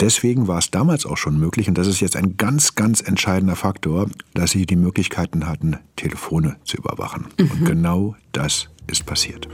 Deswegen 0.00 0.48
war 0.48 0.58
es 0.58 0.70
damals 0.70 1.06
auch 1.06 1.16
schon 1.16 1.38
möglich, 1.38 1.68
und 1.68 1.78
das 1.78 1.86
ist 1.86 2.00
jetzt 2.00 2.16
ein 2.16 2.36
ganz, 2.36 2.74
ganz 2.74 3.00
entscheidender 3.00 3.56
Faktor, 3.56 4.08
dass 4.34 4.50
sie 4.50 4.66
die 4.66 4.76
Möglichkeiten 4.76 5.46
hatten, 5.46 5.78
Telefone 5.96 6.56
zu 6.64 6.76
überwachen. 6.76 7.26
Mhm. 7.38 7.50
Und 7.50 7.64
genau 7.64 8.16
das 8.32 8.68
ist 8.86 9.06
passiert. 9.06 9.48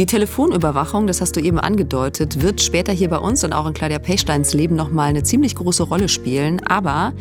Die 0.00 0.06
Telefonüberwachung, 0.06 1.06
das 1.06 1.20
hast 1.20 1.36
du 1.36 1.40
eben 1.40 1.60
angedeutet, 1.60 2.40
wird 2.40 2.62
später 2.62 2.90
hier 2.90 3.10
bei 3.10 3.18
uns 3.18 3.44
und 3.44 3.52
auch 3.52 3.66
in 3.66 3.74
Claudia 3.74 3.98
Pechsteins 3.98 4.54
Leben 4.54 4.74
nochmal 4.74 5.10
eine 5.10 5.24
ziemlich 5.24 5.54
große 5.54 5.82
Rolle 5.82 6.08
spielen. 6.08 6.62
Aber 6.66 7.12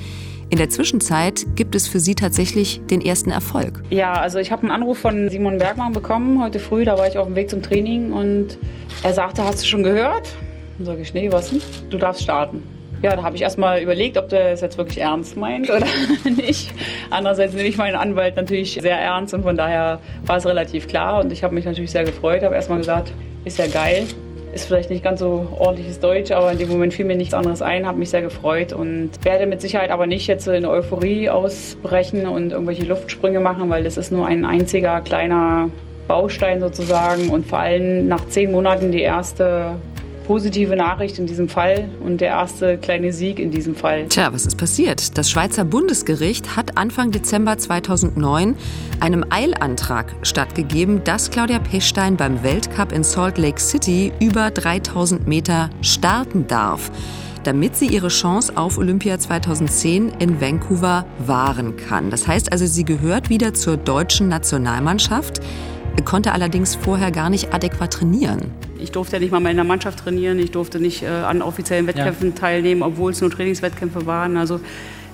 in 0.49 0.57
der 0.57 0.69
Zwischenzeit 0.69 1.45
gibt 1.57 1.75
es 1.75 1.89
für 1.89 1.99
Sie 1.99 2.15
tatsächlich 2.15 2.79
den 2.89 3.01
ersten 3.01 3.31
Erfolg. 3.31 3.83
Ja, 3.89 4.13
also 4.13 4.39
ich 4.39 4.53
habe 4.53 4.61
einen 4.61 4.71
Anruf 4.71 4.97
von 4.97 5.29
Simon 5.29 5.57
Bergmann 5.57 5.91
bekommen 5.91 6.41
heute 6.41 6.59
früh. 6.59 6.85
Da 6.85 6.97
war 6.97 7.05
ich 7.05 7.17
auf 7.17 7.27
dem 7.27 7.35
Weg 7.35 7.49
zum 7.49 7.61
Training 7.61 8.13
und 8.13 8.57
er 9.03 9.11
sagte, 9.11 9.43
hast 9.43 9.61
du 9.61 9.67
schon 9.67 9.83
gehört? 9.83 10.29
Dann 10.77 10.85
sage 10.85 11.01
ich, 11.01 11.13
nee, 11.13 11.29
was 11.33 11.49
denn? 11.49 11.61
Du 11.89 11.97
darfst 11.97 12.23
starten. 12.23 12.63
Ja, 13.01 13.15
da 13.15 13.23
habe 13.23 13.35
ich 13.37 13.41
erstmal 13.41 13.81
überlegt, 13.81 14.17
ob 14.17 14.27
der 14.27 14.51
es 14.51 14.59
jetzt 14.59 14.77
wirklich 14.77 14.99
ernst 14.99 15.37
meint 15.37 15.69
oder 15.69 15.85
nicht. 16.25 16.71
Andererseits 17.09 17.53
nehme 17.53 17.69
ich 17.69 17.77
meinen 17.77 17.95
Anwalt 17.95 18.35
natürlich 18.35 18.73
sehr 18.73 18.99
ernst 18.99 19.33
und 19.33 19.43
von 19.43 19.55
daher 19.55 19.99
war 20.25 20.37
es 20.37 20.45
relativ 20.45 20.87
klar 20.87 21.23
und 21.23 21.31
ich 21.31 21.43
habe 21.43 21.55
mich 21.55 21.63
natürlich 21.63 21.91
sehr 21.91 22.03
gefreut. 22.03 22.43
Habe 22.43 22.55
erstmal 22.55 22.79
gesagt, 22.79 23.13
ist 23.45 23.57
ja 23.57 23.67
geil, 23.67 24.05
ist 24.53 24.65
vielleicht 24.65 24.89
nicht 24.89 25.01
ganz 25.01 25.21
so 25.21 25.47
ordentliches 25.57 26.01
Deutsch, 26.01 26.31
aber 26.31 26.51
in 26.51 26.57
dem 26.57 26.67
Moment 26.67 26.93
fiel 26.93 27.05
mir 27.05 27.15
nichts 27.15 27.33
anderes 27.33 27.61
ein, 27.61 27.87
habe 27.87 27.97
mich 27.97 28.09
sehr 28.09 28.21
gefreut 28.21 28.73
und 28.73 29.11
werde 29.23 29.45
mit 29.45 29.61
Sicherheit 29.61 29.91
aber 29.91 30.05
nicht 30.05 30.27
jetzt 30.27 30.47
in 30.49 30.65
Euphorie 30.65 31.29
ausbrechen 31.29 32.27
und 32.27 32.51
irgendwelche 32.51 32.83
Luftsprünge 32.83 33.39
machen, 33.39 33.69
weil 33.69 33.83
das 33.83 33.95
ist 33.95 34.11
nur 34.11 34.27
ein 34.27 34.43
einziger 34.43 34.99
kleiner 34.99 35.69
Baustein 36.09 36.59
sozusagen 36.59 37.29
und 37.29 37.45
vor 37.45 37.59
allem 37.59 38.07
nach 38.07 38.27
zehn 38.27 38.51
Monaten 38.51 38.91
die 38.91 39.01
erste 39.01 39.75
positive 40.29 40.75
Nachricht 40.75 41.17
in 41.17 41.25
diesem 41.25 41.49
Fall 41.49 41.89
und 42.05 42.21
der 42.21 42.27
erste 42.27 42.77
kleine 42.77 43.11
Sieg 43.11 43.39
in 43.39 43.49
diesem 43.49 43.73
Fall. 43.73 44.05
Tja, 44.09 44.31
was 44.31 44.45
ist 44.45 44.59
passiert? 44.59 45.17
Das 45.17 45.31
Schweizer 45.31 45.65
Bundesgericht 45.65 46.55
hat 46.55 46.77
Anfang 46.77 47.09
Dezember 47.09 47.57
2009 47.57 48.55
einem 48.99 49.25
Eilantrag 49.31 50.13
stattgegeben, 50.21 51.03
dass 51.03 51.31
Claudia 51.31 51.57
Pechstein 51.57 52.15
beim 52.15 52.43
Weltcup 52.43 52.91
in 52.91 53.03
Salt 53.03 53.39
Lake 53.39 53.59
City 53.59 54.13
über 54.19 54.51
3000 54.51 55.27
Meter 55.27 55.71
starten 55.81 56.45
darf 56.47 56.91
damit 57.45 57.77
sie 57.77 57.87
ihre 57.87 58.09
Chance 58.09 58.57
auf 58.57 58.77
Olympia 58.77 59.17
2010 59.17 60.11
in 60.19 60.41
Vancouver 60.41 61.05
wahren 61.25 61.77
kann. 61.77 62.11
Das 62.11 62.27
heißt 62.27 62.51
also, 62.51 62.67
sie 62.67 62.83
gehört 62.83 63.29
wieder 63.29 63.53
zur 63.53 63.77
deutschen 63.77 64.27
Nationalmannschaft, 64.27 65.39
konnte 66.03 66.33
allerdings 66.33 66.75
vorher 66.75 67.11
gar 67.11 67.29
nicht 67.29 67.53
adäquat 67.53 67.93
trainieren. 67.93 68.51
Ich 68.81 68.91
durfte 68.91 69.17
ja 69.17 69.19
nicht 69.19 69.31
mal 69.31 69.45
in 69.45 69.55
der 69.55 69.65
Mannschaft 69.65 69.99
trainieren, 69.99 70.39
ich 70.39 70.51
durfte 70.51 70.79
nicht 70.79 71.03
äh, 71.03 71.07
an 71.07 71.41
offiziellen 71.41 71.87
Wettkämpfen 71.87 72.29
ja. 72.29 72.35
teilnehmen, 72.35 72.81
obwohl 72.81 73.11
es 73.11 73.21
nur 73.21 73.29
Trainingswettkämpfe 73.29 74.05
waren. 74.05 74.37
Also 74.37 74.59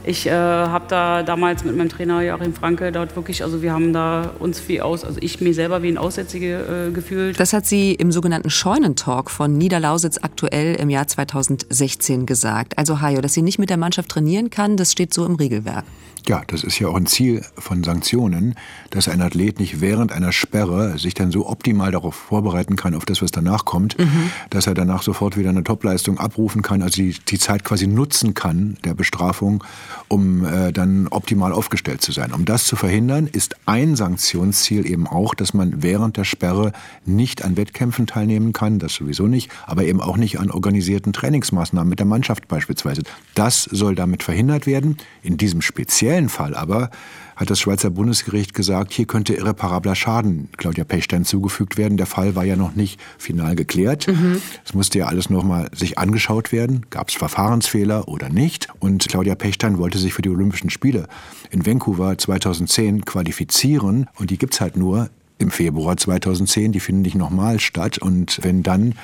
ich 0.07 0.27
äh, 0.27 0.31
habe 0.31 0.85
da 0.87 1.23
damals 1.23 1.63
mit 1.63 1.75
meinem 1.75 1.89
Trainer 1.89 2.21
Joachim 2.21 2.53
Franke 2.53 2.91
dort 2.91 3.15
wirklich, 3.15 3.43
also 3.43 3.63
wir 3.63 3.73
haben 3.73 3.91
da 3.91 4.33
uns 4.37 4.67
wie 4.67 4.79
aus, 4.79 5.03
also 5.03 5.19
ich 5.19 5.41
mir 5.41 5.53
selber 5.53 5.81
wie 5.81 5.87
ein 5.87 5.97
Aussätzige 5.97 6.89
äh, 6.89 6.91
gefühlt. 6.91 7.39
Das 7.39 7.53
hat 7.53 7.65
sie 7.65 7.93
im 7.93 8.11
sogenannten 8.11 8.51
Scheunentalk 8.51 9.31
von 9.31 9.57
Niederlausitz 9.57 10.19
aktuell 10.21 10.75
im 10.75 10.91
Jahr 10.91 11.07
2016 11.07 12.27
gesagt. 12.27 12.77
Also 12.77 13.01
Hajo, 13.01 13.21
dass 13.21 13.33
sie 13.33 13.41
nicht 13.41 13.57
mit 13.57 13.71
der 13.71 13.77
Mannschaft 13.77 14.09
trainieren 14.09 14.51
kann, 14.51 14.77
das 14.77 14.91
steht 14.91 15.11
so 15.11 15.25
im 15.25 15.35
Regelwerk. 15.35 15.85
Ja, 16.27 16.41
das 16.47 16.63
ist 16.63 16.79
ja 16.79 16.87
auch 16.87 16.95
ein 16.95 17.05
Ziel 17.05 17.43
von 17.55 17.83
Sanktionen, 17.83 18.55
dass 18.89 19.07
ein 19.07 19.21
Athlet 19.21 19.59
nicht 19.59 19.79
während 19.79 20.11
einer 20.11 20.31
Sperre 20.31 20.97
sich 20.97 21.13
dann 21.13 21.31
so 21.31 21.47
optimal 21.47 21.91
darauf 21.91 22.15
vorbereiten 22.15 22.75
kann, 22.75 22.95
auf 22.95 23.05
das, 23.05 23.21
was 23.21 23.29
danach 23.29 23.65
kommt, 23.65 23.99
mhm. 23.99 24.31
dass 24.49 24.65
er 24.65 24.73
danach 24.73 25.03
sofort 25.03 25.37
wieder 25.37 25.49
eine 25.49 25.63
Topleistung 25.63 26.17
abrufen 26.17 26.63
kann, 26.63 26.81
also 26.81 26.95
die, 26.95 27.15
die 27.27 27.37
Zeit 27.37 27.63
quasi 27.63 27.85
nutzen 27.85 28.33
kann 28.33 28.77
der 28.83 28.95
Bestrafung, 28.95 29.63
um 30.07 30.45
äh, 30.45 30.71
dann 30.71 31.07
optimal 31.09 31.51
aufgestellt 31.51 32.01
zu 32.01 32.11
sein. 32.11 32.33
Um 32.33 32.45
das 32.45 32.65
zu 32.65 32.75
verhindern, 32.75 33.27
ist 33.27 33.55
ein 33.67 33.95
Sanktionsziel 33.95 34.89
eben 34.89 35.05
auch, 35.05 35.35
dass 35.35 35.53
man 35.53 35.83
während 35.83 36.17
der 36.17 36.23
Sperre 36.23 36.71
nicht 37.05 37.45
an 37.45 37.55
Wettkämpfen 37.55 38.07
teilnehmen 38.07 38.51
kann, 38.51 38.79
das 38.79 38.95
sowieso 38.95 39.27
nicht, 39.27 39.51
aber 39.67 39.83
eben 39.83 40.01
auch 40.01 40.17
nicht 40.17 40.39
an 40.39 40.49
organisierten 40.49 41.13
Trainingsmaßnahmen 41.13 41.89
mit 41.89 41.99
der 41.99 42.07
Mannschaft 42.07 42.47
beispielsweise. 42.47 43.03
Das 43.35 43.63
soll 43.63 43.93
damit 43.93 44.23
verhindert 44.23 44.65
werden. 44.65 44.97
In 45.21 45.37
diesem 45.37 45.61
speziellen 45.61 46.14
speziellen 46.15 46.29
Fall 46.29 46.55
aber 46.55 46.89
hat 47.35 47.49
das 47.49 47.59
Schweizer 47.59 47.89
Bundesgericht 47.89 48.53
gesagt, 48.53 48.93
hier 48.93 49.05
könnte 49.05 49.33
irreparabler 49.33 49.93
Schaden 49.93 50.47
Claudia 50.55 50.85
Pechstein 50.85 51.25
zugefügt 51.25 51.77
werden. 51.77 51.97
Der 51.97 52.05
Fall 52.05 52.33
war 52.33 52.45
ja 52.45 52.55
noch 52.55 52.75
nicht 52.75 52.97
final 53.17 53.57
geklärt. 53.57 54.07
Mhm. 54.07 54.41
Es 54.63 54.73
musste 54.73 54.99
ja 54.99 55.07
alles 55.07 55.29
nochmal 55.29 55.69
sich 55.75 55.97
angeschaut 55.97 56.53
werden. 56.53 56.85
Gab 56.89 57.09
es 57.09 57.15
Verfahrensfehler 57.15 58.07
oder 58.07 58.29
nicht? 58.29 58.69
Und 58.79 59.09
Claudia 59.09 59.35
Pechstein 59.35 59.77
wollte 59.77 59.97
sich 59.97 60.13
für 60.13 60.21
die 60.21 60.29
Olympischen 60.29 60.69
Spiele 60.69 61.09
in 61.51 61.65
Vancouver 61.65 62.17
2010 62.17 63.03
qualifizieren. 63.03 64.07
Und 64.17 64.29
die 64.29 64.37
gibt's 64.37 64.61
halt 64.61 64.77
nur 64.77 65.09
im 65.37 65.51
Februar 65.51 65.97
2010. 65.97 66.71
Die 66.71 66.79
finden 66.79 67.01
nicht 67.01 67.15
nochmal 67.15 67.59
statt. 67.59 67.97
Und 67.97 68.39
wenn 68.43 68.63
dann 68.63 68.95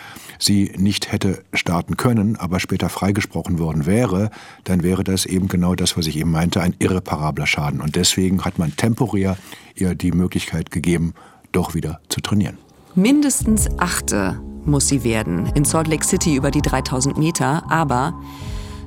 sie 0.41 0.73
nicht 0.75 1.12
hätte 1.12 1.43
starten 1.54 1.97
können, 1.97 2.36
aber 2.36 2.60
später 2.60 2.89
freigesprochen 2.89 3.60
worden 3.60 3.86
wäre, 3.86 4.32
dann 4.63 4.84
wäre 4.84 5.04
das 5.04 5.25
eben 5.25 5.47
genau 5.47 5.75
das, 5.75 5.97
was 5.97 6.08
ich 6.08 6.17
eben 6.17 6.32
meinte, 6.32 6.62
ein 6.62 6.75
irreparabler 6.80 7.47
Schaden. 7.47 7.80
Und 7.80 7.95
deswegen 7.95 8.43
hat 8.43 8.58
man 8.60 8.75
temporär 8.75 9.38
ihr 9.75 9.95
die 9.95 10.12
Möglichkeit 10.12 10.71
gegeben, 10.71 11.13
doch 11.51 11.73
wieder 11.73 11.99
zu 12.10 12.21
trainieren. 12.21 12.58
Mindestens 12.95 13.69
achte 13.77 14.41
muss 14.65 14.88
sie 14.88 15.04
werden 15.04 15.47
in 15.56 15.65
Salt 15.65 15.88
Lake 15.88 16.06
City 16.06 16.36
über 16.36 16.51
die 16.51 16.62
3000 16.62 17.17
Meter, 17.17 17.63
aber 17.71 18.19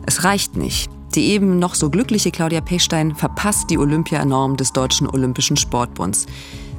es 0.07 0.25
reicht 0.25 0.57
nicht. 0.57 0.91
Die 1.15 1.27
eben 1.31 1.61
noch 1.61 1.75
so 1.77 1.91
glückliche 1.91 2.33
Claudia 2.33 2.61
Pechstein 2.61 3.15
verpasst 3.15 3.71
die 3.71 3.79
Olympianorm 3.79 4.57
des 4.57 4.73
Deutschen 4.73 5.09
Olympischen 5.09 5.57
Sportbunds. 5.57 6.27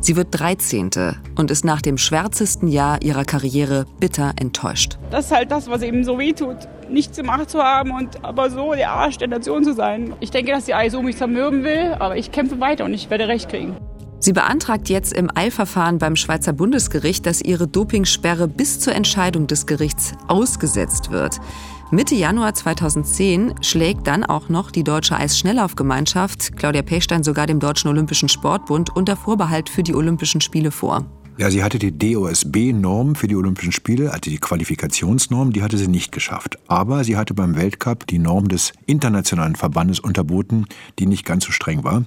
Sie 0.06 0.16
wird 0.16 0.40
13. 0.40 0.92
und 1.36 1.50
ist 1.50 1.66
nach 1.66 1.82
dem 1.82 1.98
schwärzesten 1.98 2.68
Jahr 2.68 3.02
ihrer 3.02 3.26
Karriere 3.26 3.88
bitter 4.00 4.34
enttäuscht. 4.40 5.00
Das 5.10 5.26
ist 5.26 5.32
halt 5.32 5.50
das, 5.50 5.68
was 5.68 5.82
eben 5.82 6.04
so 6.04 6.20
weh 6.20 6.32
tut, 6.32 6.58
nichts 6.88 7.18
gemacht 7.18 7.50
zu 7.50 7.58
haben 7.58 7.90
und 7.90 8.24
aber 8.24 8.52
so 8.52 8.76
der 8.76 8.92
Arsch 8.92 9.18
der 9.18 9.30
Nation 9.30 9.64
zu 9.64 9.74
sein. 9.74 10.14
Ich 10.20 10.30
denke, 10.30 10.52
dass 10.52 10.66
die 10.66 10.74
ISO 10.74 11.02
mich 11.02 11.18
zermürben 11.18 11.64
will, 11.64 11.96
aber 11.98 12.18
ich 12.18 12.32
kämpfe 12.32 12.60
weiter 12.60 12.86
und 12.86 12.94
ich 12.94 13.10
werde 13.10 13.28
Recht 13.28 13.50
kriegen. 13.50 13.78
Sie 14.20 14.32
beantragt 14.32 14.90
jetzt 14.90 15.12
im 15.12 15.32
Eilverfahren 15.34 15.98
beim 15.98 16.16
Schweizer 16.16 16.54
Bundesgericht, 16.54 17.26
dass 17.26 17.42
ihre 17.42 17.68
Dopingsperre 17.68 18.48
bis 18.48 18.80
zur 18.80 18.94
Entscheidung 18.94 19.48
des 19.48 19.66
Gerichts 19.66 20.14
ausgesetzt 20.28 21.10
wird. 21.10 21.40
Mitte 21.92 22.16
Januar 22.16 22.56
2010 22.56 23.62
schlägt 23.62 24.08
dann 24.08 24.24
auch 24.24 24.50
noch 24.50 24.72
die 24.72 24.84
Deutsche 24.84 25.16
Eisschnelllaufgemeinschaft 25.16 26.58
Claudia 26.58 26.82
Pechstein 26.82 27.24
sogar 27.24 27.46
dem 27.46 27.60
Deutschen 27.60 27.90
Olympischen 27.90 28.28
Sportbund 28.28 28.96
unter 28.96 29.16
Vorbehalt 29.16 29.70
für 29.70 29.84
die 29.84 29.94
Olympischen 29.94 30.42
Spiele 30.42 30.72
vor. 30.72 31.06
Ja, 31.38 31.52
sie 31.52 31.64
hatte 31.64 31.78
die 31.78 31.96
DOSB-Norm 31.96 33.14
für 33.14 33.28
die 33.28 33.36
Olympischen 33.36 33.72
Spiele, 33.72 34.12
hatte 34.12 34.32
die 34.32 34.40
Qualifikationsnorm, 34.40 35.54
die 35.54 35.62
hatte 35.62 35.78
sie 35.78 35.88
nicht 35.88 36.12
geschafft. 36.12 36.58
Aber 36.68 37.04
sie 37.04 37.18
hatte 37.18 37.36
beim 37.36 37.56
Weltcup 37.56 38.08
die 38.08 38.20
Norm 38.20 38.48
des 38.48 38.74
internationalen 38.88 39.56
Verbandes 39.56 40.00
unterboten, 40.00 40.66
die 40.98 41.06
nicht 41.06 41.24
ganz 41.24 41.46
so 41.46 41.52
streng 41.52 41.84
war. 41.84 42.04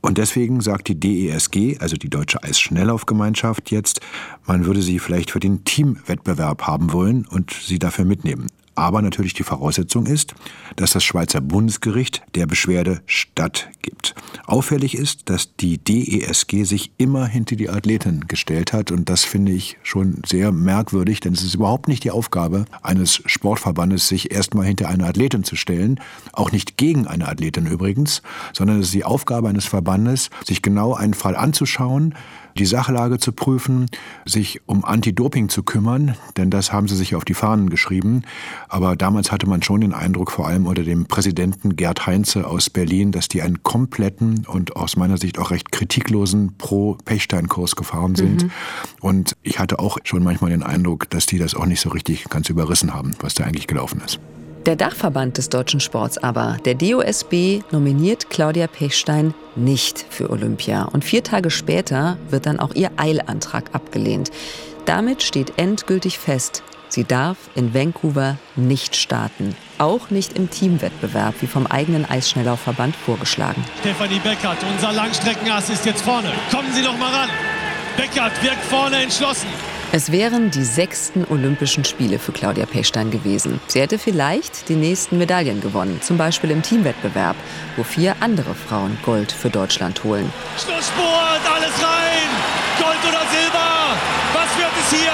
Und 0.00 0.18
deswegen 0.18 0.60
sagt 0.60 0.86
die 0.88 1.00
DESG, 1.00 1.78
also 1.80 1.96
die 1.96 2.10
Deutsche 2.10 2.42
Eisschnelllaufgemeinschaft 2.42 3.72
jetzt, 3.72 4.00
man 4.46 4.64
würde 4.64 4.82
sie 4.82 5.00
vielleicht 5.00 5.32
für 5.32 5.40
den 5.40 5.64
Teamwettbewerb 5.64 6.62
haben 6.62 6.92
wollen 6.92 7.26
und 7.26 7.52
sie 7.52 7.80
dafür 7.80 8.04
mitnehmen. 8.04 8.46
Aber 8.74 9.02
natürlich 9.02 9.34
die 9.34 9.42
Voraussetzung 9.42 10.06
ist, 10.06 10.34
dass 10.76 10.92
das 10.92 11.04
Schweizer 11.04 11.40
Bundesgericht 11.40 12.22
der 12.34 12.46
Beschwerde 12.46 13.02
stattgibt. 13.06 14.14
Auffällig 14.46 14.96
ist, 14.96 15.28
dass 15.28 15.54
die 15.56 15.78
DESG 15.78 16.64
sich 16.64 16.92
immer 16.96 17.26
hinter 17.26 17.56
die 17.56 17.68
Athletin 17.68 18.26
gestellt 18.28 18.72
hat 18.72 18.90
und 18.90 19.08
das 19.08 19.24
finde 19.24 19.52
ich 19.52 19.78
schon 19.82 20.22
sehr 20.26 20.52
merkwürdig, 20.52 21.20
denn 21.20 21.34
es 21.34 21.42
ist 21.42 21.54
überhaupt 21.54 21.88
nicht 21.88 22.04
die 22.04 22.10
Aufgabe 22.10 22.64
eines 22.82 23.22
Sportverbandes, 23.26 24.08
sich 24.08 24.32
erstmal 24.32 24.66
hinter 24.66 24.88
eine 24.88 25.06
Athletin 25.06 25.44
zu 25.44 25.56
stellen, 25.56 26.00
auch 26.32 26.52
nicht 26.52 26.76
gegen 26.76 27.06
eine 27.06 27.28
Athletin 27.28 27.66
übrigens, 27.66 28.22
sondern 28.52 28.78
es 28.78 28.86
ist 28.86 28.94
die 28.94 29.04
Aufgabe 29.04 29.48
eines 29.48 29.66
Verbandes, 29.66 30.30
sich 30.46 30.62
genau 30.62 30.94
einen 30.94 31.14
Fall 31.14 31.36
anzuschauen, 31.36 32.14
die 32.58 32.66
Sachlage 32.66 33.18
zu 33.18 33.32
prüfen, 33.32 33.86
sich 34.24 34.60
um 34.66 34.84
Anti-Doping 34.84 35.48
zu 35.48 35.62
kümmern, 35.62 36.16
denn 36.36 36.50
das 36.50 36.72
haben 36.72 36.88
sie 36.88 36.96
sich 36.96 37.14
auf 37.14 37.24
die 37.24 37.34
Fahnen 37.34 37.70
geschrieben. 37.70 38.22
Aber 38.68 38.96
damals 38.96 39.32
hatte 39.32 39.48
man 39.48 39.62
schon 39.62 39.80
den 39.80 39.92
Eindruck, 39.92 40.30
vor 40.30 40.46
allem 40.46 40.66
unter 40.66 40.82
dem 40.82 41.06
Präsidenten 41.06 41.76
Gerd 41.76 42.06
Heinze 42.06 42.46
aus 42.46 42.70
Berlin, 42.70 43.12
dass 43.12 43.28
die 43.28 43.42
einen 43.42 43.62
kompletten 43.62 44.46
und 44.46 44.76
aus 44.76 44.96
meiner 44.96 45.18
Sicht 45.18 45.38
auch 45.38 45.50
recht 45.50 45.72
kritiklosen 45.72 46.54
Pro-Pechstein-Kurs 46.58 47.76
gefahren 47.76 48.14
sind. 48.14 48.44
Mhm. 48.44 48.50
Und 49.00 49.36
ich 49.42 49.58
hatte 49.58 49.78
auch 49.78 49.98
schon 50.04 50.22
manchmal 50.22 50.50
den 50.50 50.62
Eindruck, 50.62 51.08
dass 51.10 51.26
die 51.26 51.38
das 51.38 51.54
auch 51.54 51.66
nicht 51.66 51.80
so 51.80 51.90
richtig 51.90 52.24
ganz 52.28 52.48
überrissen 52.48 52.94
haben, 52.94 53.14
was 53.20 53.34
da 53.34 53.44
eigentlich 53.44 53.66
gelaufen 53.66 54.00
ist. 54.04 54.20
Der 54.66 54.76
Dachverband 54.76 55.38
des 55.38 55.48
deutschen 55.48 55.80
Sports 55.80 56.18
aber, 56.18 56.56
der 56.64 56.76
DOSB, 56.76 57.62
nominiert 57.72 58.30
Claudia 58.30 58.68
Pechstein 58.68 59.34
nicht 59.56 60.06
für 60.08 60.30
Olympia. 60.30 60.84
Und 60.84 61.04
vier 61.04 61.24
Tage 61.24 61.50
später 61.50 62.16
wird 62.30 62.46
dann 62.46 62.60
auch 62.60 62.72
ihr 62.76 62.92
Eilantrag 62.96 63.74
abgelehnt. 63.74 64.30
Damit 64.84 65.24
steht 65.24 65.58
endgültig 65.58 66.16
fest, 66.16 66.62
sie 66.88 67.02
darf 67.02 67.38
in 67.56 67.74
Vancouver 67.74 68.36
nicht 68.54 68.94
starten. 68.94 69.56
Auch 69.78 70.10
nicht 70.10 70.38
im 70.38 70.48
Teamwettbewerb, 70.48 71.34
wie 71.40 71.48
vom 71.48 71.66
eigenen 71.66 72.08
Eisschnelllaufverband 72.08 72.94
vorgeschlagen. 72.94 73.64
Stefanie 73.80 74.20
Beckert, 74.20 74.58
unser 74.72 74.92
Langstreckenass, 74.92 75.70
ist 75.70 75.84
jetzt 75.84 76.02
vorne. 76.02 76.30
Kommen 76.52 76.72
Sie 76.72 76.84
doch 76.84 76.96
mal 76.98 77.12
ran. 77.12 77.30
Beckert 77.96 78.40
wirkt 78.44 78.62
vorne 78.70 79.02
entschlossen. 79.02 79.48
Es 79.94 80.10
wären 80.10 80.50
die 80.50 80.64
sechsten 80.64 81.26
Olympischen 81.28 81.84
Spiele 81.84 82.18
für 82.18 82.32
Claudia 82.32 82.64
Pechstein 82.64 83.10
gewesen. 83.10 83.60
Sie 83.66 83.78
hätte 83.78 83.98
vielleicht 83.98 84.70
die 84.70 84.74
nächsten 84.74 85.18
Medaillen 85.18 85.60
gewonnen, 85.60 86.00
zum 86.00 86.16
Beispiel 86.16 86.50
im 86.50 86.62
Teamwettbewerb, 86.62 87.36
wo 87.76 87.82
vier 87.82 88.16
andere 88.20 88.54
Frauen 88.54 88.96
Gold 89.04 89.30
für 89.30 89.50
Deutschland 89.50 90.02
holen. 90.02 90.32
Schlussspurt, 90.56 91.44
alles 91.44 91.76
rein! 91.84 92.30
Gold 92.80 93.04
oder 93.04 93.20
Silber? 93.28 93.68
Was 94.32 94.56
wird 94.56 94.72
es 94.80 94.98
hier? 94.98 95.12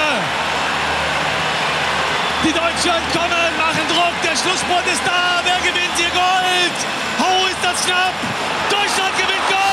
Die 2.44 2.52
Deutschen 2.52 3.02
kommen, 3.10 3.50
machen 3.58 3.82
Druck, 3.88 4.14
der 4.22 4.36
Schlussspurt 4.36 4.86
ist 4.86 5.02
da. 5.04 5.42
Wer 5.42 5.58
gewinnt 5.58 5.96
hier 5.96 6.10
Gold? 6.14 6.78
Oh, 7.18 7.48
ist 7.50 7.58
das 7.64 7.84
knapp! 7.84 8.14
Deutschland 8.70 9.12
gewinnt 9.18 9.48
Gold! 9.48 9.67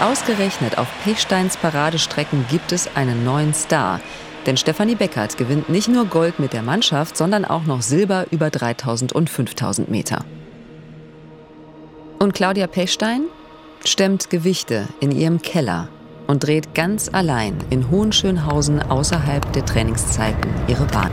Ausgerechnet 0.00 0.78
auf 0.78 0.86
Pechsteins 1.02 1.56
Paradestrecken 1.56 2.46
gibt 2.48 2.72
es 2.72 2.88
einen 2.94 3.24
neuen 3.24 3.52
Star. 3.52 4.00
Denn 4.46 4.56
Stefanie 4.56 4.94
Beckert 4.94 5.36
gewinnt 5.36 5.68
nicht 5.68 5.88
nur 5.88 6.06
Gold 6.06 6.38
mit 6.38 6.52
der 6.52 6.62
Mannschaft, 6.62 7.16
sondern 7.16 7.44
auch 7.44 7.64
noch 7.64 7.82
Silber 7.82 8.26
über 8.30 8.50
3000 8.50 9.12
und 9.12 9.28
5000 9.28 9.90
Meter. 9.90 10.24
Und 12.18 12.32
Claudia 12.32 12.66
Pechstein 12.66 13.22
stemmt 13.84 14.30
Gewichte 14.30 14.88
in 15.00 15.10
ihrem 15.10 15.42
Keller 15.42 15.88
und 16.26 16.44
dreht 16.44 16.74
ganz 16.74 17.08
allein 17.12 17.56
in 17.70 17.90
Hohenschönhausen 17.90 18.80
außerhalb 18.80 19.52
der 19.52 19.64
Trainingszeiten 19.64 20.50
ihre 20.68 20.84
Bahn. 20.86 21.10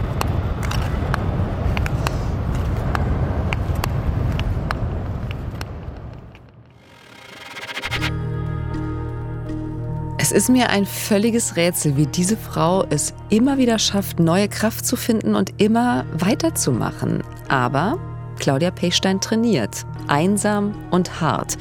Es 10.25 10.31
ist 10.31 10.49
mir 10.49 10.71
ein 10.71 10.87
völliges 10.87 11.55
Rätsel, 11.55 11.97
wie 11.97 12.07
diese 12.07 12.35
Frau 12.35 12.83
es 12.89 13.13
immer 13.29 13.59
wieder 13.59 13.77
schafft, 13.77 14.19
neue 14.19 14.49
Kraft 14.49 14.83
zu 14.83 14.95
finden 14.95 15.35
und 15.35 15.61
immer 15.61 16.03
weiterzumachen. 16.17 17.21
Aber 17.47 17.99
Claudia 18.39 18.71
Pechstein 18.71 19.21
trainiert, 19.21 19.85
einsam 20.07 20.73
und 20.89 21.21
hart. 21.21 21.59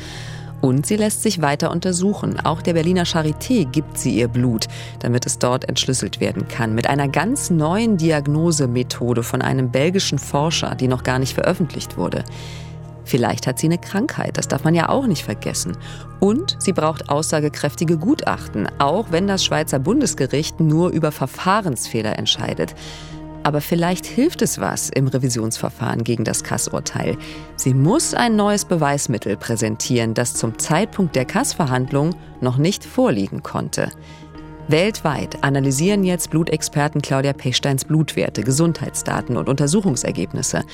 Und 0.62 0.86
sie 0.86 0.96
lässt 0.96 1.22
sich 1.22 1.42
weiter 1.42 1.70
untersuchen. 1.70 2.40
Auch 2.40 2.62
der 2.62 2.72
Berliner 2.72 3.04
Charité 3.04 3.66
gibt 3.66 3.98
sie 3.98 4.16
ihr 4.16 4.28
Blut, 4.28 4.64
damit 5.00 5.26
es 5.26 5.38
dort 5.38 5.68
entschlüsselt 5.68 6.20
werden 6.20 6.48
kann. 6.48 6.74
Mit 6.74 6.86
einer 6.86 7.08
ganz 7.08 7.50
neuen 7.50 7.98
Diagnosemethode 7.98 9.22
von 9.22 9.42
einem 9.42 9.72
belgischen 9.72 10.18
Forscher, 10.18 10.74
die 10.74 10.88
noch 10.88 11.02
gar 11.02 11.18
nicht 11.18 11.34
veröffentlicht 11.34 11.98
wurde. 11.98 12.24
Vielleicht 13.04 13.46
hat 13.46 13.58
sie 13.58 13.66
eine 13.66 13.78
Krankheit, 13.78 14.38
das 14.38 14.48
darf 14.48 14.64
man 14.64 14.74
ja 14.74 14.88
auch 14.88 15.06
nicht 15.06 15.24
vergessen. 15.24 15.76
Und 16.20 16.56
sie 16.58 16.72
braucht 16.72 17.10
aussagekräftige 17.10 17.98
Gutachten, 17.98 18.68
auch 18.78 19.06
wenn 19.10 19.26
das 19.26 19.44
Schweizer 19.44 19.78
Bundesgericht 19.78 20.60
nur 20.60 20.90
über 20.90 21.12
Verfahrensfehler 21.12 22.18
entscheidet. 22.18 22.74
Aber 23.42 23.60
vielleicht 23.60 24.06
hilft 24.06 24.40
es 24.40 24.58
was 24.58 24.88
im 24.88 25.06
Revisionsverfahren 25.06 26.02
gegen 26.02 26.24
das 26.24 26.42
Kassurteil. 26.44 27.18
Sie 27.56 27.74
muss 27.74 28.14
ein 28.14 28.36
neues 28.36 28.64
Beweismittel 28.64 29.36
präsentieren, 29.36 30.14
das 30.14 30.32
zum 30.32 30.58
Zeitpunkt 30.58 31.14
der 31.14 31.26
Kassverhandlung 31.26 32.14
noch 32.40 32.56
nicht 32.56 32.84
vorliegen 32.86 33.42
konnte. 33.42 33.90
Weltweit 34.68 35.44
analysieren 35.44 36.04
jetzt 36.04 36.30
Blutexperten 36.30 37.02
Claudia 37.02 37.34
Pechsteins 37.34 37.84
Blutwerte, 37.84 38.42
Gesundheitsdaten 38.42 39.36
und 39.36 39.50
Untersuchungsergebnisse. 39.50 40.64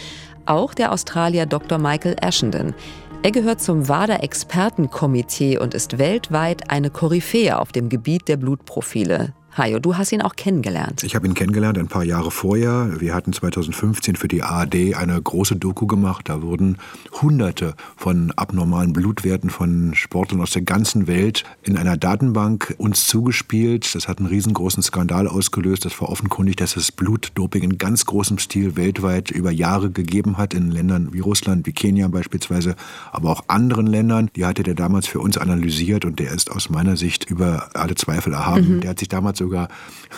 Auch 0.47 0.75
der 0.75 0.93
Australier 0.93 1.47
Dr. 1.47 1.79
Michael 1.79 2.17
Ashenden. 2.21 2.75
Er 3.23 3.33
gehört 3.33 3.61
zum 3.61 3.89
WADA-Expertenkomitee 3.89 5.59
und 5.59 5.75
ist 5.75 5.99
weltweit 5.99 6.71
eine 6.71 6.91
Koryphäe 6.91 7.59
auf 7.59 7.71
dem 7.73 7.89
Gebiet 7.89 8.29
der 8.29 8.39
Blutprofile. 8.39 9.35
Hajo, 9.61 9.79
du 9.79 9.99
hast 9.99 10.11
ihn 10.11 10.23
auch 10.23 10.37
kennengelernt. 10.37 11.03
Ich 11.03 11.15
habe 11.15 11.27
ihn 11.27 11.35
kennengelernt 11.35 11.77
ein 11.77 11.89
paar 11.89 12.03
Jahre 12.03 12.31
vorher. 12.31 12.99
Wir 12.99 13.15
hatten 13.15 13.35
2015 13.35 14.17
für 14.17 14.27
die 14.27 14.43
ARD 14.43 14.95
eine 14.95 15.21
große 15.21 15.57
Doku 15.57 15.87
gemacht. 15.87 16.31
Da 16.31 16.41
wurden 16.41 16.79
Hunderte 17.21 17.75
von 17.95 18.33
abnormalen 18.37 18.95
Blutwerten 18.95 19.51
von 19.51 19.93
Sportlern 19.95 20.41
aus 20.41 20.53
der 20.53 20.63
ganzen 20.63 21.07
Welt 21.07 21.45
in 21.63 21.77
einer 21.77 21.99
Datenbank 21.99 22.75
uns 22.79 23.07
zugespielt. 23.07 23.95
Das 23.95 24.09
hat 24.09 24.19
einen 24.19 24.29
riesengroßen 24.29 24.83
Skandal 24.83 25.29
ausgelöst. 25.29 25.85
Das 25.85 26.01
war 26.01 26.09
offenkundig, 26.09 26.57
dass 26.57 26.77
es 26.77 26.91
Blutdoping 26.91 27.63
in 27.63 27.77
ganz 27.77 28.07
großem 28.07 28.39
Stil 28.39 28.77
weltweit 28.77 29.31
über 29.31 29.51
Jahre 29.51 29.91
gegeben 29.91 30.39
hat, 30.39 30.55
in 30.55 30.71
Ländern 30.71 31.13
wie 31.13 31.21
Russland, 31.21 31.67
wie 31.67 31.73
Kenia 31.73 32.09
beispielsweise, 32.09 32.77
aber 33.13 33.29
auch 33.29 33.45
anderen 33.49 33.87
Ländern. 33.87 34.31
Die 34.37 34.47
hatte 34.47 34.63
der 34.63 34.75
damals 34.75 35.07
für 35.07 35.21
uns 35.21 35.37
analysiert 35.37 36.07
und 36.07 36.19
der 36.19 36.33
ist 36.33 36.51
aus 36.51 36.71
meiner 36.71 36.97
Sicht 36.97 37.29
über 37.29 37.69
alle 37.75 37.95
Zweifel 37.95 38.33
erhaben. 38.33 38.77
Mhm. 38.77 38.81
Der 38.81 38.91
hat 38.91 38.99
sich 38.99 39.09
damals 39.09 39.39
sogar 39.51 39.69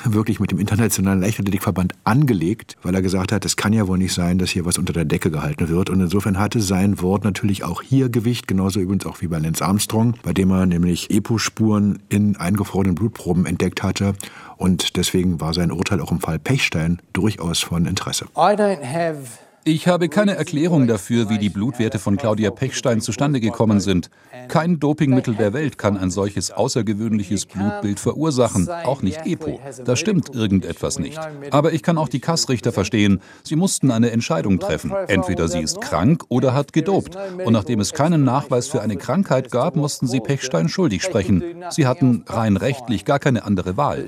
wirklich 0.04 0.40
mit 0.40 0.50
dem 0.50 0.58
Internationalen 0.58 1.20
Leichtathletikverband 1.20 1.94
angelegt, 2.04 2.76
weil 2.82 2.94
er 2.94 3.00
gesagt 3.00 3.32
hat, 3.32 3.44
es 3.44 3.56
kann 3.56 3.72
ja 3.72 3.88
wohl 3.88 3.96
nicht 3.96 4.12
sein, 4.12 4.38
dass 4.38 4.50
hier 4.50 4.66
was 4.66 4.76
unter 4.76 4.92
der 4.92 5.06
Decke 5.06 5.30
gehalten 5.30 5.68
wird. 5.68 5.88
Und 5.88 6.00
insofern 6.00 6.38
hatte 6.38 6.60
sein 6.60 7.00
Wort 7.00 7.24
natürlich 7.24 7.64
auch 7.64 7.80
hier 7.80 8.10
Gewicht, 8.10 8.46
genauso 8.46 8.80
übrigens 8.80 9.06
auch 9.06 9.22
wie 9.22 9.28
bei 9.28 9.38
Lance 9.38 9.64
Armstrong, 9.64 10.14
bei 10.22 10.34
dem 10.34 10.50
er 10.50 10.66
nämlich 10.66 11.10
EPO-Spuren 11.10 12.00
in 12.10 12.36
eingefrorenen 12.36 12.94
Blutproben 12.94 13.46
entdeckt 13.46 13.82
hatte. 13.82 14.14
Und 14.58 14.96
deswegen 14.96 15.40
war 15.40 15.54
sein 15.54 15.72
Urteil 15.72 16.00
auch 16.00 16.12
im 16.12 16.20
Fall 16.20 16.38
Pechstein 16.38 17.00
durchaus 17.14 17.60
von 17.60 17.86
Interesse. 17.86 18.26
I 18.36 18.54
don't 18.54 18.84
have 18.84 19.38
ich 19.64 19.86
habe 19.86 20.08
keine 20.08 20.34
Erklärung 20.34 20.88
dafür, 20.88 21.30
wie 21.30 21.38
die 21.38 21.48
Blutwerte 21.48 22.00
von 22.00 22.16
Claudia 22.16 22.50
Pechstein 22.50 23.00
zustande 23.00 23.40
gekommen 23.40 23.78
sind. 23.78 24.10
Kein 24.48 24.80
Dopingmittel 24.80 25.36
der 25.36 25.52
Welt 25.52 25.78
kann 25.78 25.96
ein 25.96 26.10
solches 26.10 26.50
außergewöhnliches 26.50 27.46
Blutbild 27.46 28.00
verursachen, 28.00 28.68
auch 28.68 29.02
nicht 29.02 29.24
EPO. 29.24 29.60
Da 29.84 29.94
stimmt 29.94 30.34
irgendetwas 30.34 30.98
nicht. 30.98 31.20
Aber 31.52 31.72
ich 31.72 31.82
kann 31.84 31.96
auch 31.96 32.08
die 32.08 32.18
Kassrichter 32.18 32.72
verstehen. 32.72 33.20
Sie 33.44 33.54
mussten 33.54 33.92
eine 33.92 34.10
Entscheidung 34.10 34.58
treffen. 34.58 34.92
Entweder 35.06 35.46
sie 35.46 35.60
ist 35.60 35.80
krank 35.80 36.24
oder 36.28 36.54
hat 36.54 36.72
gedopt. 36.72 37.16
Und 37.44 37.52
nachdem 37.52 37.78
es 37.78 37.92
keinen 37.92 38.24
Nachweis 38.24 38.66
für 38.66 38.82
eine 38.82 38.96
Krankheit 38.96 39.52
gab, 39.52 39.76
mussten 39.76 40.08
sie 40.08 40.20
Pechstein 40.20 40.68
schuldig 40.68 41.04
sprechen. 41.04 41.44
Sie 41.70 41.86
hatten 41.86 42.24
rein 42.26 42.56
rechtlich 42.56 43.04
gar 43.04 43.20
keine 43.20 43.44
andere 43.44 43.76
Wahl. 43.76 44.06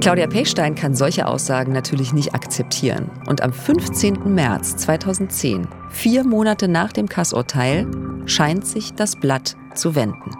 Claudia 0.00 0.26
Pechstein 0.28 0.76
kann 0.76 0.94
solche 0.94 1.26
Aussagen 1.26 1.72
natürlich 1.72 2.12
nicht 2.12 2.34
akzeptieren. 2.34 3.10
Und 3.26 3.42
am 3.42 3.52
15. 3.52 4.35
März 4.36 4.76
2010, 4.76 5.66
vier 5.88 6.22
Monate 6.22 6.68
nach 6.68 6.92
dem 6.92 7.08
Kassurteil, 7.08 7.86
scheint 8.26 8.66
sich 8.66 8.92
das 8.92 9.16
Blatt 9.16 9.56
zu 9.74 9.94
wenden. 9.94 10.30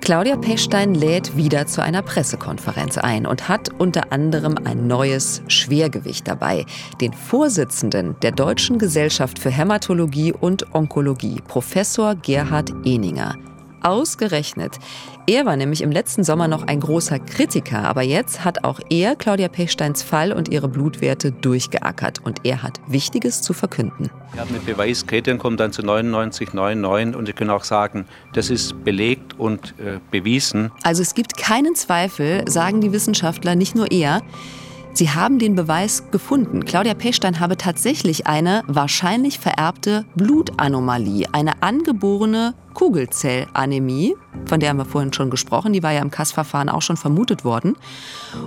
Claudia 0.00 0.36
Pechstein 0.36 0.96
lädt 0.96 1.36
wieder 1.36 1.68
zu 1.68 1.80
einer 1.80 2.02
Pressekonferenz 2.02 2.98
ein 2.98 3.24
und 3.24 3.48
hat 3.48 3.68
unter 3.78 4.12
anderem 4.12 4.56
ein 4.64 4.88
neues 4.88 5.42
Schwergewicht 5.46 6.26
dabei. 6.26 6.66
Den 7.00 7.12
Vorsitzenden 7.12 8.16
der 8.20 8.32
Deutschen 8.32 8.80
Gesellschaft 8.80 9.38
für 9.38 9.50
Hämatologie 9.50 10.32
und 10.32 10.74
Onkologie, 10.74 11.40
Professor 11.46 12.16
Gerhard 12.16 12.72
Eninger. 12.84 13.36
Ausgerechnet. 13.82 14.78
Er 15.26 15.44
war 15.44 15.56
nämlich 15.56 15.82
im 15.82 15.92
letzten 15.92 16.24
Sommer 16.24 16.48
noch 16.48 16.66
ein 16.66 16.80
großer 16.80 17.18
Kritiker, 17.18 17.84
aber 17.84 18.02
jetzt 18.02 18.44
hat 18.44 18.64
auch 18.64 18.80
er 18.88 19.14
Claudia 19.14 19.48
Pechsteins 19.48 20.02
Fall 20.02 20.32
und 20.32 20.48
ihre 20.48 20.68
Blutwerte 20.68 21.32
durchgeackert 21.32 22.20
und 22.24 22.40
er 22.44 22.62
hat 22.62 22.80
Wichtiges 22.86 23.42
zu 23.42 23.52
verkünden. 23.52 24.10
Er 24.34 24.42
hat 24.42 24.48
eine 24.48 24.60
Beweiskette 24.60 25.30
und 25.32 25.38
kommt 25.38 25.60
dann 25.60 25.72
zu 25.72 25.82
99,99 25.82 27.14
und 27.14 27.28
ich 27.28 27.34
kann 27.34 27.50
auch 27.50 27.64
sagen, 27.64 28.06
das 28.32 28.50
ist 28.50 28.84
belegt 28.84 29.38
und 29.38 29.74
äh, 29.78 29.98
bewiesen. 30.10 30.70
Also 30.82 31.02
es 31.02 31.14
gibt 31.14 31.36
keinen 31.36 31.74
Zweifel, 31.74 32.48
sagen 32.48 32.80
die 32.80 32.92
Wissenschaftler, 32.92 33.54
nicht 33.54 33.74
nur 33.74 33.90
er. 33.90 34.22
Sie 34.98 35.10
haben 35.10 35.38
den 35.38 35.54
Beweis 35.54 36.10
gefunden. 36.10 36.64
Claudia 36.64 36.92
Pechstein 36.92 37.38
habe 37.38 37.56
tatsächlich 37.56 38.26
eine 38.26 38.64
wahrscheinlich 38.66 39.38
vererbte 39.38 40.04
Blutanomalie, 40.16 41.24
eine 41.30 41.62
angeborene 41.62 42.54
Kugelzellanämie, 42.74 44.16
von 44.46 44.58
der 44.58 44.70
haben 44.70 44.78
wir 44.78 44.84
vorhin 44.84 45.12
schon 45.12 45.30
gesprochen, 45.30 45.72
die 45.72 45.84
war 45.84 45.92
ja 45.92 46.02
im 46.02 46.10
Kass-Verfahren 46.10 46.68
auch 46.68 46.82
schon 46.82 46.96
vermutet 46.96 47.44
worden. 47.44 47.76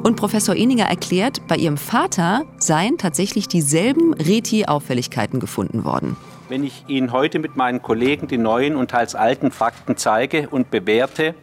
Und 0.03 0.17
Professor 0.17 0.53
Eninger 0.53 0.87
erklärt, 0.87 1.47
bei 1.47 1.55
ihrem 1.55 1.77
Vater 1.77 2.41
seien 2.57 2.97
tatsächlich 2.97 3.47
dieselben 3.47 4.13
Reti-Auffälligkeiten 4.13 5.39
gefunden 5.39 5.85
worden. 5.85 6.17
Wenn 6.49 6.65
ich 6.65 6.83
Ihnen 6.89 7.13
heute 7.13 7.39
mit 7.39 7.55
meinen 7.55 7.81
Kollegen 7.81 8.27
die 8.27 8.37
neuen 8.37 8.75
und 8.75 8.91
teils 8.91 9.15
alten 9.15 9.51
Fakten 9.51 9.95
zeige 9.95 10.49
und 10.49 10.69
bewerte, 10.69 11.33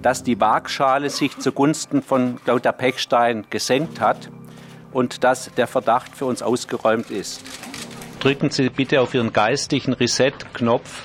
dass 0.00 0.22
die 0.22 0.40
Waagschale 0.40 1.10
sich 1.10 1.36
zugunsten 1.36 2.00
von 2.00 2.38
Claudia 2.44 2.72
Pechstein 2.72 3.44
gesenkt 3.50 4.00
hat 4.00 4.30
und 4.92 5.24
dass 5.24 5.50
der 5.56 5.66
Verdacht 5.66 6.16
für 6.16 6.26
uns 6.26 6.42
ausgeräumt 6.42 7.10
ist. 7.10 7.42
Drücken 8.20 8.50
Sie 8.50 8.68
bitte 8.68 9.00
auf 9.00 9.14
Ihren 9.14 9.32
geistigen 9.32 9.92
Reset-Knopf 9.92 11.02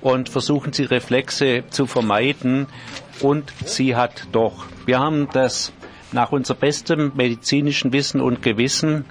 und 0.00 0.28
versuchen 0.28 0.72
Sie 0.72 0.84
Reflexe 0.84 1.64
zu 1.70 1.86
vermeiden. 1.86 2.66
Und 3.20 3.52
sie 3.64 3.96
hat 3.96 4.26
doch. 4.32 4.66
Wir 4.84 4.98
haben 4.98 5.28
das 5.32 5.72
nach 6.12 6.32
unserem 6.32 6.60
besten 6.60 7.12
medizinischen 7.14 7.92
Wissen 7.92 8.20
und 8.20 8.42
Gewissen 8.42 9.04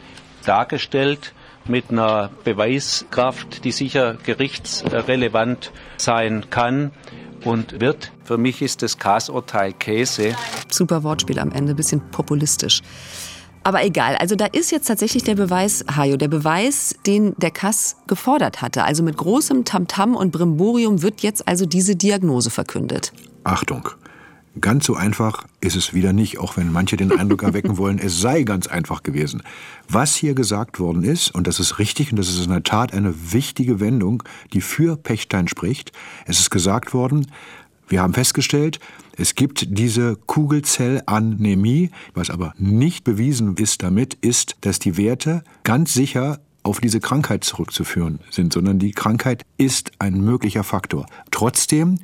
dargestellt 0.46 1.34
mit 1.68 1.90
einer 1.90 2.30
Beweiskraft, 2.44 3.64
die 3.64 3.72
sicher 3.72 4.16
gerichtsrelevant 4.24 5.72
sein 5.98 6.50
kann 6.50 6.92
und 7.44 7.82
wird. 7.82 8.12
Für 8.24 8.38
mich 8.38 8.62
ist 8.62 8.84
das 8.84 8.98
Kasurteil 8.98 9.74
Käse. 9.74 10.36
Super 10.70 11.04
Wortspiel 11.04 11.40
am 11.40 11.52
Ende, 11.52 11.74
bisschen 11.74 12.02
populistisch. 12.12 12.82
Aber 13.66 13.84
egal, 13.84 14.16
also 14.18 14.36
da 14.36 14.46
ist 14.46 14.72
jetzt 14.72 14.86
tatsächlich 14.86 15.24
der 15.24 15.34
Beweis, 15.34 15.84
Hajo, 15.96 16.18
der 16.18 16.28
Beweis, 16.28 16.94
den 17.08 17.34
der 17.38 17.50
Kass 17.50 17.96
gefordert 18.06 18.62
hatte. 18.62 18.84
Also 18.84 19.02
mit 19.02 19.18
großem 19.18 19.66
Tamtam 19.66 20.16
und 20.16 20.32
Brimborium 20.32 21.02
wird 21.02 21.22
jetzt 21.22 21.48
also 21.48 21.66
diese 21.66 21.96
Diagnose 21.96 22.52
verkündet. 22.52 23.12
Achtung, 23.44 23.90
Ganz 24.62 24.86
so 24.86 24.96
einfach 24.96 25.46
ist 25.60 25.76
es 25.76 25.94
wieder 25.94 26.14
nicht, 26.14 26.38
auch 26.38 26.56
wenn 26.56 26.72
manche 26.72 26.96
den 26.96 27.12
Eindruck 27.12 27.44
erwecken 27.44 27.78
wollen, 27.78 28.00
es 28.00 28.22
sei 28.22 28.44
ganz 28.44 28.68
einfach 28.68 29.04
gewesen. 29.04 29.42
Was 29.90 30.16
hier 30.16 30.34
gesagt 30.34 30.80
worden 30.80 31.04
ist, 31.04 31.34
und 31.36 31.48
das 31.48 31.60
ist 31.60 31.78
richtig 31.78 32.12
und 32.12 32.18
das 32.18 32.30
ist 32.30 32.46
in 32.46 32.52
der 32.52 32.64
Tat 32.64 32.94
eine 32.94 33.34
wichtige 33.34 33.82
Wendung, 33.82 34.24
die 34.54 34.62
für 34.62 34.96
Pechstein 34.96 35.50
spricht, 35.50 35.92
es 36.26 36.40
ist 36.40 36.52
gesagt 36.52 36.94
worden, 36.94 37.28
wir 37.88 38.02
haben 38.02 38.14
festgestellt, 38.14 38.80
es 39.18 39.36
gibt 39.36 39.78
diese 39.78 40.16
Kugelzellanämie. 40.16 41.92
Was 42.14 42.30
aber 42.30 42.54
nicht 42.58 43.04
bewiesen 43.04 43.56
ist 43.58 43.84
damit, 43.84 44.16
ist, 44.16 44.58
dass 44.62 44.80
die 44.80 44.98
Werte 44.98 45.44
ganz 45.64 45.94
sicher 45.94 46.40
auf 46.64 46.82
diese 46.82 47.00
Krankheit 47.00 47.44
zurückzuführen 47.44 48.20
sind, 48.32 48.52
sondern 48.52 48.80
die 48.80 48.92
Krankheit 48.92 49.44
ist 49.58 49.92
ein 50.00 50.20
möglicher 50.20 50.64
Faktor. 50.64 51.06
Trotzdem 51.30 52.00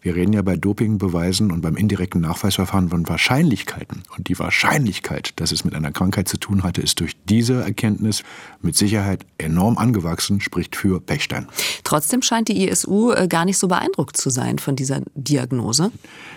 wir 0.00 0.16
reden 0.16 0.32
ja 0.32 0.42
bei 0.42 0.56
Dopingbeweisen 0.56 1.50
und 1.50 1.60
beim 1.60 1.76
indirekten 1.76 2.20
Nachweisverfahren 2.20 2.88
von 2.88 3.08
Wahrscheinlichkeiten. 3.08 4.02
Und 4.16 4.28
die 4.28 4.38
Wahrscheinlichkeit, 4.38 5.32
dass 5.36 5.52
es 5.52 5.64
mit 5.64 5.74
einer 5.74 5.92
Krankheit 5.92 6.28
zu 6.28 6.38
tun 6.38 6.62
hatte, 6.62 6.80
ist 6.80 7.00
durch 7.00 7.16
diese 7.28 7.62
Erkenntnis 7.62 8.22
mit 8.62 8.76
Sicherheit 8.76 9.24
enorm 9.38 9.78
angewachsen, 9.78 10.40
spricht 10.40 10.76
für 10.76 11.00
Pechstein. 11.00 11.46
Trotzdem 11.84 12.22
scheint 12.22 12.48
die 12.48 12.68
ISU 12.68 13.12
äh, 13.12 13.28
gar 13.28 13.44
nicht 13.44 13.58
so 13.58 13.68
beeindruckt 13.68 14.16
zu 14.16 14.30
sein 14.30 14.58
von 14.58 14.76
dieser 14.76 15.02
Diagnose. 15.14 15.90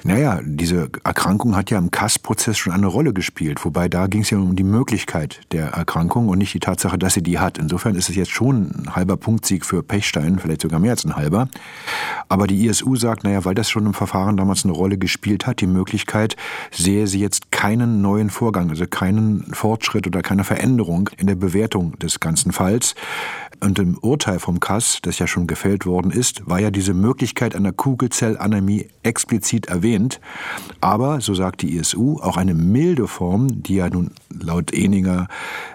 Naja, 0.03 0.41
diese 0.43 0.89
Erkrankung 1.03 1.55
hat 1.55 1.69
ja 1.69 1.77
im 1.77 1.91
Kass-Prozess 1.91 2.57
schon 2.57 2.73
eine 2.73 2.87
Rolle 2.87 3.13
gespielt. 3.13 3.63
Wobei 3.65 3.87
da 3.87 4.07
ging 4.07 4.21
es 4.21 4.29
ja 4.29 4.37
um 4.37 4.55
die 4.55 4.63
Möglichkeit 4.63 5.41
der 5.51 5.69
Erkrankung 5.69 6.29
und 6.29 6.37
nicht 6.39 6.53
die 6.53 6.59
Tatsache, 6.59 6.97
dass 6.97 7.13
sie 7.13 7.23
die 7.23 7.39
hat. 7.39 7.57
Insofern 7.57 7.95
ist 7.95 8.09
es 8.09 8.15
jetzt 8.15 8.31
schon 8.31 8.71
ein 8.71 8.95
halber 8.95 9.17
Punktsieg 9.17 9.65
für 9.65 9.83
Pechstein, 9.83 10.39
vielleicht 10.39 10.61
sogar 10.61 10.79
mehr 10.79 10.91
als 10.91 11.05
ein 11.05 11.15
halber. 11.15 11.47
Aber 12.29 12.47
die 12.47 12.65
ISU 12.65 12.95
sagt, 12.95 13.23
naja, 13.23 13.45
weil 13.45 13.55
das 13.61 13.69
schon 13.69 13.85
im 13.85 13.93
Verfahren 13.93 14.37
damals 14.37 14.65
eine 14.65 14.73
Rolle 14.73 14.97
gespielt 14.97 15.45
hat, 15.45 15.61
die 15.61 15.67
Möglichkeit, 15.67 16.35
sehe 16.71 17.05
sie 17.05 17.19
jetzt 17.19 17.51
keinen 17.51 18.01
neuen 18.01 18.31
Vorgang, 18.31 18.71
also 18.71 18.87
keinen 18.87 19.53
Fortschritt 19.53 20.07
oder 20.07 20.23
keine 20.23 20.43
Veränderung 20.43 21.11
in 21.17 21.27
der 21.27 21.35
Bewertung 21.35 21.97
des 21.99 22.19
ganzen 22.19 22.53
Falls. 22.53 22.95
Und 23.59 23.77
im 23.77 23.99
Urteil 23.99 24.39
vom 24.39 24.59
Kass, 24.59 24.97
das 25.03 25.19
ja 25.19 25.27
schon 25.27 25.45
gefällt 25.45 25.85
worden 25.85 26.09
ist, 26.09 26.41
war 26.49 26.59
ja 26.59 26.71
diese 26.71 26.95
Möglichkeit 26.95 27.55
einer 27.55 27.71
Kugelzellanämie 27.71 28.87
explizit 29.03 29.67
erwähnt. 29.67 30.19
Aber, 30.79 31.21
so 31.21 31.35
sagt 31.35 31.61
die 31.61 31.77
ISU, 31.77 32.17
auch 32.19 32.37
eine 32.37 32.55
milde 32.55 33.07
Form, 33.07 33.61
die 33.61 33.75
ja 33.75 33.89
nun 33.89 34.09
laut 34.29 34.73
Eninger 34.73 35.27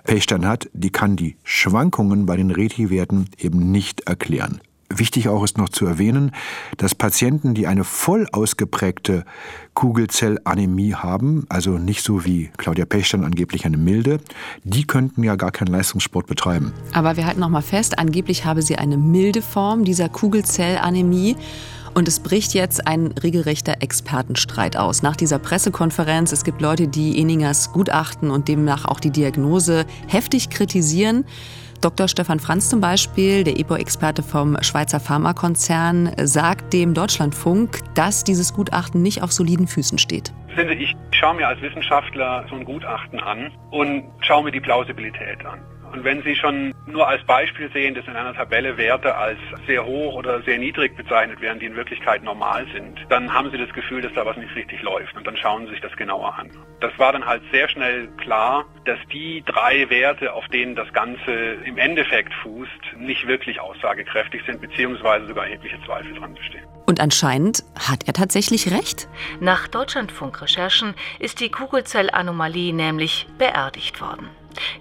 Pechstein 0.03 0.45
hat, 0.45 0.69
die 0.73 0.91
kann 0.91 1.15
die 1.15 1.37
Schwankungen 1.45 2.27
bei 2.27 2.37
den 2.37 2.51
Reti-Werten 2.51 3.29
eben 3.39 3.71
nicht 3.71 4.09
erklären. 4.09 4.61
Wichtig 4.89 5.29
auch 5.29 5.43
ist 5.43 5.59
noch 5.59 5.69
zu 5.69 5.85
erwähnen, 5.85 6.31
dass 6.77 6.95
Patienten, 6.95 7.55
die 7.55 7.67
eine 7.67 7.83
voll 7.83 8.29
ausgeprägte 8.31 9.25
Kugelzellanämie 9.75 10.95
haben, 10.95 11.45
also 11.49 11.73
nicht 11.79 12.05
so 12.05 12.25
wie 12.25 12.51
Claudia 12.57 12.85
Pechstein 12.85 13.25
angeblich 13.25 13.67
eine 13.67 13.79
milde, 13.79 14.21
die 14.63 14.87
könnten 14.87 15.25
ja 15.25 15.35
gar 15.35 15.51
keinen 15.51 15.69
Leistungssport 15.69 16.29
betreiben. 16.29 16.73
Aber 16.93 17.17
wir 17.17 17.27
halten 17.27 17.41
noch 17.41 17.49
mal 17.49 17.63
fest, 17.63 17.99
angeblich 17.99 18.45
habe 18.45 18.63
sie 18.63 18.77
eine 18.77 18.97
milde 18.97 19.43
Form 19.43 19.85
dieser 19.85 20.09
Kugelzellanämie. 20.09 21.37
Und 21.95 22.09
es 22.09 22.21
bricht 22.21 22.53
jetzt 22.53 22.87
ein 22.87 23.07
regelrechter 23.07 23.77
Expertenstreit 23.81 24.77
aus. 24.77 25.03
Nach 25.03 25.17
dieser 25.17 25.39
Pressekonferenz, 25.39 26.31
es 26.31 26.45
gibt 26.45 26.61
Leute, 26.61 26.89
die 26.89 27.19
Eningers 27.19 27.73
Gutachten 27.73 28.31
und 28.31 28.49
demnach 28.49 28.85
auch 28.85 29.01
die 29.01 29.11
Diagnose 29.11 29.87
heftig 30.07 30.51
kritisieren. 30.51 31.25
Dr. 31.87 32.09
Stefan 32.09 32.41
Franz 32.41 32.69
zum 32.69 32.81
Beispiel, 32.81 33.45
der 33.45 33.61
EPO-Experte 33.61 34.25
vom 34.25 34.61
Schweizer 34.61 34.99
Pharmakonzern, 34.99 36.11
sagt 36.25 36.73
dem 36.73 36.95
Deutschlandfunk, 36.95 37.79
dass 37.95 38.25
dieses 38.25 38.53
Gutachten 38.53 39.03
nicht 39.03 39.23
auf 39.23 39.31
soliden 39.31 39.69
Füßen 39.69 39.97
steht. 39.97 40.33
Ich 40.81 40.97
schaue 41.13 41.37
mir 41.37 41.47
als 41.47 41.61
Wissenschaftler 41.61 42.45
so 42.51 42.57
ein 42.57 42.65
Gutachten 42.65 43.21
an 43.21 43.53
und 43.71 44.03
schaue 44.19 44.43
mir 44.43 44.51
die 44.51 44.59
Plausibilität 44.59 45.47
an. 45.47 45.61
Und 45.93 46.05
wenn 46.05 46.23
Sie 46.23 46.37
schon 46.37 46.75
nur 46.87 47.09
als 47.09 47.25
Beispiel 47.25 47.71
sehen, 47.73 47.95
dass 47.95 48.07
in 48.07 48.17
einer 48.17 48.35
Tabelle 48.35 48.77
Werte 48.77 49.15
als 49.15 49.39
sehr 49.67 49.85
hoch 49.85 50.15
oder 50.15 50.43
sehr 50.43 50.59
niedrig 50.59 50.97
bezeichnet 50.97 51.41
werden, 51.41 51.59
die 51.59 51.67
in 51.67 51.77
Wirklichkeit 51.77 52.23
normal 52.23 52.67
sind, 52.73 52.99
dann 53.09 53.33
haben 53.33 53.51
Sie 53.51 53.59
das 53.59 53.73
Gefühl, 53.73 54.03
dass 54.03 54.13
da 54.15 54.27
was 54.27 54.37
nicht 54.37 54.55
richtig 54.55 54.83
läuft. 54.83 55.17
Und 55.17 55.27
dann 55.27 55.37
schauen 55.37 55.67
Sie 55.67 55.73
sich 55.73 55.81
das 55.81 55.97
genauer 55.97 56.35
an. 56.39 56.51
Das 56.81 56.93
war 56.99 57.13
dann 57.13 57.25
halt 57.25 57.43
sehr 57.51 57.69
schnell 57.69 58.09
klar, 58.19 58.65
dass 58.85 58.99
die 59.13 59.43
drei 59.47 59.89
Werte, 59.91 60.33
auf 60.33 60.47
denen 60.49 60.75
das 60.75 60.93
Ganze 60.93 61.33
im 61.65 61.79
Endeffekt 61.79 62.33
fußt, 62.43 62.99
nicht 62.99 63.27
wirklich 63.27 63.61
aussagekräftig 63.61 64.43
sind, 64.47 64.61
beziehungsweise 64.61 65.27
sogar 65.27 65.47
erhebliche 65.47 65.79
Zweifel 65.85 66.15
dran 66.15 66.35
bestehen. 66.35 66.65
Und 66.87 67.01
anscheinend 67.01 67.65
hat 67.89 68.07
er 68.07 68.13
tatsächlich 68.13 68.73
recht. 68.73 69.09
Nach 69.41 69.67
Deutschlandfunk-Recherchen 69.67 70.95
ist 71.19 71.41
die 71.41 71.51
Kugelzellanomalie 71.51 72.73
nämlich 72.73 73.27
beerdigt 73.39 74.01
worden. 74.01 74.29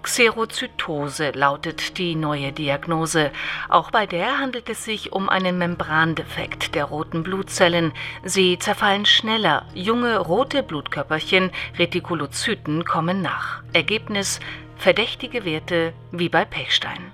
Xerozytose 0.03 1.31
lautet 1.31 1.97
die 1.97 2.15
neue 2.15 2.51
Diagnose. 2.51 3.31
Auch 3.69 3.91
bei 3.91 4.05
der 4.05 4.39
handelt 4.39 4.69
es 4.69 4.85
sich 4.85 5.11
um 5.13 5.29
einen 5.29 5.57
Membrandefekt 5.57 6.75
der 6.75 6.85
roten 6.85 7.23
Blutzellen. 7.23 7.91
Sie 8.23 8.57
zerfallen 8.59 9.05
schneller. 9.05 9.65
Junge 9.73 10.17
rote 10.17 10.63
Blutkörperchen, 10.63 11.51
Retikulozyten, 11.77 12.85
kommen 12.85 13.21
nach. 13.21 13.63
Ergebnis 13.73 14.39
verdächtige 14.77 15.45
Werte 15.45 15.93
wie 16.11 16.29
bei 16.29 16.45
Pechstein. 16.45 17.11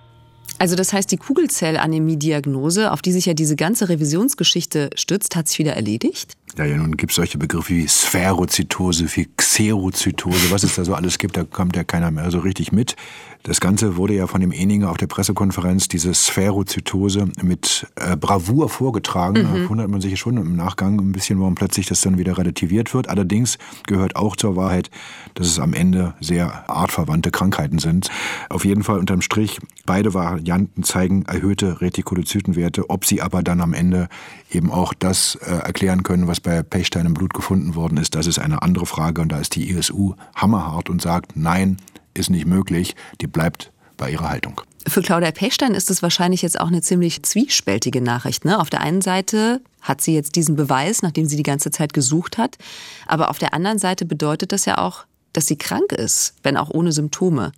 Also 0.59 0.75
das 0.75 0.93
heißt, 0.93 1.11
die 1.11 1.17
Kugelzellanämie-Diagnose, 1.17 2.91
auf 2.91 3.01
die 3.01 3.11
sich 3.11 3.25
ja 3.25 3.33
diese 3.33 3.55
ganze 3.55 3.89
Revisionsgeschichte 3.89 4.91
stützt, 4.95 5.35
hat 5.35 5.47
sich 5.47 5.57
wieder 5.57 5.73
erledigt? 5.73 6.33
Ja, 6.57 6.65
ja, 6.65 6.75
nun 6.75 6.97
gibt 6.97 7.11
es 7.11 7.15
solche 7.15 7.37
Begriffe 7.37 7.69
wie 7.69 7.87
Spherozytose, 7.87 9.05
wie 9.15 9.29
Xerozytose, 9.37 10.51
was 10.51 10.63
es 10.63 10.75
da 10.75 10.83
so 10.83 10.93
alles 10.93 11.17
gibt, 11.17 11.37
da 11.37 11.43
kommt 11.45 11.75
ja 11.77 11.83
keiner 11.83 12.11
mehr 12.11 12.29
so 12.29 12.39
richtig 12.39 12.71
mit. 12.73 12.95
Das 13.43 13.59
Ganze 13.59 13.97
wurde 13.97 14.13
ja 14.13 14.27
von 14.27 14.39
dem 14.39 14.51
Eninger 14.51 14.91
auf 14.91 14.97
der 14.97 15.07
Pressekonferenz, 15.07 15.87
diese 15.87 16.13
Spherozytose, 16.13 17.27
mit 17.41 17.87
äh, 17.95 18.15
Bravour 18.15 18.69
vorgetragen. 18.69 19.41
Mhm. 19.41 19.63
Da 19.63 19.69
wundert 19.69 19.89
man 19.89 19.99
sich 19.99 20.19
schon 20.19 20.37
im 20.37 20.55
Nachgang 20.55 20.99
ein 20.99 21.11
bisschen, 21.11 21.39
warum 21.39 21.55
plötzlich 21.55 21.87
das 21.87 22.01
dann 22.01 22.19
wieder 22.19 22.37
relativiert 22.37 22.93
wird. 22.93 23.09
Allerdings 23.09 23.57
gehört 23.87 24.15
auch 24.15 24.35
zur 24.35 24.55
Wahrheit, 24.55 24.91
dass 25.33 25.47
es 25.47 25.59
am 25.59 25.73
Ende 25.73 26.13
sehr 26.19 26.69
artverwandte 26.69 27.31
Krankheiten 27.31 27.79
sind. 27.79 28.11
Auf 28.49 28.63
jeden 28.63 28.83
Fall 28.83 28.99
unterm 28.99 29.21
Strich, 29.21 29.59
beide 29.87 30.13
Varianten 30.13 30.83
zeigen 30.83 31.25
erhöhte 31.25 31.81
Retikulozytenwerte. 31.81 32.91
Ob 32.91 33.05
sie 33.05 33.23
aber 33.23 33.41
dann 33.41 33.61
am 33.61 33.73
Ende 33.73 34.07
eben 34.51 34.69
auch 34.69 34.93
das 34.93 35.35
äh, 35.35 35.49
erklären 35.49 36.03
können, 36.03 36.27
was 36.27 36.41
bei 36.41 36.61
Pechstein 36.61 37.07
im 37.07 37.15
Blut 37.15 37.33
gefunden 37.33 37.73
worden 37.73 37.97
ist, 37.97 38.13
das 38.13 38.27
ist 38.27 38.37
eine 38.37 38.61
andere 38.61 38.85
Frage. 38.85 39.21
Und 39.21 39.31
da 39.31 39.39
ist 39.39 39.55
die 39.55 39.71
ISU 39.71 40.13
hammerhart 40.35 40.91
und 40.91 41.01
sagt, 41.01 41.35
nein, 41.35 41.77
ist 42.13 42.29
nicht 42.29 42.45
möglich, 42.45 42.95
die 43.21 43.27
bleibt 43.27 43.71
bei 43.97 44.11
ihrer 44.11 44.29
Haltung. 44.29 44.61
Für 44.87 45.01
Claudia 45.01 45.31
Pechstein 45.31 45.75
ist 45.75 45.91
es 45.91 46.01
wahrscheinlich 46.01 46.41
jetzt 46.41 46.59
auch 46.59 46.67
eine 46.67 46.81
ziemlich 46.81 47.21
zwiespältige 47.23 48.01
Nachricht. 48.01 48.45
Ne? 48.45 48.59
Auf 48.59 48.69
der 48.69 48.81
einen 48.81 49.01
Seite 49.01 49.61
hat 49.81 50.01
sie 50.01 50.15
jetzt 50.15 50.35
diesen 50.35 50.55
Beweis, 50.55 51.03
nachdem 51.03 51.27
sie 51.27 51.37
die 51.37 51.43
ganze 51.43 51.69
Zeit 51.69 51.93
gesucht 51.93 52.37
hat. 52.37 52.57
Aber 53.05 53.29
auf 53.29 53.37
der 53.37 53.53
anderen 53.53 53.77
Seite 53.77 54.05
bedeutet 54.05 54.51
das 54.51 54.65
ja 54.65 54.79
auch, 54.79 55.05
dass 55.33 55.47
sie 55.47 55.55
krank 55.55 55.91
ist, 55.91 56.33
wenn 56.43 56.57
auch 56.57 56.69
ohne 56.69 56.91
Symptome. 56.91 57.51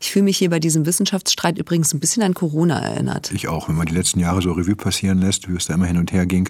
Ich 0.00 0.10
fühle 0.10 0.24
mich 0.24 0.38
hier 0.38 0.50
bei 0.50 0.60
diesem 0.60 0.86
Wissenschaftsstreit 0.86 1.58
übrigens 1.58 1.92
ein 1.92 2.00
bisschen 2.00 2.22
an 2.22 2.34
Corona 2.34 2.78
erinnert. 2.78 3.30
Ich 3.32 3.48
auch, 3.48 3.68
wenn 3.68 3.76
man 3.76 3.86
die 3.86 3.94
letzten 3.94 4.20
Jahre 4.20 4.42
so 4.42 4.52
Revue 4.52 4.76
passieren 4.76 5.18
lässt, 5.18 5.48
wie 5.48 5.56
es 5.56 5.66
da 5.66 5.74
immer 5.74 5.86
hin 5.86 5.98
und 5.98 6.12
her 6.12 6.26
ging. 6.26 6.48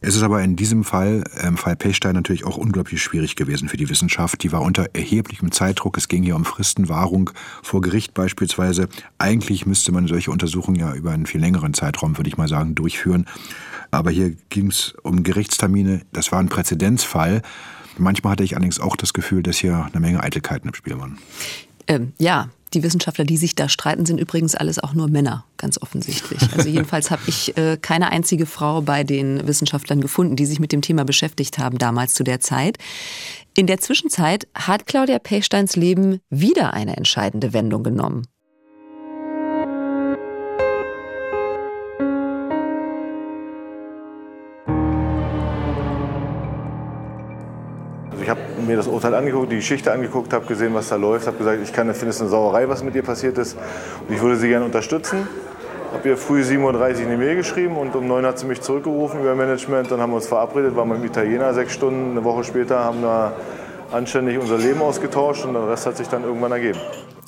Es 0.00 0.14
ist 0.14 0.22
aber 0.22 0.42
in 0.42 0.54
diesem 0.54 0.84
Fall, 0.84 1.24
im 1.42 1.56
Fall 1.56 1.74
Pechstein, 1.74 2.14
natürlich 2.14 2.44
auch 2.44 2.56
unglaublich 2.56 3.02
schwierig 3.02 3.34
gewesen 3.34 3.68
für 3.68 3.76
die 3.76 3.88
Wissenschaft. 3.88 4.42
Die 4.44 4.52
war 4.52 4.62
unter 4.62 4.86
erheblichem 4.92 5.50
Zeitdruck. 5.50 5.96
Es 5.98 6.06
ging 6.06 6.22
hier 6.22 6.36
um 6.36 6.44
Fristenwahrung 6.44 7.30
vor 7.62 7.80
Gericht 7.80 8.14
beispielsweise. 8.14 8.88
Eigentlich 9.18 9.66
müsste 9.66 9.90
man 9.90 10.06
solche 10.06 10.30
Untersuchungen 10.30 10.78
ja 10.78 10.94
über 10.94 11.10
einen 11.10 11.26
viel 11.26 11.40
längeren 11.40 11.74
Zeitraum, 11.74 12.16
würde 12.16 12.28
ich 12.28 12.36
mal 12.36 12.46
sagen, 12.46 12.76
durchführen. 12.76 13.26
Aber 13.90 14.12
hier 14.12 14.36
ging 14.50 14.68
es 14.68 14.94
um 15.02 15.24
Gerichtstermine. 15.24 16.02
Das 16.12 16.30
war 16.30 16.38
ein 16.38 16.48
Präzedenzfall. 16.48 17.42
Manchmal 17.98 18.32
hatte 18.32 18.44
ich 18.44 18.54
allerdings 18.54 18.80
auch 18.80 18.96
das 18.96 19.12
Gefühl, 19.12 19.42
dass 19.42 19.58
hier 19.58 19.88
eine 19.92 20.00
Menge 20.00 20.22
Eitelkeiten 20.22 20.68
im 20.68 20.74
Spiel 20.74 20.98
waren. 20.98 21.18
Ähm, 21.86 22.12
ja, 22.18 22.48
die 22.74 22.82
Wissenschaftler, 22.82 23.24
die 23.24 23.36
sich 23.36 23.54
da 23.54 23.68
streiten, 23.68 24.04
sind 24.04 24.20
übrigens 24.20 24.54
alles 24.54 24.78
auch 24.78 24.92
nur 24.92 25.08
Männer, 25.08 25.44
ganz 25.56 25.80
offensichtlich. 25.80 26.40
Also 26.56 26.68
jedenfalls 26.68 27.10
habe 27.10 27.22
ich 27.26 27.56
äh, 27.56 27.78
keine 27.80 28.10
einzige 28.10 28.44
Frau 28.46 28.82
bei 28.82 29.04
den 29.04 29.46
Wissenschaftlern 29.46 30.00
gefunden, 30.00 30.36
die 30.36 30.46
sich 30.46 30.60
mit 30.60 30.72
dem 30.72 30.82
Thema 30.82 31.04
beschäftigt 31.04 31.58
haben, 31.58 31.78
damals 31.78 32.14
zu 32.14 32.24
der 32.24 32.40
Zeit. 32.40 32.78
In 33.56 33.66
der 33.66 33.78
Zwischenzeit 33.78 34.48
hat 34.54 34.86
Claudia 34.86 35.18
Pechsteins 35.18 35.76
Leben 35.76 36.20
wieder 36.30 36.74
eine 36.74 36.96
entscheidende 36.96 37.52
Wendung 37.52 37.84
genommen. 37.84 38.26
Ich 48.28 48.30
habe 48.30 48.42
mir 48.66 48.76
das 48.76 48.88
Urteil 48.88 49.14
angeguckt, 49.14 49.50
die 49.50 49.56
Geschichte 49.56 49.90
angeguckt, 49.90 50.34
habe 50.34 50.44
gesehen, 50.44 50.74
was 50.74 50.90
da 50.90 50.96
läuft, 50.96 51.26
habe 51.26 51.38
gesagt, 51.38 51.60
ich 51.62 51.72
kann, 51.72 51.86
finde 51.94 52.10
es 52.10 52.20
eine 52.20 52.28
Sauerei, 52.28 52.68
was 52.68 52.84
mit 52.84 52.94
ihr 52.94 53.02
passiert 53.02 53.38
ist 53.38 53.56
und 54.06 54.14
ich 54.14 54.20
würde 54.20 54.36
sie 54.36 54.48
gerne 54.48 54.66
unterstützen. 54.66 55.26
Habe 55.94 56.10
ihr 56.10 56.18
früh 56.18 56.42
7.30 56.42 56.58
Uhr 56.60 57.06
eine 57.06 57.16
Mail 57.16 57.36
geschrieben 57.36 57.78
und 57.78 57.96
um 57.96 58.06
9 58.06 58.22
Uhr 58.22 58.28
hat 58.28 58.38
sie 58.38 58.44
mich 58.44 58.60
zurückgerufen 58.60 59.20
über 59.20 59.34
Management. 59.34 59.90
Dann 59.90 60.02
haben 60.02 60.10
wir 60.10 60.16
uns 60.16 60.26
verabredet, 60.26 60.76
waren 60.76 60.90
mit 60.90 60.98
dem 60.98 61.06
Italiener 61.06 61.54
sechs 61.54 61.72
Stunden. 61.72 62.10
Eine 62.10 62.24
Woche 62.24 62.44
später 62.44 62.80
haben 62.80 63.00
wir 63.00 63.32
anständig 63.92 64.38
unser 64.38 64.58
Leben 64.58 64.82
ausgetauscht 64.82 65.46
und 65.46 65.54
der 65.54 65.66
Rest 65.66 65.86
hat 65.86 65.96
sich 65.96 66.08
dann 66.08 66.22
irgendwann 66.22 66.52
ergeben. 66.52 66.78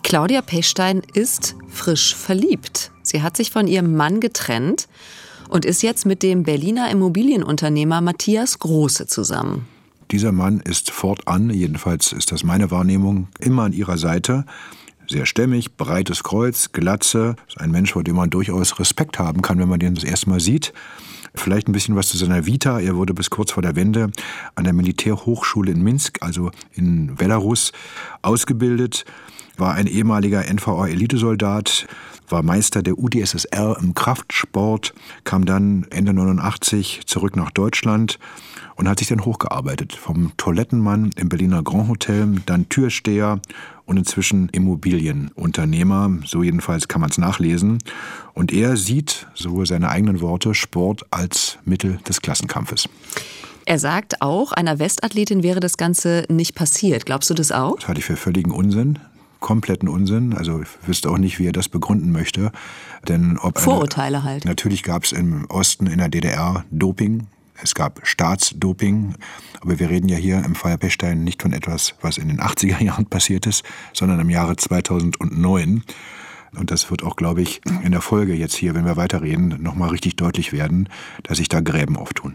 Claudia 0.02 0.42
Pechstein 0.42 1.00
ist 1.14 1.56
frisch 1.70 2.14
verliebt. 2.14 2.90
Sie 3.02 3.22
hat 3.22 3.38
sich 3.38 3.50
von 3.50 3.68
ihrem 3.68 3.96
Mann 3.96 4.20
getrennt 4.20 4.86
und 5.48 5.64
ist 5.64 5.82
jetzt 5.82 6.04
mit 6.04 6.22
dem 6.22 6.42
Berliner 6.42 6.90
Immobilienunternehmer 6.90 8.02
Matthias 8.02 8.58
Große 8.58 9.06
zusammen. 9.06 9.66
Dieser 10.10 10.32
Mann 10.32 10.58
ist 10.58 10.90
fortan, 10.90 11.50
jedenfalls 11.50 12.12
ist 12.12 12.32
das 12.32 12.42
meine 12.42 12.72
Wahrnehmung, 12.72 13.28
immer 13.38 13.62
an 13.62 13.72
ihrer 13.72 13.96
Seite. 13.96 14.44
Sehr 15.08 15.24
stämmig, 15.24 15.76
breites 15.76 16.24
Kreuz, 16.24 16.72
Glatze. 16.72 17.36
Ist 17.46 17.60
ein 17.60 17.70
Mensch, 17.70 17.92
vor 17.92 18.02
dem 18.02 18.16
man 18.16 18.28
durchaus 18.28 18.80
Respekt 18.80 19.20
haben 19.20 19.40
kann, 19.40 19.60
wenn 19.60 19.68
man 19.68 19.78
den 19.78 19.94
das 19.94 20.02
erste 20.02 20.28
Mal 20.28 20.40
sieht. 20.40 20.72
Vielleicht 21.36 21.68
ein 21.68 21.72
bisschen 21.72 21.94
was 21.94 22.08
zu 22.08 22.18
seiner 22.18 22.44
Vita. 22.44 22.80
Er 22.80 22.96
wurde 22.96 23.14
bis 23.14 23.30
kurz 23.30 23.52
vor 23.52 23.62
der 23.62 23.76
Wende 23.76 24.10
an 24.56 24.64
der 24.64 24.72
Militärhochschule 24.72 25.70
in 25.70 25.82
Minsk, 25.82 26.18
also 26.22 26.50
in 26.72 27.14
Belarus, 27.14 27.70
ausgebildet, 28.20 29.04
war 29.58 29.74
ein 29.74 29.86
ehemaliger 29.86 30.42
NVA-Elitesoldat, 30.52 31.86
war 32.28 32.42
Meister 32.42 32.82
der 32.82 32.98
UdSSR 32.98 33.76
im 33.80 33.94
Kraftsport, 33.94 34.92
kam 35.22 35.44
dann 35.44 35.86
Ende 35.90 36.12
89 36.12 37.02
zurück 37.06 37.36
nach 37.36 37.52
Deutschland 37.52 38.18
und 38.80 38.88
hat 38.88 38.98
sich 38.98 39.08
dann 39.08 39.26
hochgearbeitet. 39.26 39.92
Vom 39.92 40.32
Toilettenmann 40.38 41.10
im 41.16 41.28
Berliner 41.28 41.62
Grand 41.62 41.88
Hotel, 41.88 42.36
dann 42.46 42.70
Türsteher 42.70 43.38
und 43.84 43.98
inzwischen 43.98 44.48
Immobilienunternehmer. 44.48 46.10
So 46.24 46.42
jedenfalls 46.42 46.88
kann 46.88 47.02
man 47.02 47.10
es 47.10 47.18
nachlesen. 47.18 47.76
Und 48.32 48.52
er 48.52 48.78
sieht, 48.78 49.26
so 49.34 49.66
seine 49.66 49.90
eigenen 49.90 50.22
Worte, 50.22 50.54
Sport 50.54 51.04
als 51.10 51.58
Mittel 51.66 51.98
des 52.08 52.22
Klassenkampfes. 52.22 52.88
Er 53.66 53.78
sagt 53.78 54.22
auch, 54.22 54.52
einer 54.52 54.78
Westathletin 54.78 55.42
wäre 55.42 55.60
das 55.60 55.76
Ganze 55.76 56.24
nicht 56.30 56.54
passiert. 56.54 57.04
Glaubst 57.04 57.28
du 57.28 57.34
das 57.34 57.52
auch? 57.52 57.76
Das 57.76 57.86
halte 57.88 57.98
ich 57.98 58.06
für 58.06 58.16
völligen 58.16 58.50
Unsinn 58.50 58.98
kompletten 59.40 59.88
Unsinn. 59.88 60.34
Also 60.34 60.60
ich 60.60 60.68
wüsste 60.86 61.08
auch 61.08 61.16
nicht, 61.16 61.38
wie 61.38 61.46
er 61.46 61.52
das 61.52 61.70
begründen 61.70 62.12
möchte. 62.12 62.52
Denn 63.08 63.38
ob 63.38 63.58
Vorurteile 63.58 64.18
eine, 64.18 64.24
halt. 64.24 64.44
Natürlich 64.44 64.82
gab 64.82 65.04
es 65.04 65.12
im 65.12 65.46
Osten 65.46 65.86
in 65.86 65.96
der 65.96 66.10
DDR 66.10 66.66
Doping. 66.70 67.26
Es 67.62 67.74
gab 67.74 68.00
Staatsdoping, 68.06 69.14
aber 69.60 69.78
wir 69.78 69.90
reden 69.90 70.08
ja 70.08 70.16
hier 70.16 70.44
im 70.44 70.54
Fall 70.54 70.78
Pechstein 70.78 71.24
nicht 71.24 71.42
von 71.42 71.52
etwas, 71.52 71.94
was 72.00 72.18
in 72.18 72.28
den 72.28 72.40
80er 72.40 72.82
Jahren 72.82 73.06
passiert 73.06 73.46
ist, 73.46 73.64
sondern 73.92 74.20
im 74.20 74.30
Jahre 74.30 74.56
2009. 74.56 75.82
Und 76.58 76.72
das 76.72 76.90
wird 76.90 77.04
auch, 77.04 77.14
glaube 77.14 77.42
ich, 77.42 77.60
in 77.84 77.92
der 77.92 78.00
Folge 78.00 78.34
jetzt 78.34 78.56
hier, 78.56 78.74
wenn 78.74 78.84
wir 78.84 78.96
weiterreden, 78.96 79.62
nochmal 79.62 79.90
richtig 79.90 80.16
deutlich 80.16 80.52
werden, 80.52 80.88
dass 81.22 81.38
sich 81.38 81.48
da 81.48 81.60
Gräben 81.60 81.96
auftun. 81.96 82.34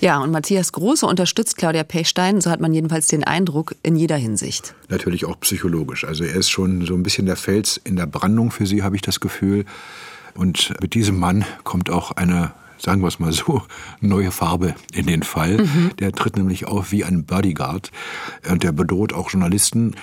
Ja, 0.00 0.20
und 0.20 0.30
Matthias 0.30 0.70
Große 0.72 1.04
unterstützt 1.04 1.56
Claudia 1.56 1.82
Pechstein, 1.82 2.40
so 2.40 2.50
hat 2.50 2.60
man 2.60 2.72
jedenfalls 2.72 3.08
den 3.08 3.24
Eindruck, 3.24 3.74
in 3.82 3.96
jeder 3.96 4.16
Hinsicht. 4.16 4.74
Natürlich 4.88 5.24
auch 5.24 5.40
psychologisch. 5.40 6.04
Also 6.04 6.22
er 6.22 6.34
ist 6.34 6.50
schon 6.50 6.86
so 6.86 6.94
ein 6.94 7.02
bisschen 7.02 7.26
der 7.26 7.36
Fels 7.36 7.80
in 7.82 7.96
der 7.96 8.06
Brandung 8.06 8.52
für 8.52 8.66
sie, 8.66 8.84
habe 8.84 8.94
ich 8.94 9.02
das 9.02 9.18
Gefühl. 9.18 9.64
Und 10.34 10.72
mit 10.80 10.94
diesem 10.94 11.18
Mann 11.18 11.44
kommt 11.64 11.90
auch 11.90 12.12
eine 12.12 12.52
sagen 12.78 13.02
wir 13.02 13.08
es 13.08 13.18
mal 13.18 13.32
so, 13.32 13.62
neue 14.00 14.30
Farbe 14.30 14.74
in 14.92 15.06
den 15.06 15.22
Fall. 15.22 15.58
Mhm. 15.58 15.90
Der 15.98 16.12
tritt 16.12 16.36
nämlich 16.36 16.66
auf 16.66 16.92
wie 16.92 17.04
ein 17.04 17.24
Bodyguard 17.24 17.90
und 18.50 18.62
der 18.62 18.72
bedroht 18.72 19.12
auch 19.12 19.30
Journalisten. 19.30 19.96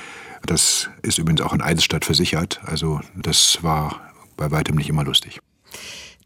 Das 0.46 0.90
ist 1.02 1.18
übrigens 1.18 1.42
auch 1.42 1.54
in 1.54 1.62
Eisenstadt 1.62 2.06
versichert. 2.06 2.62
Also 2.66 3.02
das 3.16 3.60
war 3.64 4.02
bei 4.38 4.52
weitem 4.52 4.76
nicht 4.76 4.90
immer 4.90 5.04
lustig. 5.04 5.40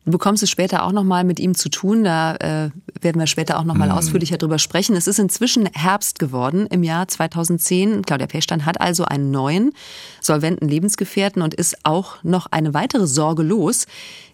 Du 0.06 0.12
bekommst 0.12 0.42
es 0.42 0.50
später 0.50 0.86
auch 0.86 0.92
noch 0.92 1.04
mal 1.04 1.24
mit 1.24 1.40
ihm 1.40 1.56
zu 1.56 1.70
tun. 1.70 2.04
Da 2.04 2.36
äh, 2.36 2.70
werden 3.02 3.20
wir 3.20 3.28
später 3.28 3.60
auch 3.60 3.64
noch 3.64 3.76
mal 3.76 3.90
mhm. 3.90 3.96
ausführlicher 3.96 4.38
drüber 4.38 4.58
sprechen. 4.58 4.96
Es 4.96 5.08
ist 5.08 5.20
inzwischen 5.20 5.68
Herbst 5.74 6.20
geworden 6.20 6.68
im 6.68 6.84
Jahr 6.84 7.08
2010. 7.08 8.04
Claudia 8.04 8.28
Pechstein 8.28 8.66
hat 8.66 8.80
also 8.80 9.06
einen 9.06 9.30
neuen 9.30 9.74
solventen 10.22 10.68
Lebensgefährten 10.68 11.42
und 11.42 11.54
ist 11.54 11.78
auch 11.84 12.24
noch 12.24 12.48
eine 12.52 12.74
weitere 12.74 13.08
Sorge 13.08 13.44
los. 13.44 13.88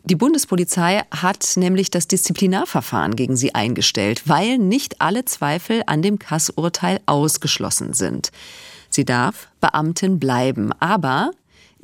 Die 0.04 0.16
Bundespolizei 0.16 1.02
hat 1.10 1.54
nämlich 1.56 1.90
das 1.90 2.08
Disziplinarverfahren 2.08 3.16
gegen 3.16 3.36
sie 3.36 3.56
eingestellt, 3.56 4.22
weil 4.28 4.60
nicht 4.60 5.02
alle 5.02 5.26
Zweifel 5.26 5.82
an 5.88 6.04
dem 6.04 6.20
Kassurteil 6.20 7.00
ausgeschlossen 7.08 7.94
sind. 7.94 8.32
Sie 8.92 9.04
darf 9.04 9.50
Beamtin 9.60 10.20
bleiben, 10.20 10.72
aber 10.80 11.32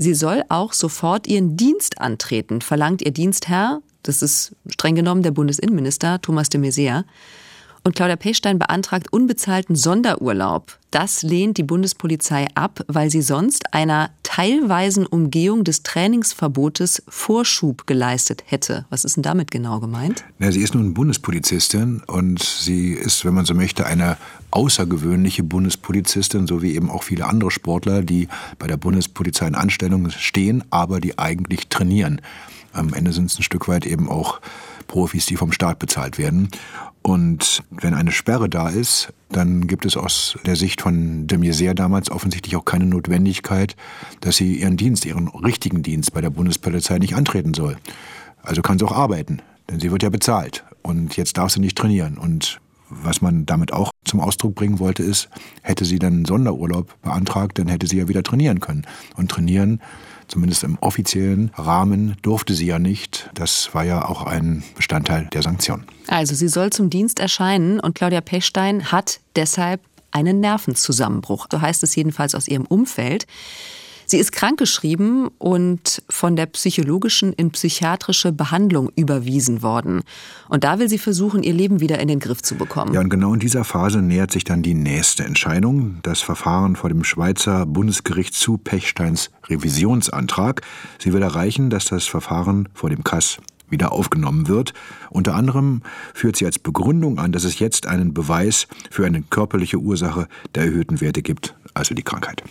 sie 0.02 0.16
soll 0.16 0.43
auch 0.49 0.74
sofort 0.74 1.28
ihren 1.28 1.56
Dienst 1.58 2.02
antreten, 2.02 2.62
verlangt 2.62 3.02
ihr 3.02 3.12
Dienstherr, 3.12 3.82
das 4.04 4.22
ist 4.22 4.56
streng 4.68 4.95
genommen 4.95 5.22
der 5.22 5.32
Bundesinnenminister 5.32 6.22
Thomas 6.22 6.49
de 6.49 6.60
Maizière. 6.60 7.04
Und 7.84 7.95
Claudia 7.95 8.16
Pechstein 8.16 8.60
beantragt 8.60 9.12
unbezahlten 9.12 9.76
Sonderurlaub. 9.76 10.78
Das 10.91 11.24
lehnt 11.24 11.58
die 11.58 11.64
Bundespolizei 11.64 12.47
ab, 12.54 12.84
weil 12.88 13.10
sie 13.10 13.24
sonst 13.24 13.74
einer 13.74 14.12
teilweisen 14.22 15.08
Umgehung 15.08 15.64
des 15.64 15.82
Trainingsverbotes 15.82 17.02
Vorschub 17.08 17.88
geleistet 17.88 18.43
hätte. 18.45 18.86
Was 18.91 19.04
ist 19.04 19.16
denn 19.16 19.24
damit 19.24 19.49
genau 19.49 19.80
gemeint? 19.80 20.24
Na, 20.38 20.52
sie 20.52 20.62
ist 20.62 20.76
nun 20.76 20.93
Bundespolizistin 20.93 22.04
und 22.06 22.43
sie 22.43 22.91
ist, 22.93 23.26
wenn 23.26 23.34
man 23.34 23.45
so 23.45 23.56
möchte, 23.56 23.88
eine 23.88 24.18
außergewöhnliche 24.52 25.43
Bundespolizistin, 25.43 26.47
so 26.47 26.62
wie 26.62 26.76
eben 26.76 26.89
auch 26.89 27.04
viele 27.04 27.26
andere 27.26 27.52
Sportler, 27.52 28.02
die 28.04 28.28
bei 28.60 28.68
der 28.68 28.78
Bundespolizei 28.78 29.47
in 29.47 29.56
Anstellung 29.56 30.10
stehen, 30.12 30.64
aber 30.70 30.99
die 30.99 31.18
eigentlich 31.18 31.68
trainieren. 31.70 32.22
Am 32.74 32.93
Ende 32.93 33.12
sind 33.12 33.26
es 33.26 33.39
ein 33.39 33.43
Stück 33.43 33.68
weit 33.68 33.86
eben 33.86 34.10
auch 34.10 34.39
Profis, 34.88 35.26
die 35.26 35.38
vom 35.38 35.52
Staat 35.52 35.80
bezahlt 35.80 36.18
werden. 36.18 36.49
Und 37.02 37.64
wenn 37.72 37.93
eine 37.93 38.12
Sperre 38.12 38.47
da 38.47 38.70
ist, 38.70 39.12
dann 39.30 39.68
gibt 39.68 39.86
es 39.86 39.97
aus 39.97 40.38
der 40.45 40.56
Sicht 40.56 40.82
von 40.82 41.26
de 41.28 41.38
Maizière 41.38 41.74
damals 41.74 42.12
offensichtlich 42.12 42.56
auch 42.56 42.66
keine 42.66 42.86
Notwendigkeit, 42.86 43.76
dass 44.20 44.36
sie 44.36 44.56
ihren 44.56 44.78
Dienst, 44.78 45.06
ihren 45.06 45.28
richtigen 45.28 45.82
Dienst 45.82 46.14
bei 46.14 46.22
der 46.22 46.30
Bundespolizei 46.30 46.99
nicht 46.99 47.16
antreten 47.16 47.54
soll. 47.54 47.78
Also 48.43 48.62
kann 48.62 48.78
sie 48.78 48.86
auch 48.86 48.91
arbeiten, 48.91 49.41
denn 49.70 49.80
sie 49.80 49.91
wird 49.91 50.04
ja 50.04 50.10
bezahlt. 50.10 50.64
Und 50.84 51.18
jetzt 51.18 51.38
darf 51.38 51.52
sie 51.52 51.60
nicht 51.60 51.78
trainieren. 51.78 52.18
Und 52.18 52.60
was 52.89 53.22
man 53.22 53.45
damit 53.45 53.74
auch 53.74 53.90
zum 54.06 54.20
Ausdruck 54.20 54.56
bringen 54.56 54.80
wollte, 54.80 55.04
ist, 55.04 55.30
hätte 55.62 55.86
sie 55.86 55.99
dann 55.99 56.26
Sonderurlaub 56.26 57.02
beantragt, 57.02 57.60
dann 57.60 57.68
hätte 57.68 57.88
sie 57.88 57.97
ja 57.97 58.08
wieder 58.08 58.24
trainieren 58.24 58.60
können. 58.60 58.86
Und 59.16 59.30
trainieren 59.32 59.80
Zumindest 60.32 60.64
im 60.64 60.78
offiziellen 60.80 61.52
Rahmen 61.56 62.16
durfte 62.22 62.54
sie 62.54 62.66
ja 62.66 62.80
nicht. 62.80 63.30
Das 63.34 63.72
war 63.74 63.84
ja 63.84 64.08
auch 64.08 64.26
ein 64.26 64.64
Bestandteil 64.78 65.28
der 65.34 65.41
Sanktionen. 65.41 65.86
Also 66.08 66.36
sie 66.36 66.47
soll 66.47 66.70
zum 66.70 66.89
Dienst 66.89 67.20
erscheinen 67.20 67.82
und 67.82 67.95
Claudia 67.95 68.22
Pechstein 68.22 68.93
hat 68.93 69.20
deshalb 69.36 69.82
einen 70.12 70.39
Nervenzusammenbruch. 70.39 71.47
So 71.52 71.60
heißt 71.60 71.84
es 71.84 71.97
jedenfalls 71.97 72.34
aus 72.34 72.47
ihrem 72.47 72.66
Umfeld. 72.66 73.28
Sie 74.12 74.18
ist 74.18 74.34
krankgeschrieben 74.34 75.30
und 75.38 76.03
von 76.09 76.36
der 76.36 76.45
psychologischen 76.47 77.32
in 77.32 77.51
psychiatrische 77.51 78.34
Behandlung 78.34 78.91
überwiesen 78.97 79.64
worden. 79.64 80.01
Und 80.49 80.66
da 80.66 80.80
will 80.80 80.89
sie 80.89 80.97
versuchen, 80.97 81.43
ihr 81.43 81.53
Leben 81.53 81.80
wieder 81.80 81.97
in 81.99 82.09
den 82.09 82.20
Griff 82.20 82.41
zu 82.41 82.55
bekommen. 82.55 82.93
Ja, 82.93 82.99
und 82.99 83.09
genau 83.09 83.34
in 83.34 83.39
dieser 83.39 83.64
Phase 83.64 84.01
nähert 84.01 84.32
sich 84.32 84.43
dann 84.43 84.64
die 84.64 84.74
nächste 84.74 85.24
Entscheidung. 85.24 85.99
Das 86.03 86.20
Verfahren 86.20 86.76
vor 86.76 86.89
dem 86.89 87.05
Schweizer 87.05 87.66
Bundesgericht 87.66 88.34
zu 88.34 88.57
Pechsteins 88.57 89.32
Revisionsantrag. 89.47 90.62
Sie 90.99 91.14
will 91.14 91.22
erreichen, 91.22 91.70
dass 91.70 91.86
das 91.86 92.05
Verfahren 92.05 92.68
vor 92.74 92.89
dem 92.89 93.05
Kass 93.05 93.38
wieder 93.70 93.93
aufgenommen 93.93 94.49
wird. 94.49 94.74
Unter 95.09 95.36
anderem 95.36 95.84
führt 96.14 96.36
sie 96.36 96.45
als 96.45 96.59
Begründung 96.59 97.18
an, 97.18 97.32
dass 97.32 97.45
es 97.45 97.59
jetzt 97.59 97.88
einen 97.88 98.14
Beweis 98.14 98.68
für 98.89 99.05
eine 99.05 99.22
körperliche 99.22 99.78
Ursache 99.78 100.28
der 100.53 100.64
erhöhten 100.64 100.99
Werte 100.99 101.22
gibt, 101.22 101.55
also 101.74 101.95
die 101.95 102.03
Krankheit. 102.03 102.43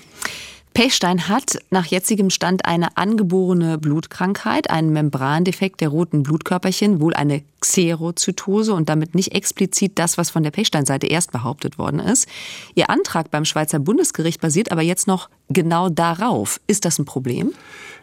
Pechstein 0.80 1.28
hat 1.28 1.58
nach 1.68 1.84
jetzigem 1.84 2.30
Stand 2.30 2.64
eine 2.64 2.96
angeborene 2.96 3.76
Blutkrankheit, 3.76 4.70
einen 4.70 4.94
Membrandefekt 4.94 5.82
der 5.82 5.90
roten 5.90 6.22
Blutkörperchen, 6.22 7.02
wohl 7.02 7.12
eine 7.12 7.42
Xerozytose 7.60 8.72
und 8.72 8.88
damit 8.88 9.14
nicht 9.14 9.32
explizit 9.32 9.98
das, 9.98 10.16
was 10.16 10.30
von 10.30 10.42
der 10.42 10.52
Pechstein-Seite 10.52 11.06
erst 11.06 11.32
behauptet 11.32 11.76
worden 11.76 12.00
ist. 12.00 12.26
Ihr 12.74 12.88
Antrag 12.88 13.30
beim 13.30 13.44
Schweizer 13.44 13.78
Bundesgericht 13.78 14.40
basiert 14.40 14.72
aber 14.72 14.80
jetzt 14.80 15.06
noch 15.06 15.28
genau 15.50 15.90
darauf. 15.90 16.62
Ist 16.66 16.86
das 16.86 16.98
ein 16.98 17.04
Problem? 17.04 17.52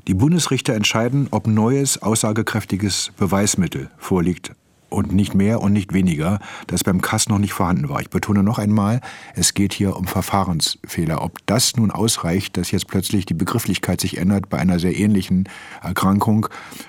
Die 0.08 0.14
Bundesrichter 0.14 0.76
entscheiden, 0.76 1.30
ob 1.32 1.48
neues, 1.48 2.00
aussagekräftiges 2.04 3.12
Beweismittel 3.18 3.90
vorliegt 3.98 4.52
und 4.90 5.12
nicht 5.12 5.34
mehr 5.34 5.62
und 5.62 5.74
nicht 5.74 5.94
weniger, 5.94 6.40
das 6.68 6.84
beim 6.84 7.02
Kass 7.02 7.30
noch 7.30 7.40
nicht 7.40 7.54
vorhanden 7.54 7.90
war. 7.90 8.02
Ich 8.02 8.10
betone 8.10 8.44
noch 8.44 8.58
einmal, 8.58 9.02
es 9.36 9.54
geht 9.54 9.74
hier 9.74 9.96
um 9.96 10.08
Verfahrensfehler. 10.08 11.22
Ob 11.22 11.46
das 11.46 11.76
nun 11.76 11.92
ausreicht, 11.92 12.58
dass 12.58 12.72
jetzt 12.72 12.88
plötzlich 12.88 13.26
die 13.26 13.34
Begrifflichkeit 13.34 14.02
sich 14.02 14.18
ändert 14.18 14.50
bei 14.50 14.58
einer 14.58 14.80
sehr 14.80 14.98
ähnlichen 14.98 15.50
Erkrankung, 15.82 16.48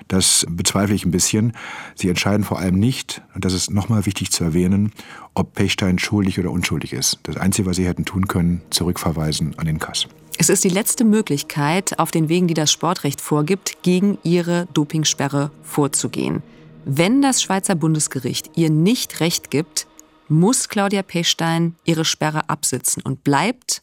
das 0.09 0.46
bezweifle 0.49 0.94
ich 0.94 1.05
ein 1.05 1.11
bisschen. 1.11 1.53
Sie 1.94 2.09
entscheiden 2.09 2.44
vor 2.44 2.59
allem 2.59 2.78
nicht, 2.78 3.22
und 3.34 3.44
das 3.44 3.53
ist 3.53 3.70
nochmal 3.70 4.07
wichtig 4.07 4.30
zu 4.30 4.44
erwähnen, 4.44 4.92
ob 5.34 5.55
Pechstein 5.55 5.99
schuldig 5.99 6.38
oder 6.38 6.51
unschuldig 6.51 6.92
ist. 6.92 7.18
Das 7.24 7.36
Einzige, 7.36 7.68
was 7.68 7.76
sie 7.76 7.86
hätten 7.86 8.05
tun 8.05 8.28
können, 8.28 8.62
zurückverweisen 8.70 9.59
an 9.59 9.66
den 9.66 9.78
Kass. 9.78 10.07
Es 10.40 10.49
ist 10.49 10.62
die 10.62 10.68
letzte 10.68 11.05
Möglichkeit, 11.05 11.99
auf 11.99 12.12
den 12.12 12.28
Wegen, 12.28 12.46
die 12.46 12.55
das 12.55 12.70
Sportrecht 12.70 13.20
vorgibt, 13.20 13.78
gegen 13.82 14.18
ihre 14.22 14.68
Dopingsperre 14.72 15.51
vorzugehen. 15.62 16.42
Wenn 16.91 17.20
das 17.20 17.43
Schweizer 17.43 17.74
Bundesgericht 17.74 18.53
ihr 18.57 18.70
nicht 18.70 19.20
recht 19.20 19.51
gibt, 19.51 19.86
muss 20.28 20.70
Claudia 20.70 21.03
Pechstein 21.03 21.76
ihre 21.84 22.07
Sperre 22.07 22.49
absitzen 22.49 23.03
und 23.03 23.24
bleibt 23.24 23.82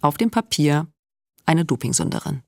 auf 0.00 0.16
dem 0.16 0.30
Papier 0.30 0.86
eine 1.44 1.66
Dopingsünderin. 1.66 2.40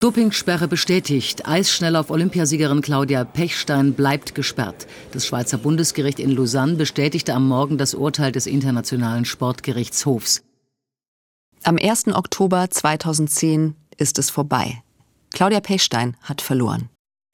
Dopingsperre 0.00 0.66
bestätigt. 0.66 1.46
Eisschnell 1.46 1.94
auf 1.94 2.10
Olympiasiegerin 2.10 2.80
Claudia 2.80 3.22
Pechstein 3.22 3.94
bleibt 3.94 4.34
gesperrt. 4.34 4.88
Das 5.12 5.24
Schweizer 5.24 5.58
Bundesgericht 5.58 6.18
in 6.18 6.32
Lausanne 6.32 6.74
bestätigte 6.74 7.34
am 7.34 7.46
Morgen 7.46 7.78
das 7.78 7.94
Urteil 7.94 8.32
des 8.32 8.48
Internationalen 8.48 9.26
Sportgerichtshofs. 9.26 10.42
Am 11.62 11.78
1. 11.78 12.08
Oktober 12.08 12.68
2010 12.68 13.76
ist 13.96 14.18
es 14.18 14.30
vorbei. 14.30 14.82
Claudia 15.30 15.60
Pechstein 15.60 16.16
hat 16.22 16.42
verloren. 16.42 16.90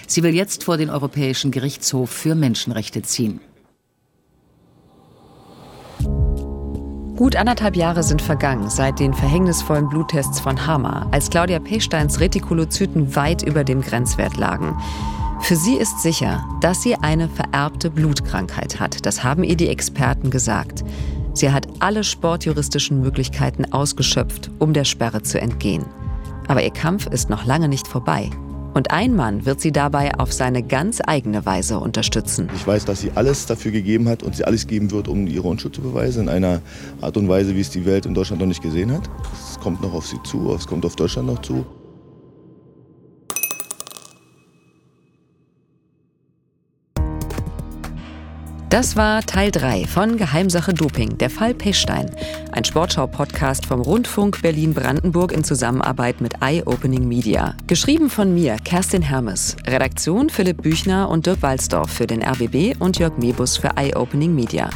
Sie 0.07 0.23
will 0.23 0.35
jetzt 0.35 0.65
vor 0.65 0.77
den 0.77 0.91
Europäischen 0.91 1.51
Gerichtshof 1.51 2.11
für 2.11 2.35
Menschenrechte 2.35 3.03
ziehen. 3.03 3.41
Gut 7.17 7.37
anderthalb 7.37 7.77
Jahre 7.77 8.03
sind 8.03 8.21
vergangen 8.21 8.69
seit 8.69 8.99
den 8.99 9.15
verhängnisvollen 9.15 9.89
Bluttests 9.89 10.41
von 10.41 10.67
Hammer, 10.67 11.07
als 11.13 11.31
Claudia 11.31 11.61
Pechsteins 11.61 12.19
Retikulozyten 12.19 13.15
weit 13.15 13.43
über 13.43 13.63
dem 13.63 13.81
Grenzwert 13.81 14.37
lagen. 14.39 14.77
Für 15.41 15.57
sie 15.57 15.75
ist 15.75 16.01
sicher, 16.01 16.45
dass 16.61 16.83
sie 16.83 16.97
eine 16.97 17.29
vererbte 17.29 17.91
Blutkrankheit 17.91 18.81
hat. 18.81 19.05
Das 19.07 19.23
haben 19.23 19.45
ihr 19.45 19.57
die 19.57 19.69
Experten 19.69 20.31
gesagt. 20.31 20.83
Sie 21.35 21.53
hat 21.53 21.67
alle 21.81 22.03
sportjuristischen 22.03 23.01
Möglichkeiten 23.01 23.73
ausgeschöpft, 23.73 24.51
um 24.59 24.73
der 24.73 24.85
Sperre 24.85 25.23
zu 25.23 25.41
entgehen. 25.41 25.85
Aber 26.49 26.63
ihr 26.63 26.73
Kampf 26.73 27.07
ist 27.07 27.31
noch 27.31 27.45
lange 27.45 27.69
nicht 27.69 27.87
vorbei. 27.87 28.31
Und 28.75 28.91
ein 28.91 29.14
Mann 29.14 29.45
wird 29.45 29.61
sie 29.61 29.73
dabei 29.73 30.14
auf 30.18 30.33
seine 30.33 30.62
ganz 30.62 31.01
eigene 31.07 31.45
Weise 31.45 31.79
unterstützen. 31.79 32.49
Ich 32.55 32.66
weiß, 32.66 32.85
dass 32.87 33.01
sie 33.01 33.12
alles 33.14 33.47
dafür 33.47 33.70
gegeben 33.70 34.09
hat 34.09 34.23
und 34.23 34.35
sie 34.35 34.45
alles 34.45 34.66
geben 34.66 34.91
wird, 34.91 35.09
um 35.09 35.27
ihre 35.27 35.47
Unschuld 35.47 35.75
zu 35.75 35.83
beweisen, 35.83 36.23
in 36.23 36.29
einer 36.29 36.61
Art 37.01 37.16
und 37.16 37.29
Weise, 37.29 37.55
wie 37.55 37.61
es 37.61 37.70
die 37.70 37.85
Welt 37.85 38.07
in 38.07 38.14
Deutschland 38.14 38.41
noch 38.41 38.49
nicht 38.49 38.62
gesehen 38.62 38.93
hat. 38.93 39.09
Es 39.35 39.61
kommt 39.61 39.83
noch 39.83 39.93
auf 39.93 40.07
sie 40.07 40.23
zu, 40.25 40.55
es 40.55 40.66
kommt 40.66 40.87
auf 40.87 40.97
Deutschland 40.97 41.29
noch 41.29 41.43
zu. 41.43 41.66
Das 48.73 48.97
war 48.97 49.20
Teil 49.20 49.51
3 49.51 49.85
von 49.85 50.16
Geheimsache 50.16 50.73
Doping, 50.73 51.18
der 51.18 51.29
Fall 51.29 51.53
Pechstein. 51.53 52.11
Ein 52.53 52.64
Sportschau-Podcast 52.64 53.66
vom 53.66 53.83
Rundfunk 53.83 54.41
Berlin-Brandenburg 54.41 55.33
in 55.33 55.45
Zusammenarbeit 55.45 56.23
mit 56.23 56.41
Eye 56.41 56.62
Opening 56.64 57.07
Media. 57.07 57.55
Geschrieben 57.66 58.09
von 58.09 58.33
mir, 58.33 58.57
Kerstin 58.64 59.03
Hermes. 59.03 59.59
Redaktion 59.66 60.31
Philipp 60.31 60.62
Büchner 60.62 61.11
und 61.11 61.27
Dirk 61.27 61.43
Walzdorf 61.43 61.91
für 61.91 62.07
den 62.07 62.23
RBB 62.23 62.81
und 62.81 62.99
Jörg 62.99 63.18
Mebus 63.18 63.59
für 63.59 63.77
Eye 63.77 63.95
Opening 63.95 64.35
Media. 64.35 64.70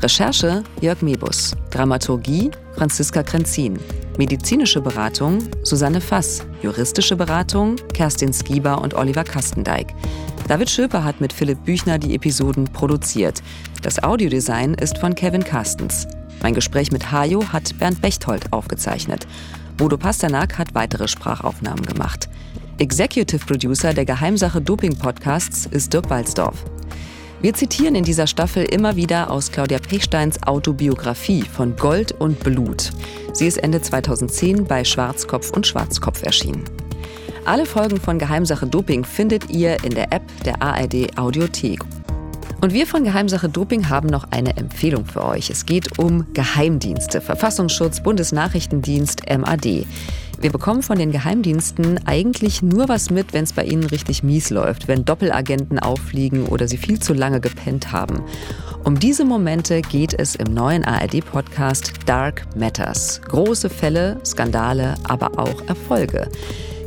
Recherche 0.00 0.62
Jörg 0.80 1.02
Mebus. 1.02 1.56
Dramaturgie 1.70 2.52
Franziska 2.76 3.24
Krenzin. 3.24 3.80
Medizinische 4.16 4.80
Beratung 4.80 5.40
Susanne 5.64 6.00
Fass. 6.00 6.46
Juristische 6.62 7.16
Beratung 7.16 7.74
Kerstin 7.94 8.32
Skieber 8.32 8.80
und 8.80 8.94
Oliver 8.94 9.24
Kastendijk. 9.24 9.88
David 10.46 10.70
Schöper 10.70 11.02
hat 11.02 11.20
mit 11.20 11.32
Philipp 11.32 11.64
Büchner 11.64 11.98
die 11.98 12.14
Episoden 12.14 12.66
produziert. 12.66 13.42
Das 13.82 14.00
Audiodesign 14.00 14.74
ist 14.74 14.98
von 14.98 15.16
Kevin 15.16 15.42
Carstens. 15.42 16.06
Mein 16.42 16.54
Gespräch 16.54 16.92
mit 16.92 17.10
Hajo 17.10 17.44
hat 17.52 17.76
Bernd 17.80 18.00
Bechtold 18.00 18.52
aufgezeichnet. 18.52 19.26
Bodo 19.76 19.96
Pasternak 19.96 20.58
hat 20.58 20.76
weitere 20.76 21.08
Sprachaufnahmen 21.08 21.84
gemacht. 21.84 22.28
Executive 22.78 23.44
Producer 23.44 23.92
der 23.92 24.04
Geheimsache 24.04 24.60
Doping 24.60 24.96
Podcasts 24.96 25.66
ist 25.66 25.92
Dirk 25.92 26.08
Walzdorf. 26.08 26.64
Wir 27.40 27.54
zitieren 27.54 27.94
in 27.94 28.02
dieser 28.02 28.26
Staffel 28.26 28.64
immer 28.64 28.96
wieder 28.96 29.30
aus 29.30 29.52
Claudia 29.52 29.78
Pechsteins 29.78 30.42
Autobiografie 30.42 31.42
von 31.42 31.76
Gold 31.76 32.10
und 32.10 32.40
Blut. 32.40 32.90
Sie 33.32 33.46
ist 33.46 33.58
Ende 33.58 33.80
2010 33.80 34.64
bei 34.64 34.82
Schwarzkopf 34.82 35.52
und 35.52 35.64
Schwarzkopf 35.64 36.24
erschienen. 36.24 36.64
Alle 37.44 37.64
Folgen 37.64 38.00
von 38.00 38.18
Geheimsache 38.18 38.66
Doping 38.66 39.04
findet 39.04 39.50
ihr 39.50 39.76
in 39.84 39.94
der 39.94 40.12
App 40.12 40.24
der 40.44 40.60
ARD 40.60 41.16
Audiothek. 41.16 41.78
Und 42.60 42.72
wir 42.72 42.88
von 42.88 43.04
Geheimsache 43.04 43.48
Doping 43.48 43.88
haben 43.88 44.08
noch 44.08 44.24
eine 44.32 44.56
Empfehlung 44.56 45.06
für 45.06 45.24
euch. 45.24 45.48
Es 45.48 45.64
geht 45.64 45.96
um 46.00 46.26
Geheimdienste, 46.34 47.20
Verfassungsschutz, 47.20 48.02
Bundesnachrichtendienst, 48.02 49.22
MAD. 49.30 49.86
Wir 50.40 50.52
bekommen 50.52 50.82
von 50.82 50.98
den 50.98 51.10
Geheimdiensten 51.10 51.98
eigentlich 52.06 52.62
nur 52.62 52.88
was 52.88 53.10
mit, 53.10 53.32
wenn 53.32 53.42
es 53.42 53.52
bei 53.52 53.64
ihnen 53.64 53.84
richtig 53.84 54.22
mies 54.22 54.50
läuft, 54.50 54.86
wenn 54.86 55.04
Doppelagenten 55.04 55.80
auffliegen 55.80 56.46
oder 56.46 56.68
sie 56.68 56.76
viel 56.76 57.00
zu 57.00 57.12
lange 57.12 57.40
gepennt 57.40 57.90
haben. 57.90 58.22
Um 58.84 59.00
diese 59.00 59.24
Momente 59.24 59.82
geht 59.82 60.14
es 60.14 60.36
im 60.36 60.54
neuen 60.54 60.84
ARD-Podcast 60.84 61.92
Dark 62.06 62.46
Matters. 62.56 63.20
Große 63.28 63.68
Fälle, 63.68 64.20
Skandale, 64.24 64.94
aber 65.02 65.38
auch 65.40 65.66
Erfolge. 65.66 66.28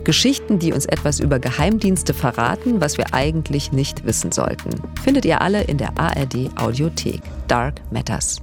Geschichten, 0.05 0.57
die 0.57 0.71
uns 0.71 0.85
etwas 0.85 1.19
über 1.19 1.37
Geheimdienste 1.37 2.13
verraten, 2.13 2.79
was 2.79 2.97
wir 2.97 3.13
eigentlich 3.13 3.73
nicht 3.73 4.05
wissen 4.05 4.31
sollten. 4.31 4.69
Findet 5.03 5.25
ihr 5.25 5.41
alle 5.41 5.63
in 5.63 5.77
der 5.77 5.97
ARD 5.97 6.49
Audiothek. 6.55 7.21
Dark 7.47 7.81
Matters. 7.91 8.41